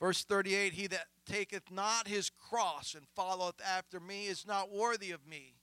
Verse 0.00 0.24
38 0.24 0.72
He 0.72 0.88
that 0.88 1.06
taketh 1.24 1.70
not 1.70 2.08
his 2.08 2.30
cross 2.30 2.96
and 2.96 3.06
followeth 3.14 3.60
after 3.64 4.00
me 4.00 4.26
is 4.26 4.44
not 4.44 4.72
worthy 4.72 5.12
of 5.12 5.24
me. 5.24 5.54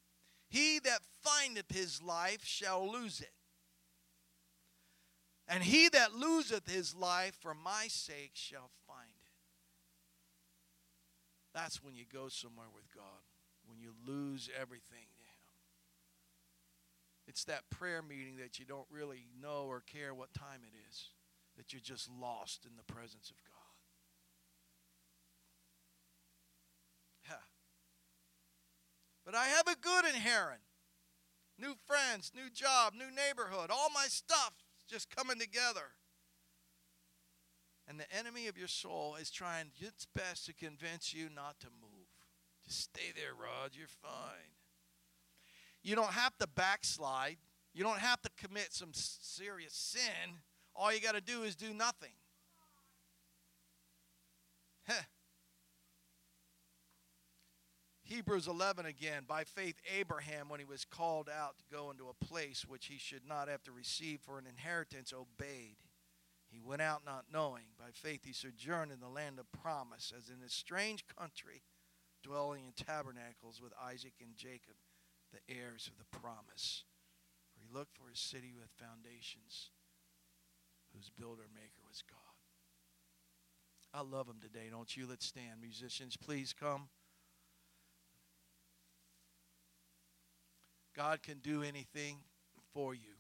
He 0.48 0.80
that 0.80 1.02
findeth 1.22 1.70
his 1.70 2.02
life 2.02 2.46
shall 2.46 2.90
lose 2.90 3.20
it. 3.20 3.34
And 5.52 5.62
he 5.62 5.90
that 5.90 6.16
loseth 6.16 6.66
his 6.72 6.96
life 6.96 7.36
for 7.42 7.54
my 7.54 7.88
sake 7.90 8.32
shall 8.34 8.72
find 8.88 9.10
it. 9.22 9.32
That's 11.54 11.84
when 11.84 11.94
you 11.94 12.06
go 12.12 12.30
somewhere 12.30 12.70
with 12.74 12.86
God, 12.96 13.04
when 13.68 13.78
you 13.82 13.92
lose 14.08 14.50
everything 14.60 15.12
to 15.18 15.24
Him. 15.24 15.52
It's 17.28 17.44
that 17.44 17.70
prayer 17.70 18.02
meeting 18.02 18.38
that 18.38 18.60
you 18.60 18.66
don't 18.66 18.88
really 18.90 19.26
know 19.42 19.66
or 19.68 19.82
care 19.82 20.14
what 20.14 20.34
time 20.34 20.62
it 20.64 20.74
is, 20.90 21.10
that 21.58 21.74
you're 21.74 21.82
just 21.82 22.10
lost 22.10 22.66
in 22.66 22.78
the 22.78 22.94
presence 22.94 23.30
of 23.30 23.36
God. 23.44 23.52
But 29.26 29.36
I 29.36 29.46
have 29.48 29.68
a 29.68 29.80
good 29.80 30.06
in 30.06 30.20
Haran. 30.20 30.58
New 31.58 31.76
friends, 31.86 32.32
new 32.36 32.50
job, 32.50 32.94
new 32.94 33.12
neighborhood, 33.16 33.70
all 33.70 33.90
my 33.94 34.08
stuff 34.08 34.54
just 34.92 35.16
coming 35.16 35.40
together. 35.40 35.96
And 37.88 38.00
the 38.00 38.12
enemy 38.18 38.48
of 38.48 38.58
your 38.58 38.68
soul 38.68 39.16
is 39.20 39.32
trying 39.32 39.72
its 39.80 40.06
best 40.06 40.46
to 40.46 40.54
convince 40.54 41.14
you 41.14 41.28
not 41.34 41.60
to 41.62 41.68
move. 41.82 42.08
Just 42.66 42.82
stay 42.82 43.12
there, 43.16 43.34
Rog. 43.34 43.72
You're 43.74 43.88
fine. 43.88 44.52
You 45.82 45.96
don't 45.96 46.12
have 46.12 46.38
to 46.38 46.48
backslide. 46.48 47.38
You 47.74 47.84
don't 47.84 48.00
have 48.00 48.22
to 48.22 48.30
commit 48.38 48.68
some 48.72 48.92
serious 48.94 49.74
sin. 49.74 50.40
All 50.76 50.94
you 50.94 51.00
got 51.00 51.16
to 51.16 51.22
do 51.22 51.44
is 51.44 51.56
do 51.56 51.74
nothing. 51.74 52.12
Heh. 54.84 55.06
Hebrews 58.12 58.50
11 58.50 58.86
again. 58.86 59.24
By 59.26 59.46
faith, 59.46 59.76
Abraham, 59.98 60.50
when 60.50 60.60
he 60.60 60.66
was 60.66 60.84
called 60.84 61.30
out 61.30 61.58
to 61.60 61.64
go 61.74 61.92
into 61.92 62.10
a 62.10 62.26
place 62.26 62.66
which 62.68 62.88
he 62.88 62.98
should 62.98 63.26
not 63.26 63.48
have 63.48 63.64
to 63.64 63.72
receive 63.72 64.20
for 64.20 64.38
an 64.38 64.46
inheritance, 64.46 65.14
obeyed. 65.14 65.78
He 66.50 66.60
went 66.60 66.82
out 66.82 67.04
not 67.06 67.32
knowing. 67.32 67.64
By 67.80 67.92
faith, 67.94 68.26
he 68.26 68.34
sojourned 68.34 68.92
in 68.92 69.00
the 69.00 69.08
land 69.08 69.40
of 69.40 69.50
promise, 69.54 70.12
as 70.16 70.28
in 70.28 70.44
a 70.46 70.50
strange 70.50 71.06
country, 71.08 71.64
dwelling 72.22 72.66
in 72.66 72.74
tabernacles 72.74 73.62
with 73.64 73.72
Isaac 73.82 74.16
and 74.22 74.36
Jacob, 74.36 74.76
the 75.32 75.40
heirs 75.48 75.90
of 75.90 75.98
the 75.98 76.20
promise. 76.20 76.84
For 77.54 77.62
he 77.62 77.74
looked 77.74 77.96
for 77.96 78.10
a 78.12 78.18
city 78.18 78.52
with 78.54 78.68
foundations, 78.76 79.70
whose 80.94 81.10
builder 81.18 81.48
maker 81.56 81.80
was 81.88 82.04
God. 82.06 82.18
I 83.94 84.02
love 84.02 84.28
him 84.28 84.42
today, 84.42 84.68
don't 84.70 84.98
you? 84.98 85.08
Let's 85.08 85.26
stand. 85.26 85.62
Musicians, 85.62 86.18
please 86.18 86.54
come. 86.54 86.90
God 90.96 91.24
can 91.24 91.40
do 91.40 91.64
anything 91.64 92.18
for 92.74 92.94
you. 92.94 93.16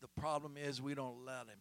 The 0.00 0.08
problem 0.20 0.56
is 0.56 0.80
we 0.80 0.94
don't 0.94 1.24
let 1.24 1.46
Him. 1.46 1.58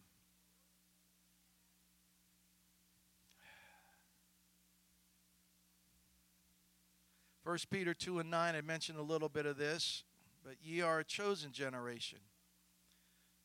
First 7.43 7.69
Peter 7.69 7.93
2 7.93 8.19
and 8.19 8.31
9, 8.31 8.55
I 8.55 8.61
mentioned 8.61 8.97
a 8.97 9.03
little 9.03 9.27
bit 9.27 9.45
of 9.45 9.57
this, 9.57 10.03
but 10.45 10.53
ye 10.61 10.81
are 10.81 10.99
a 10.99 11.03
chosen 11.03 11.51
generation, 11.51 12.19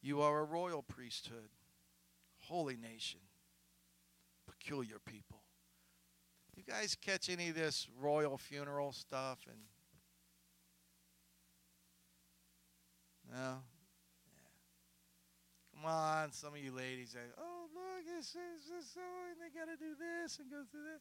You 0.01 0.21
are 0.23 0.39
a 0.39 0.45
royal 0.45 0.83
priesthood, 0.83 1.49
holy 2.37 2.77
nation, 2.77 3.19
peculiar 4.47 4.99
people. 5.05 5.43
You 6.57 6.63
guys 6.63 6.97
catch 7.01 7.29
any 7.29 7.49
of 7.49 7.57
this 7.57 7.89
royal 8.01 8.39
funeral 8.39 8.93
stuff 8.93 9.39
and 9.49 9.59
no? 13.31 13.37
Yeah. 13.37 14.51
Come 15.75 15.91
on, 15.91 16.33
some 16.33 16.55
of 16.55 16.61
you 16.61 16.73
ladies 16.73 17.11
say, 17.11 17.27
"Oh, 17.39 17.69
look, 17.75 18.05
it's, 18.19 18.35
it's, 18.35 18.71
it's 18.79 18.95
so, 18.95 19.01
and 19.31 19.41
they 19.41 19.59
got 19.59 19.67
to 19.67 19.77
do 19.77 19.95
this 19.95 20.39
and 20.39 20.51
go 20.51 20.63
through 20.71 20.85
that." 20.85 21.01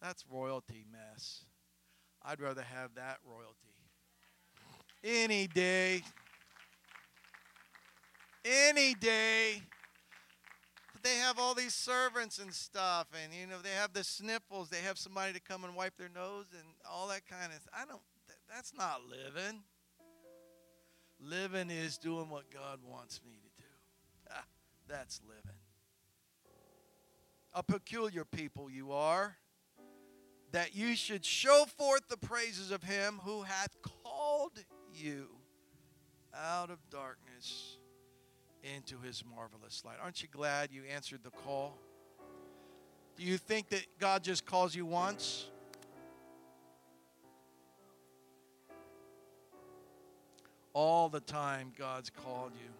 That's 0.00 0.24
royalty 0.30 0.84
mess. 0.90 1.44
I'd 2.24 2.40
rather 2.40 2.62
have 2.62 2.94
that 2.94 3.18
royalty 3.24 3.72
any 5.04 5.46
day. 5.48 6.02
Any 8.44 8.94
day. 8.94 9.62
But 10.92 11.02
they 11.02 11.16
have 11.16 11.38
all 11.38 11.54
these 11.54 11.74
servants 11.74 12.38
and 12.38 12.52
stuff, 12.52 13.06
and 13.22 13.32
you 13.32 13.46
know 13.46 13.58
they 13.62 13.70
have 13.70 13.92
the 13.92 14.04
sniffles. 14.04 14.68
They 14.68 14.78
have 14.78 14.98
somebody 14.98 15.32
to 15.32 15.40
come 15.40 15.64
and 15.64 15.74
wipe 15.74 15.96
their 15.96 16.10
nose 16.14 16.46
and 16.52 16.66
all 16.90 17.08
that 17.08 17.26
kind 17.26 17.52
of. 17.52 17.60
Stuff. 17.60 17.74
I 17.76 17.84
don't. 17.84 18.00
That's 18.48 18.72
not 18.74 19.00
living. 19.08 19.62
Living 21.22 21.70
is 21.70 21.98
doing 21.98 22.28
what 22.28 22.50
God 22.50 22.80
wants 22.84 23.20
me 23.24 23.32
to 23.32 23.62
do. 23.62 23.68
Ah, 24.30 24.44
that's 24.88 25.20
living. 25.26 25.58
A 27.54 27.62
peculiar 27.62 28.24
people 28.24 28.68
you 28.70 28.92
are, 28.92 29.36
that 30.50 30.74
you 30.74 30.96
should 30.96 31.24
show 31.24 31.64
forth 31.78 32.08
the 32.08 32.16
praises 32.16 32.70
of 32.70 32.82
him 32.82 33.20
who 33.24 33.42
hath 33.42 33.76
called 34.04 34.58
you 34.92 35.28
out 36.34 36.70
of 36.70 36.78
darkness 36.90 37.78
into 38.62 39.00
his 39.00 39.24
marvelous 39.24 39.82
light. 39.84 39.96
Aren't 40.02 40.22
you 40.22 40.28
glad 40.30 40.70
you 40.72 40.82
answered 40.92 41.20
the 41.22 41.30
call? 41.30 41.78
Do 43.16 43.24
you 43.24 43.38
think 43.38 43.68
that 43.68 43.86
God 43.98 44.24
just 44.24 44.46
calls 44.46 44.74
you 44.74 44.86
once? 44.86 45.50
All 50.74 51.08
the 51.08 51.20
time, 51.20 51.72
God's 51.76 52.10
called 52.10 52.52
you. 52.54 52.70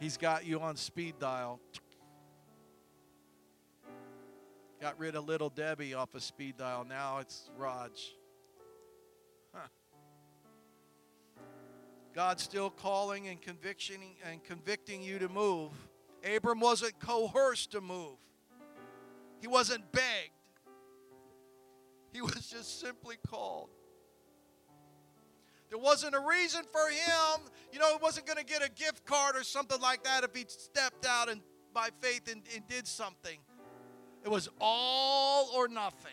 He's 0.00 0.16
got 0.16 0.44
you 0.44 0.60
on 0.60 0.74
speed 0.76 1.14
dial. 1.20 1.60
Got 4.80 4.98
rid 4.98 5.14
of 5.14 5.26
little 5.26 5.48
Debbie 5.48 5.94
off 5.94 6.12
of 6.16 6.24
speed 6.24 6.56
dial. 6.56 6.84
Now 6.84 7.18
it's 7.18 7.48
Raj. 7.56 8.16
Huh. 9.54 9.68
God's 12.12 12.42
still 12.42 12.68
calling 12.68 13.28
and 13.28 13.40
convicting 13.40 14.16
and 14.28 14.42
convicting 14.42 15.00
you 15.00 15.20
to 15.20 15.28
move. 15.28 15.70
Abram 16.24 16.58
wasn't 16.58 16.98
coerced 16.98 17.70
to 17.70 17.80
move. 17.80 18.18
He 19.40 19.46
wasn't 19.46 19.90
begged. 19.92 20.32
He 22.12 22.20
was 22.20 22.48
just 22.50 22.80
simply 22.80 23.16
called. 23.28 23.70
There 25.72 25.80
wasn't 25.80 26.14
a 26.14 26.20
reason 26.20 26.64
for 26.70 26.86
him. 26.90 27.48
You 27.72 27.78
know, 27.78 27.88
he 27.92 27.96
wasn't 28.02 28.26
going 28.26 28.36
to 28.36 28.44
get 28.44 28.62
a 28.62 28.68
gift 28.70 29.06
card 29.06 29.36
or 29.36 29.42
something 29.42 29.80
like 29.80 30.04
that 30.04 30.22
if 30.22 30.34
he 30.34 30.44
stepped 30.46 31.06
out 31.06 31.30
and 31.30 31.40
by 31.72 31.88
faith 32.02 32.30
and, 32.30 32.42
and 32.54 32.68
did 32.68 32.86
something. 32.86 33.38
It 34.22 34.28
was 34.28 34.50
all 34.60 35.48
or 35.56 35.68
nothing 35.68 36.10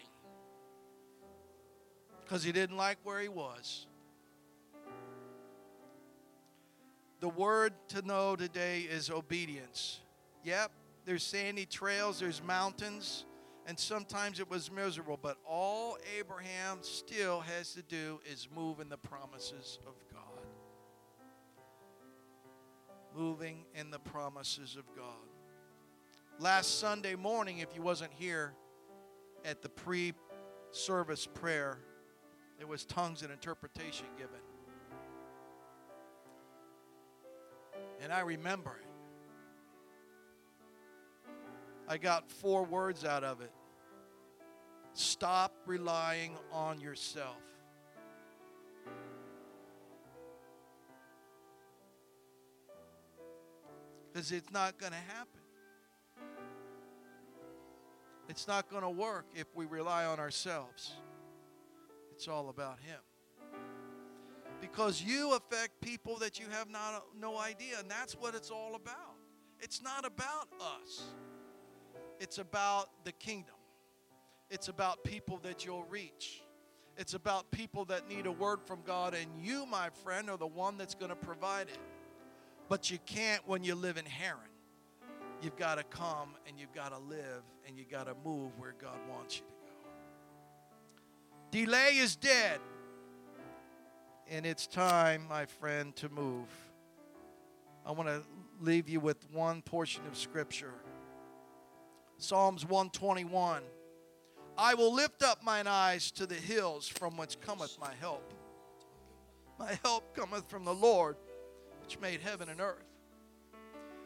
because 2.21 2.41
he 2.41 2.53
didn't 2.53 2.77
like 2.77 2.99
where 3.03 3.19
he 3.19 3.27
was. 3.27 3.85
The 7.19 7.27
word 7.27 7.73
to 7.89 8.01
know 8.01 8.37
today 8.37 8.87
is 8.89 9.09
obedience. 9.09 9.99
Yep, 10.45 10.71
there's 11.03 11.23
sandy 11.23 11.65
trails, 11.65 12.21
there's 12.21 12.41
mountains, 12.41 13.25
and 13.69 13.77
sometimes 13.77 14.39
it 14.39 14.49
was 14.49 14.71
miserable, 14.71 15.19
but 15.21 15.37
all 15.47 15.99
Abraham 16.17 16.79
still 16.81 17.41
has 17.41 17.71
to 17.73 17.83
do 17.83 18.19
is 18.25 18.47
move 18.55 18.79
in 18.79 18.89
the 18.89 18.97
promises 18.97 19.77
of 19.85 19.93
God. 20.11 20.23
Moving 23.15 23.65
in 23.75 23.91
the 23.91 23.99
promises 23.99 24.75
of 24.75 24.85
God. 24.95 25.13
Last 26.39 26.79
Sunday 26.79 27.13
morning, 27.13 27.59
if 27.59 27.75
you 27.75 27.83
wasn't 27.83 28.11
here 28.11 28.55
at 29.45 29.61
the 29.61 29.69
pre 29.69 30.13
service 30.71 31.27
prayer, 31.27 31.77
there 32.57 32.65
was 32.65 32.85
tongues 32.85 33.21
and 33.21 33.31
interpretation 33.31 34.07
given. 34.17 34.41
And 38.01 38.11
I 38.11 38.21
remember 38.21 38.71
it. 38.81 38.87
I 41.87 41.97
got 41.97 42.31
four 42.31 42.63
words 42.63 43.05
out 43.05 43.23
of 43.23 43.41
it. 43.41 43.51
Stop 44.99 45.53
relying 45.65 46.35
on 46.51 46.81
yourself. 46.81 47.37
Because 54.11 54.33
it's 54.33 54.51
not 54.51 54.77
going 54.77 54.91
to 54.91 54.97
happen. 54.97 55.39
It's 58.27 58.45
not 58.45 58.69
going 58.69 58.83
to 58.83 58.89
work 58.89 59.23
if 59.33 59.47
we 59.55 59.65
rely 59.65 60.03
on 60.03 60.19
ourselves. 60.19 60.91
It's 62.11 62.27
all 62.27 62.49
about 62.49 62.79
Him 62.79 62.99
because 64.59 65.01
you 65.01 65.33
affect 65.33 65.79
people 65.79 66.17
that 66.17 66.37
you 66.41 66.47
have 66.51 66.69
not, 66.69 67.05
no 67.17 67.37
idea. 67.37 67.79
And 67.79 67.89
that's 67.89 68.15
what 68.15 68.35
it's 68.35 68.51
all 68.51 68.75
about. 68.75 69.15
It's 69.61 69.81
not 69.81 70.05
about 70.05 70.49
us, 70.59 71.03
it's 72.19 72.37
about 72.37 72.89
the 73.05 73.13
kingdom. 73.13 73.55
It's 74.49 74.67
about 74.67 75.03
people 75.03 75.39
that 75.43 75.65
you'll 75.65 75.83
reach. 75.83 76.41
It's 76.97 77.13
about 77.13 77.49
people 77.51 77.85
that 77.85 78.09
need 78.09 78.25
a 78.25 78.31
word 78.31 78.59
from 78.65 78.79
God, 78.85 79.13
and 79.13 79.27
you, 79.41 79.65
my 79.65 79.89
friend, 80.03 80.29
are 80.29 80.37
the 80.37 80.47
one 80.47 80.77
that's 80.77 80.95
going 80.95 81.09
to 81.09 81.15
provide 81.15 81.69
it. 81.69 81.77
But 82.67 82.91
you 82.91 82.97
can't 83.05 83.47
when 83.47 83.63
you 83.63 83.75
live 83.75 83.97
in 83.97 84.05
Haran. 84.05 84.39
You've 85.41 85.55
got 85.55 85.77
to 85.77 85.83
come 85.83 86.35
and 86.47 86.59
you've 86.59 86.73
got 86.73 86.91
to 86.91 86.99
live 86.99 87.43
and 87.65 87.77
you've 87.77 87.89
got 87.89 88.07
to 88.07 88.15
move 88.25 88.57
where 88.59 88.75
God 88.79 88.97
wants 89.09 89.37
you 89.37 89.43
to 89.43 91.61
go. 91.61 91.65
Delay 91.65 91.97
is 91.97 92.17
dead 92.17 92.59
and 94.29 94.45
it's 94.45 94.67
time, 94.67 95.25
my 95.29 95.45
friend, 95.45 95.95
to 95.95 96.09
move. 96.09 96.47
I 97.85 97.91
want 97.91 98.09
to 98.09 98.21
leave 98.59 98.89
you 98.89 98.99
with 98.99 99.31
one 99.31 99.61
portion 99.61 100.05
of 100.07 100.17
Scripture 100.17 100.73
Psalms 102.17 102.65
121. 102.65 103.63
I 104.59 104.73
will 104.73 104.93
lift 104.93 105.23
up 105.23 105.41
mine 105.41 105.67
eyes 105.67 106.11
to 106.11 106.25
the 106.25 106.35
hills 106.35 106.85
from 106.85 107.15
whence 107.15 107.37
cometh 107.39 107.77
my 107.79 107.93
help. 108.01 108.33
My 109.57 109.79
help 109.85 110.13
cometh 110.13 110.49
from 110.49 110.65
the 110.65 110.73
Lord, 110.73 111.15
which 111.81 111.97
made 112.01 112.19
heaven 112.19 112.49
and 112.49 112.59
earth. 112.59 112.83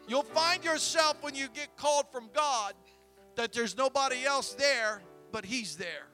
You'll 0.07 0.21
find 0.21 0.63
yourself 0.63 1.17
when 1.21 1.33
you 1.33 1.47
get 1.55 1.75
called 1.75 2.05
from 2.11 2.29
God 2.35 2.75
that 3.35 3.51
there's 3.51 3.75
nobody 3.75 4.25
else 4.25 4.53
there, 4.53 5.01
but 5.31 5.43
He's 5.43 5.75
there. 5.75 6.07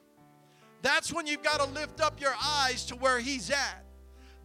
That's 0.83 1.11
when 1.11 1.27
you've 1.27 1.43
got 1.43 1.59
to 1.59 1.69
lift 1.71 1.99
up 1.99 2.21
your 2.21 2.35
eyes 2.41 2.85
to 2.85 2.95
where 2.95 3.19
He's 3.19 3.51
at. 3.51 3.83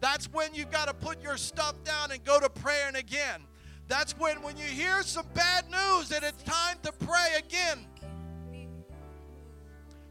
That's 0.01 0.25
when 0.25 0.53
you've 0.53 0.71
got 0.71 0.89
to 0.89 0.93
put 0.93 1.23
your 1.23 1.37
stuff 1.37 1.81
down 1.85 2.11
and 2.11 2.21
go 2.25 2.37
to 2.41 2.49
praying 2.49 2.95
again. 2.95 3.43
That's 3.87 4.17
when, 4.17 4.41
when 4.41 4.57
you 4.57 4.65
hear 4.65 5.03
some 5.03 5.25
bad 5.33 5.65
news, 5.71 6.09
that 6.09 6.23
it's 6.23 6.43
time 6.43 6.77
to 6.83 6.91
pray 6.91 7.35
again. 7.37 7.85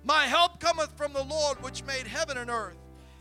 My 0.04 0.24
help 0.24 0.60
cometh 0.60 0.96
from 0.96 1.12
the 1.12 1.24
Lord, 1.24 1.62
which 1.62 1.84
made 1.84 2.06
heaven 2.06 2.36
and 2.36 2.50
earth. 2.50 2.76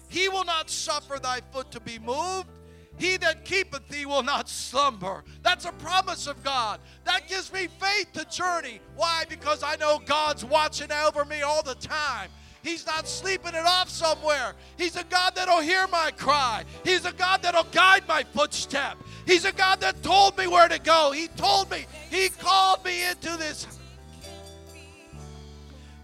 He 0.09 0.29
will 0.29 0.43
not 0.43 0.69
suffer 0.69 1.17
thy 1.17 1.39
foot 1.51 1.71
to 1.71 1.79
be 1.79 1.97
moved. 1.97 2.49
He 2.97 3.17
that 3.17 3.45
keepeth 3.45 3.87
thee 3.87 4.05
will 4.05 4.21
not 4.21 4.47
slumber. 4.47 5.23
That's 5.41 5.65
a 5.65 5.71
promise 5.71 6.27
of 6.27 6.43
God. 6.43 6.79
That 7.05 7.27
gives 7.27 7.51
me 7.51 7.67
faith 7.79 8.13
to 8.13 8.25
journey. 8.25 8.79
Why? 8.95 9.23
Because 9.27 9.63
I 9.63 9.75
know 9.77 9.99
God's 10.05 10.45
watching 10.45 10.91
over 10.91 11.25
me 11.25 11.41
all 11.41 11.63
the 11.63 11.75
time. 11.75 12.29
He's 12.61 12.85
not 12.85 13.07
sleeping 13.07 13.55
it 13.55 13.65
off 13.65 13.89
somewhere. 13.89 14.53
He's 14.77 14.95
a 14.95 15.03
God 15.03 15.35
that'll 15.35 15.61
hear 15.61 15.85
my 15.87 16.11
cry. 16.11 16.63
He's 16.85 17.03
a 17.03 17.11
God 17.11 17.41
that'll 17.41 17.65
guide 17.65 18.07
my 18.07 18.23
footstep. 18.23 18.97
He's 19.25 19.43
a 19.43 19.51
God 19.51 19.81
that 19.81 20.01
told 20.01 20.37
me 20.37 20.47
where 20.47 20.69
to 20.69 20.79
go. 20.79 21.11
He 21.11 21.27
told 21.29 21.69
me. 21.71 21.85
He 22.09 22.29
called 22.29 22.85
me 22.85 23.09
into 23.09 23.35
this. 23.37 23.67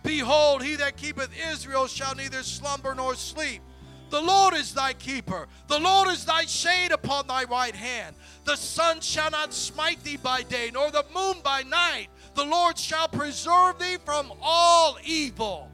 Behold, 0.03 0.63
he 0.63 0.75
that 0.75 0.97
keepeth 0.97 1.29
Israel 1.51 1.87
shall 1.87 2.15
neither 2.15 2.43
slumber 2.43 2.95
nor 2.95 3.15
sleep. 3.15 3.61
The 4.09 4.21
Lord 4.21 4.55
is 4.55 4.73
thy 4.73 4.93
keeper. 4.93 5.47
The 5.67 5.79
Lord 5.79 6.09
is 6.09 6.25
thy 6.25 6.45
shade 6.45 6.91
upon 6.91 7.27
thy 7.27 7.43
right 7.43 7.75
hand. 7.75 8.15
The 8.43 8.55
sun 8.55 9.01
shall 9.01 9.29
not 9.29 9.53
smite 9.53 10.03
thee 10.03 10.17
by 10.17 10.41
day, 10.43 10.71
nor 10.73 10.89
the 10.89 11.05
moon 11.13 11.37
by 11.43 11.61
night. 11.63 12.07
The 12.33 12.45
Lord 12.45 12.77
shall 12.77 13.07
preserve 13.07 13.77
thee 13.77 13.97
from 14.03 14.33
all 14.41 14.97
evil. 15.03 15.69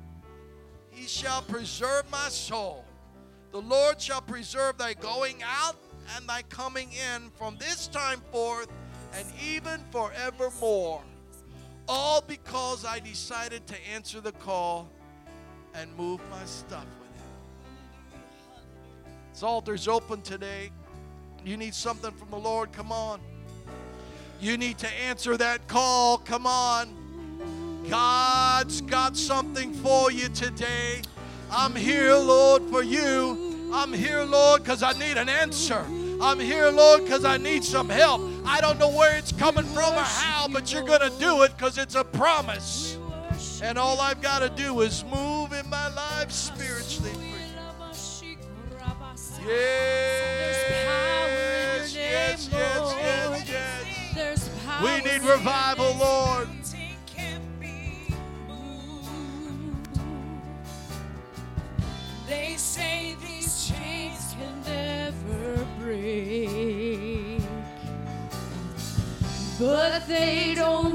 He 0.90 1.08
shall 1.08 1.44
preserve 1.44 2.10
my 2.12 2.30
soul. 2.30 2.84
The 3.52 3.62
Lord 3.62 4.02
shall 4.02 4.22
preserve 4.22 4.78
thy 4.78 4.96
going 4.96 5.42
out 5.44 5.78
and 6.16 6.28
thy 6.28 6.42
coming 6.44 6.90
in 6.92 7.32
from 7.38 7.58
this 7.58 7.88
time 7.88 8.22
forth 8.32 8.68
and 9.14 9.26
even 9.42 9.82
forevermore. 9.92 11.02
All 11.88 12.22
because 12.22 12.84
I 12.86 13.00
decided 13.00 13.68
to 13.68 13.76
answer 13.94 14.20
the 14.20 14.32
call 14.32 14.90
and 15.74 15.96
move 15.96 16.20
my 16.32 16.44
stuff 16.46 16.86
with 17.00 17.22
Him. 17.22 18.24
This 19.34 19.44
altar's 19.44 19.88
open 19.88 20.22
today. 20.22 20.72
You 21.46 21.58
need 21.58 21.76
something 21.76 22.12
from 22.12 22.32
the 22.32 22.38
Lord, 22.38 22.72
come 22.72 22.92
on. 22.92 23.20
You 24.42 24.58
need 24.58 24.78
to 24.80 24.90
answer 25.08 25.38
that 25.38 25.68
call, 25.68 26.18
come 26.18 26.48
on. 26.48 27.84
God's 27.90 28.82
got 28.82 29.16
something 29.16 29.74
for 29.74 30.12
you 30.12 30.28
today. 30.30 31.02
I'm 31.52 31.76
here, 31.76 32.16
Lord, 32.16 32.64
for 32.64 32.82
you. 32.82 33.70
I'm 33.72 33.94
here, 33.94 34.24
Lord, 34.24 34.64
because 34.64 34.82
I 34.82 34.94
need 34.94 35.18
an 35.18 35.30
answer. 35.30 35.86
I'm 36.22 36.40
here, 36.40 36.70
Lord, 36.70 37.04
because 37.04 37.26
I 37.26 37.38
need 37.38 37.64
some 37.64 37.90
help. 37.90 38.22
I 38.46 38.62
don't 38.62 38.80
know 38.80 38.90
where 38.90 39.18
it's 39.18 39.32
coming 39.32 39.66
from 39.66 39.94
or 39.94 40.02
how, 40.02 40.48
but 40.48 40.72
you're 40.72 40.84
going 40.84 41.02
to 41.02 41.12
do 41.20 41.44
it 41.44 41.56
because 41.58 41.78
it's 41.78 41.96
a 41.96 42.04
promise. 42.04 42.98
And 43.62 43.78
all 43.78 44.00
I've 44.00 44.22
got 44.22 44.40
to 44.40 44.50
do 44.50 44.82
is 44.82 45.04
move 45.06 45.54
in 45.54 45.70
my 45.70 45.94
life 45.94 46.32
spiritually. 46.32 47.12
Yes, 49.48 51.94
yes, 51.94 51.96
yes, 51.96 52.50
yes, 52.50 53.46
yes. 54.16 54.50
We 54.82 55.02
need 55.10 55.22
revival, 55.22 55.96
Lord. 56.00 56.48
they 70.08 70.54
don't 70.56 70.95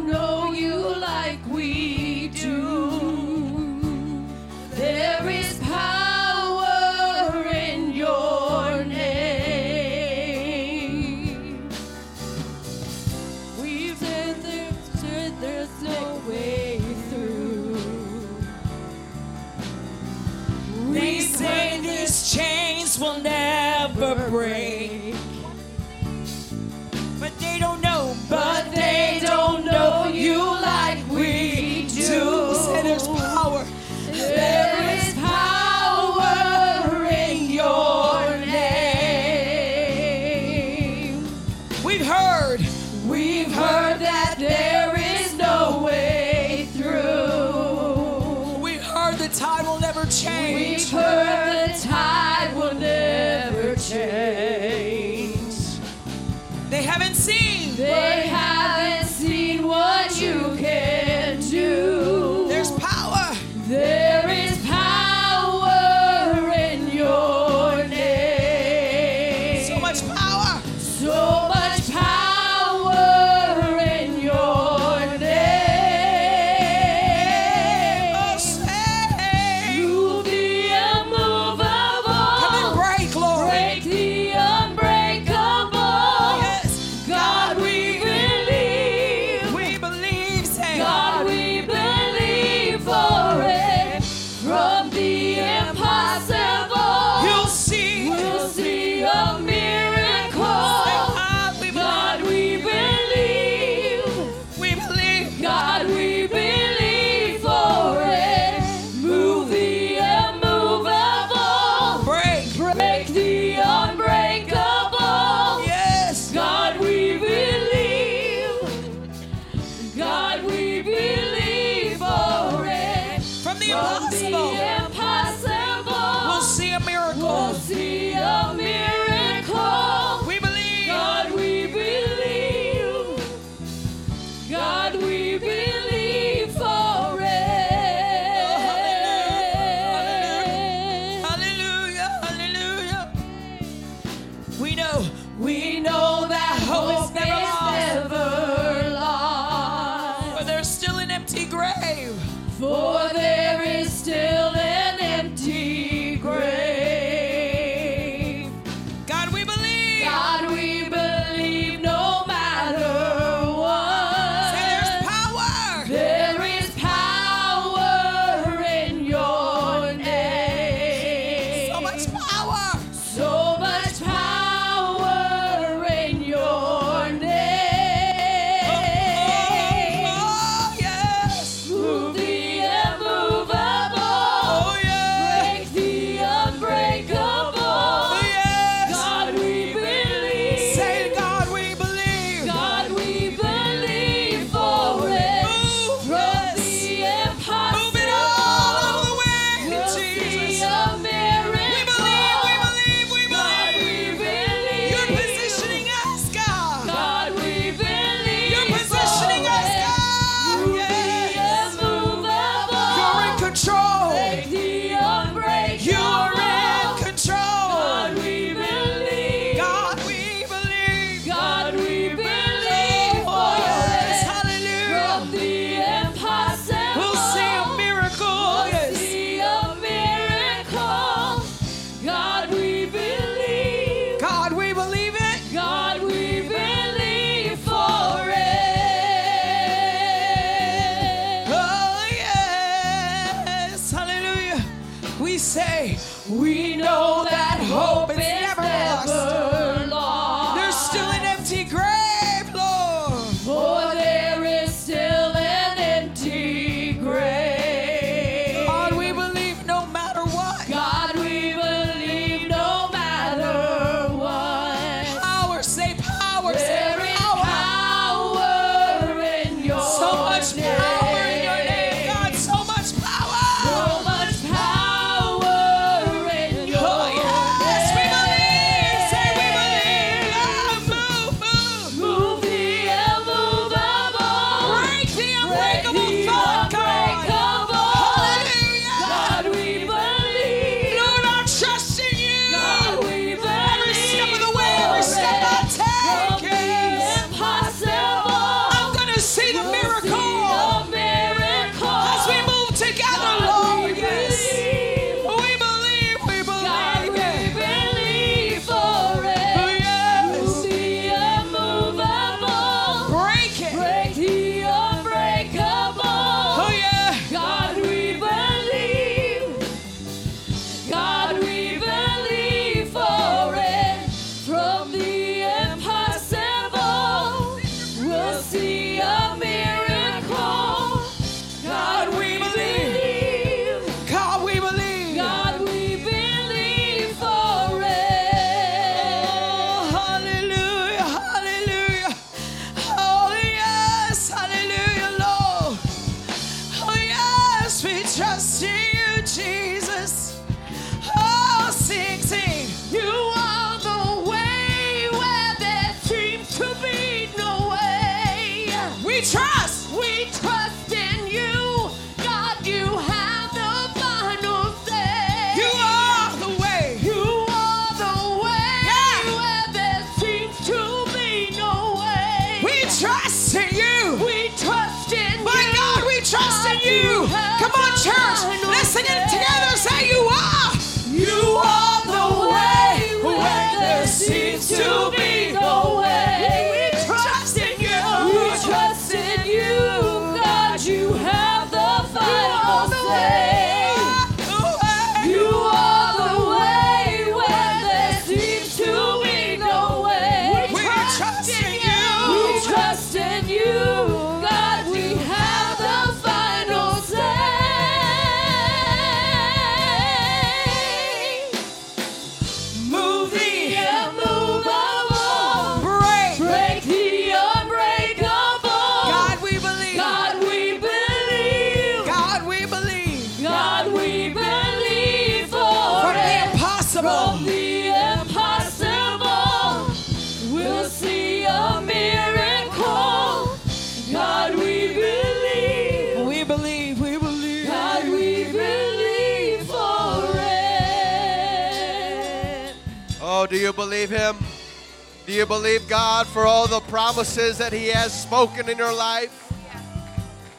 promises 447.21 447.59
that 447.59 447.71
he 447.71 447.89
has 447.89 448.19
spoken 448.19 448.67
in 448.71 448.79
your 448.79 448.95
life? 448.95 449.53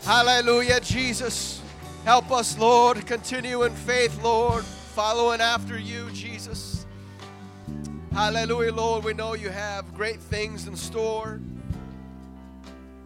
Hallelujah, 0.04 0.80
Jesus. 0.80 1.60
Help 2.06 2.30
us, 2.30 2.56
Lord. 2.56 3.04
Continue 3.08 3.64
in 3.64 3.74
faith, 3.74 4.24
Lord. 4.24 4.64
Following 4.64 5.42
after 5.42 5.80
you, 5.80 6.08
Jesus. 6.12 6.86
Hallelujah, 8.12 8.74
Lord. 8.74 9.04
We 9.04 9.16
know 9.16 9.34
you 9.34 9.50
have 9.50 9.92
great 9.96 10.20
things 10.20 10.68
in 10.68 10.76
store. 10.76 11.40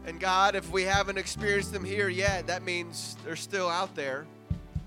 And 0.06 0.20
God, 0.20 0.58
if 0.58 0.70
we 0.70 0.84
haven't 0.84 1.18
experienced 1.18 1.72
them 1.72 1.86
here 1.86 2.10
yet, 2.10 2.48
that 2.48 2.62
means 2.62 3.16
they're 3.24 3.38
still 3.38 3.70
out 3.70 3.96
there 3.96 4.28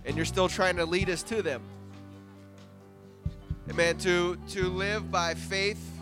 and 0.05 0.14
you're 0.14 0.27
still 0.27 0.51
trying 0.51 0.77
to 0.77 0.85
lead 0.85 1.09
us 1.09 1.23
to 1.23 1.41
them. 1.41 1.62
Amen. 3.71 3.97
To 4.01 4.37
to 4.51 4.69
live 4.69 5.11
by 5.11 5.33
faith 5.33 5.97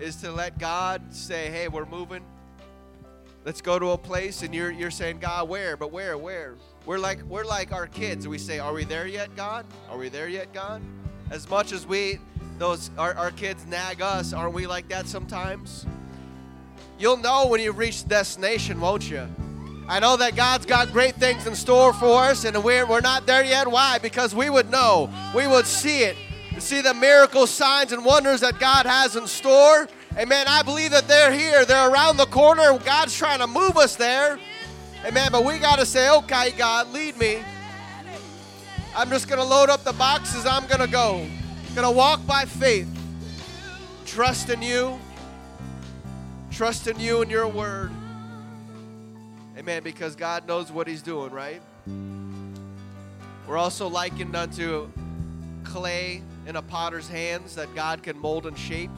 is 0.00 0.16
to 0.16 0.30
let 0.32 0.58
God 0.58 1.02
say, 1.14 1.50
"Hey, 1.50 1.68
we're 1.68 1.86
moving. 1.86 2.22
Let's 3.44 3.60
go 3.60 3.78
to 3.78 3.90
a 3.90 3.98
place." 3.98 4.42
And 4.42 4.54
you're 4.54 4.70
you're 4.70 4.90
saying, 4.90 5.18
"God, 5.20 5.48
where? 5.48 5.76
But 5.76 5.92
where? 5.92 6.16
Where?" 6.18 6.54
We're 6.86 6.98
like 6.98 7.22
we're 7.22 7.44
like 7.44 7.72
our 7.72 7.86
kids. 7.86 8.28
We 8.28 8.38
say, 8.38 8.58
"Are 8.58 8.72
we 8.72 8.84
there 8.84 9.06
yet, 9.06 9.34
God? 9.36 9.66
Are 9.90 9.98
we 9.98 10.08
there 10.08 10.28
yet, 10.28 10.52
God?" 10.52 10.82
As 11.30 11.48
much 11.48 11.72
as 11.72 11.86
we 11.86 12.18
those 12.58 12.90
our, 12.98 13.14
our 13.14 13.30
kids 13.30 13.66
nag 13.66 14.00
us, 14.02 14.32
aren't 14.32 14.54
we 14.54 14.66
like 14.66 14.88
that 14.88 15.06
sometimes? 15.06 15.86
You'll 16.98 17.16
know 17.16 17.46
when 17.46 17.60
you 17.60 17.72
reach 17.72 18.06
destination, 18.06 18.80
won't 18.80 19.10
you? 19.10 19.26
I 19.86 20.00
know 20.00 20.16
that 20.16 20.34
God's 20.34 20.64
got 20.64 20.92
great 20.92 21.14
things 21.16 21.46
in 21.46 21.54
store 21.54 21.92
for 21.92 22.24
us, 22.24 22.44
and 22.44 22.64
we're, 22.64 22.86
we're 22.86 23.00
not 23.00 23.26
there 23.26 23.44
yet. 23.44 23.68
Why? 23.68 23.98
Because 23.98 24.34
we 24.34 24.48
would 24.48 24.70
know. 24.70 25.10
We 25.34 25.46
would 25.46 25.66
see 25.66 26.04
it. 26.04 26.16
See 26.58 26.80
the 26.80 26.94
miracle 26.94 27.46
signs 27.46 27.92
and 27.92 28.04
wonders 28.04 28.40
that 28.40 28.58
God 28.58 28.86
has 28.86 29.16
in 29.16 29.26
store. 29.26 29.88
Amen. 30.16 30.46
I 30.48 30.62
believe 30.62 30.92
that 30.92 31.08
they're 31.08 31.32
here. 31.32 31.64
They're 31.64 31.90
around 31.90 32.16
the 32.16 32.26
corner. 32.26 32.78
God's 32.78 33.16
trying 33.16 33.40
to 33.40 33.46
move 33.46 33.76
us 33.76 33.96
there. 33.96 34.38
Amen. 35.04 35.30
But 35.32 35.44
we 35.44 35.58
got 35.58 35.78
to 35.78 35.86
say, 35.86 36.08
okay, 36.10 36.52
God, 36.52 36.90
lead 36.92 37.16
me. 37.18 37.42
I'm 38.96 39.10
just 39.10 39.28
going 39.28 39.40
to 39.40 39.44
load 39.44 39.68
up 39.70 39.82
the 39.82 39.92
boxes. 39.92 40.46
I'm 40.46 40.66
going 40.66 40.80
to 40.80 40.86
go. 40.86 41.26
Going 41.74 41.86
to 41.86 41.90
walk 41.90 42.24
by 42.26 42.44
faith. 42.44 42.88
Trust 44.06 44.48
in 44.48 44.62
you. 44.62 44.98
Trust 46.52 46.86
in 46.86 47.00
you 47.00 47.20
and 47.20 47.30
your 47.30 47.48
word. 47.48 47.90
Amen. 49.58 49.82
Because 49.82 50.14
God 50.14 50.46
knows 50.46 50.70
what 50.70 50.86
He's 50.86 51.02
doing, 51.02 51.32
right? 51.32 51.60
We're 53.48 53.58
also 53.58 53.88
likened 53.88 54.36
unto 54.36 54.88
clay 55.64 56.22
in 56.46 56.56
a 56.56 56.62
potter's 56.62 57.08
hands 57.08 57.54
that 57.54 57.74
God 57.74 58.02
can 58.02 58.18
mold 58.18 58.46
and 58.46 58.58
shape. 58.58 58.90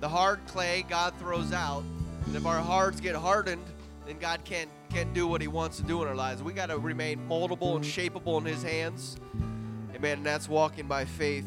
The 0.00 0.08
hard 0.08 0.40
clay 0.46 0.84
God 0.88 1.14
throws 1.18 1.52
out. 1.52 1.82
And 2.26 2.36
if 2.36 2.46
our 2.46 2.60
hearts 2.60 3.00
get 3.00 3.14
hardened, 3.14 3.64
then 4.06 4.18
God 4.18 4.44
can't 4.44 4.70
can't 4.90 5.14
do 5.14 5.26
what 5.26 5.40
He 5.40 5.46
wants 5.46 5.76
to 5.76 5.84
do 5.84 6.02
in 6.02 6.08
our 6.08 6.14
lives. 6.14 6.42
We 6.42 6.52
got 6.52 6.66
to 6.66 6.78
remain 6.78 7.20
moldable 7.28 7.76
and 7.76 7.84
shapeable 7.84 8.38
in 8.38 8.44
His 8.44 8.62
hands. 8.62 9.16
Amen. 9.94 10.18
And 10.18 10.26
that's 10.26 10.48
walking 10.48 10.86
by 10.86 11.04
faith. 11.04 11.46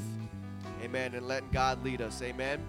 Amen. 0.82 1.14
And 1.14 1.28
letting 1.28 1.49
God 1.51 1.84
lead 1.84 2.01
us. 2.01 2.22
Amen. 2.22 2.61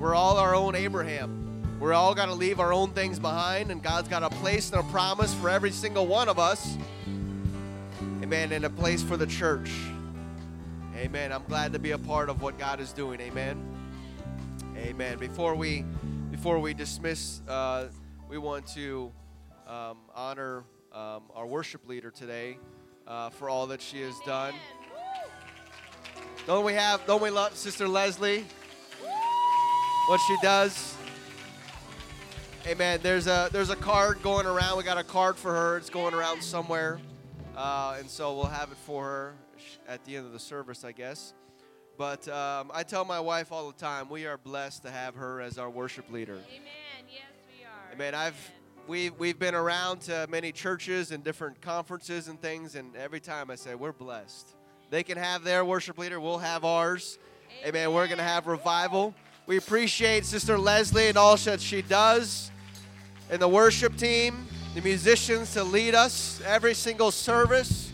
We're 0.00 0.14
all 0.14 0.36
our 0.36 0.54
own 0.54 0.74
Abraham. 0.74 1.78
We're 1.78 1.92
all 1.92 2.14
got 2.14 2.26
to 2.26 2.34
leave 2.34 2.60
our 2.60 2.72
own 2.72 2.90
things 2.90 3.18
behind, 3.18 3.70
and 3.70 3.82
God's 3.82 4.08
got 4.08 4.22
a 4.22 4.30
place 4.30 4.70
and 4.70 4.80
a 4.80 4.84
promise 4.90 5.34
for 5.34 5.50
every 5.50 5.70
single 5.70 6.06
one 6.06 6.28
of 6.28 6.38
us. 6.38 6.76
Amen. 8.22 8.52
And 8.52 8.64
a 8.64 8.70
place 8.70 9.02
for 9.02 9.16
the 9.16 9.26
church. 9.26 9.70
Amen. 10.96 11.32
I'm 11.32 11.42
glad 11.48 11.72
to 11.72 11.80
be 11.80 11.90
a 11.90 11.98
part 11.98 12.28
of 12.28 12.40
what 12.40 12.56
God 12.56 12.78
is 12.78 12.92
doing. 12.92 13.20
Amen. 13.20 13.60
Amen. 14.76 15.18
Before 15.18 15.56
we 15.56 15.84
before 16.30 16.60
we 16.60 16.72
dismiss, 16.72 17.42
uh, 17.48 17.88
we 18.28 18.38
want 18.38 18.64
to 18.74 19.10
um, 19.66 19.98
honor 20.14 20.62
um, 20.92 21.24
our 21.34 21.46
worship 21.46 21.88
leader 21.88 22.12
today 22.12 22.58
uh, 23.08 23.30
for 23.30 23.50
all 23.50 23.66
that 23.66 23.82
she 23.82 24.02
has 24.02 24.14
done. 24.24 24.54
Don't 26.46 26.64
we 26.64 26.74
have? 26.74 27.04
Don't 27.06 27.22
we 27.22 27.30
love 27.30 27.56
Sister 27.56 27.88
Leslie? 27.88 28.44
What 30.06 30.20
she 30.28 30.36
does. 30.42 30.94
Amen. 32.68 33.00
There's 33.02 33.26
a 33.26 33.48
there's 33.50 33.70
a 33.70 33.76
card 33.76 34.22
going 34.22 34.46
around. 34.46 34.78
We 34.78 34.84
got 34.84 34.98
a 34.98 35.04
card 35.04 35.36
for 35.36 35.52
her. 35.52 35.76
It's 35.76 35.90
going 35.90 36.14
around 36.14 36.40
somewhere, 36.40 37.00
uh, 37.56 37.96
and 37.98 38.08
so 38.08 38.34
we'll 38.34 38.46
have 38.46 38.70
it 38.72 38.78
for 38.78 39.04
her 39.04 39.34
at 39.88 40.04
the 40.04 40.16
end 40.16 40.26
of 40.26 40.32
the 40.32 40.38
service, 40.38 40.84
I 40.84 40.92
guess. 40.92 41.34
But 41.96 42.26
um, 42.28 42.70
I 42.74 42.82
tell 42.82 43.04
my 43.04 43.20
wife 43.20 43.52
all 43.52 43.68
the 43.70 43.78
time, 43.78 44.08
we 44.08 44.26
are 44.26 44.36
blessed 44.36 44.82
to 44.82 44.90
have 44.90 45.14
her 45.14 45.40
as 45.40 45.58
our 45.58 45.70
worship 45.70 46.10
leader. 46.10 46.34
Amen. 46.34 47.06
Yes, 47.08 47.22
we 47.46 47.64
are. 47.64 47.92
Amen. 47.94 48.14
I've 48.14 48.52
we've 48.88 49.12
we've 49.18 49.38
been 49.38 49.54
around 49.54 50.00
to 50.02 50.26
many 50.28 50.50
churches 50.50 51.12
and 51.12 51.22
different 51.22 51.60
conferences 51.60 52.26
and 52.28 52.40
things, 52.40 52.74
and 52.74 52.96
every 52.96 53.20
time 53.20 53.50
I 53.50 53.54
say 53.54 53.74
we're 53.76 53.92
blessed. 53.92 54.56
They 54.90 55.02
can 55.02 55.18
have 55.18 55.44
their 55.44 55.64
worship 55.64 55.98
leader, 55.98 56.20
we'll 56.20 56.38
have 56.38 56.64
ours. 56.64 57.18
Amen. 57.64 57.92
We're 57.92 58.08
gonna 58.08 58.22
have 58.22 58.46
revival. 58.48 59.14
We 59.46 59.56
appreciate 59.58 60.24
Sister 60.24 60.58
Leslie 60.58 61.08
and 61.08 61.16
all 61.16 61.36
that 61.36 61.60
she 61.60 61.82
does, 61.82 62.50
and 63.30 63.40
the 63.40 63.48
worship 63.48 63.96
team, 63.96 64.46
the 64.74 64.82
musicians 64.82 65.52
to 65.52 65.62
lead 65.62 65.94
us 65.94 66.42
every 66.44 66.74
single 66.74 67.12
service, 67.12 67.92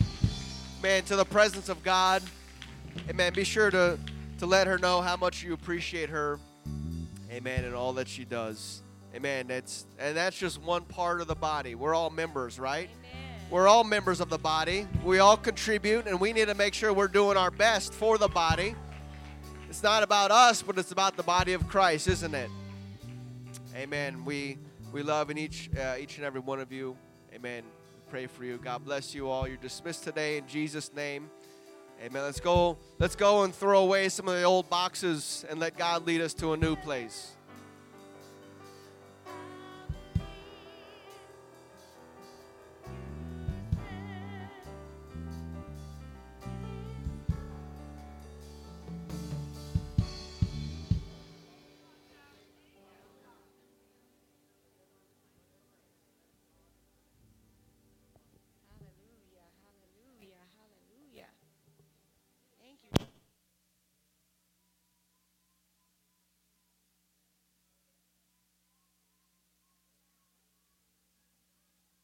man, 0.82 1.02
to 1.04 1.14
the 1.14 1.26
presence 1.26 1.68
of 1.68 1.82
God. 1.82 2.22
Amen. 3.08 3.34
Be 3.34 3.44
sure 3.44 3.70
to 3.70 3.98
to 4.38 4.46
let 4.46 4.66
her 4.66 4.78
know 4.78 5.02
how 5.02 5.16
much 5.16 5.42
you 5.42 5.52
appreciate 5.52 6.08
her. 6.08 6.40
Amen. 7.30 7.66
And 7.66 7.74
all 7.74 7.92
that 7.92 8.08
she 8.08 8.24
does. 8.24 8.80
Amen. 9.14 9.46
That's 9.48 9.84
and 9.98 10.16
that's 10.16 10.38
just 10.38 10.60
one 10.62 10.82
part 10.84 11.20
of 11.20 11.26
the 11.26 11.34
body. 11.34 11.74
We're 11.74 11.94
all 11.94 12.08
members, 12.08 12.58
right? 12.58 12.88
We're 13.50 13.68
all 13.68 13.84
members 13.84 14.20
of 14.20 14.30
the 14.30 14.38
body. 14.38 14.86
We 15.04 15.18
all 15.18 15.36
contribute, 15.36 16.06
and 16.06 16.18
we 16.18 16.32
need 16.32 16.48
to 16.48 16.54
make 16.54 16.72
sure 16.72 16.94
we're 16.94 17.08
doing 17.08 17.36
our 17.36 17.50
best 17.50 17.92
for 17.92 18.16
the 18.16 18.28
body. 18.28 18.74
It's 19.68 19.82
not 19.82 20.02
about 20.02 20.30
us, 20.30 20.62
but 20.62 20.78
it's 20.78 20.92
about 20.92 21.18
the 21.18 21.22
body 21.24 21.52
of 21.52 21.68
Christ, 21.68 22.08
isn't 22.08 22.34
it? 22.34 22.48
Amen. 23.76 24.24
We 24.24 24.56
we 24.92 25.02
love 25.02 25.30
in 25.30 25.38
each 25.38 25.70
uh, 25.78 25.96
each 25.98 26.16
and 26.16 26.24
every 26.24 26.40
one 26.40 26.60
of 26.60 26.72
you. 26.72 26.96
Amen. 27.32 27.62
Pray 28.08 28.26
for 28.26 28.44
you. 28.44 28.58
God 28.58 28.84
bless 28.84 29.14
you 29.14 29.28
all. 29.28 29.46
You're 29.46 29.56
dismissed 29.56 30.02
today 30.02 30.38
in 30.38 30.46
Jesus' 30.48 30.92
name. 30.92 31.30
Amen. 32.02 32.22
Let's 32.22 32.40
go. 32.40 32.76
Let's 32.98 33.14
go 33.14 33.44
and 33.44 33.54
throw 33.54 33.82
away 33.82 34.08
some 34.08 34.26
of 34.26 34.34
the 34.34 34.42
old 34.42 34.68
boxes 34.68 35.44
and 35.48 35.60
let 35.60 35.76
God 35.76 36.06
lead 36.06 36.20
us 36.20 36.34
to 36.34 36.54
a 36.54 36.56
new 36.56 36.74
place. 36.74 37.36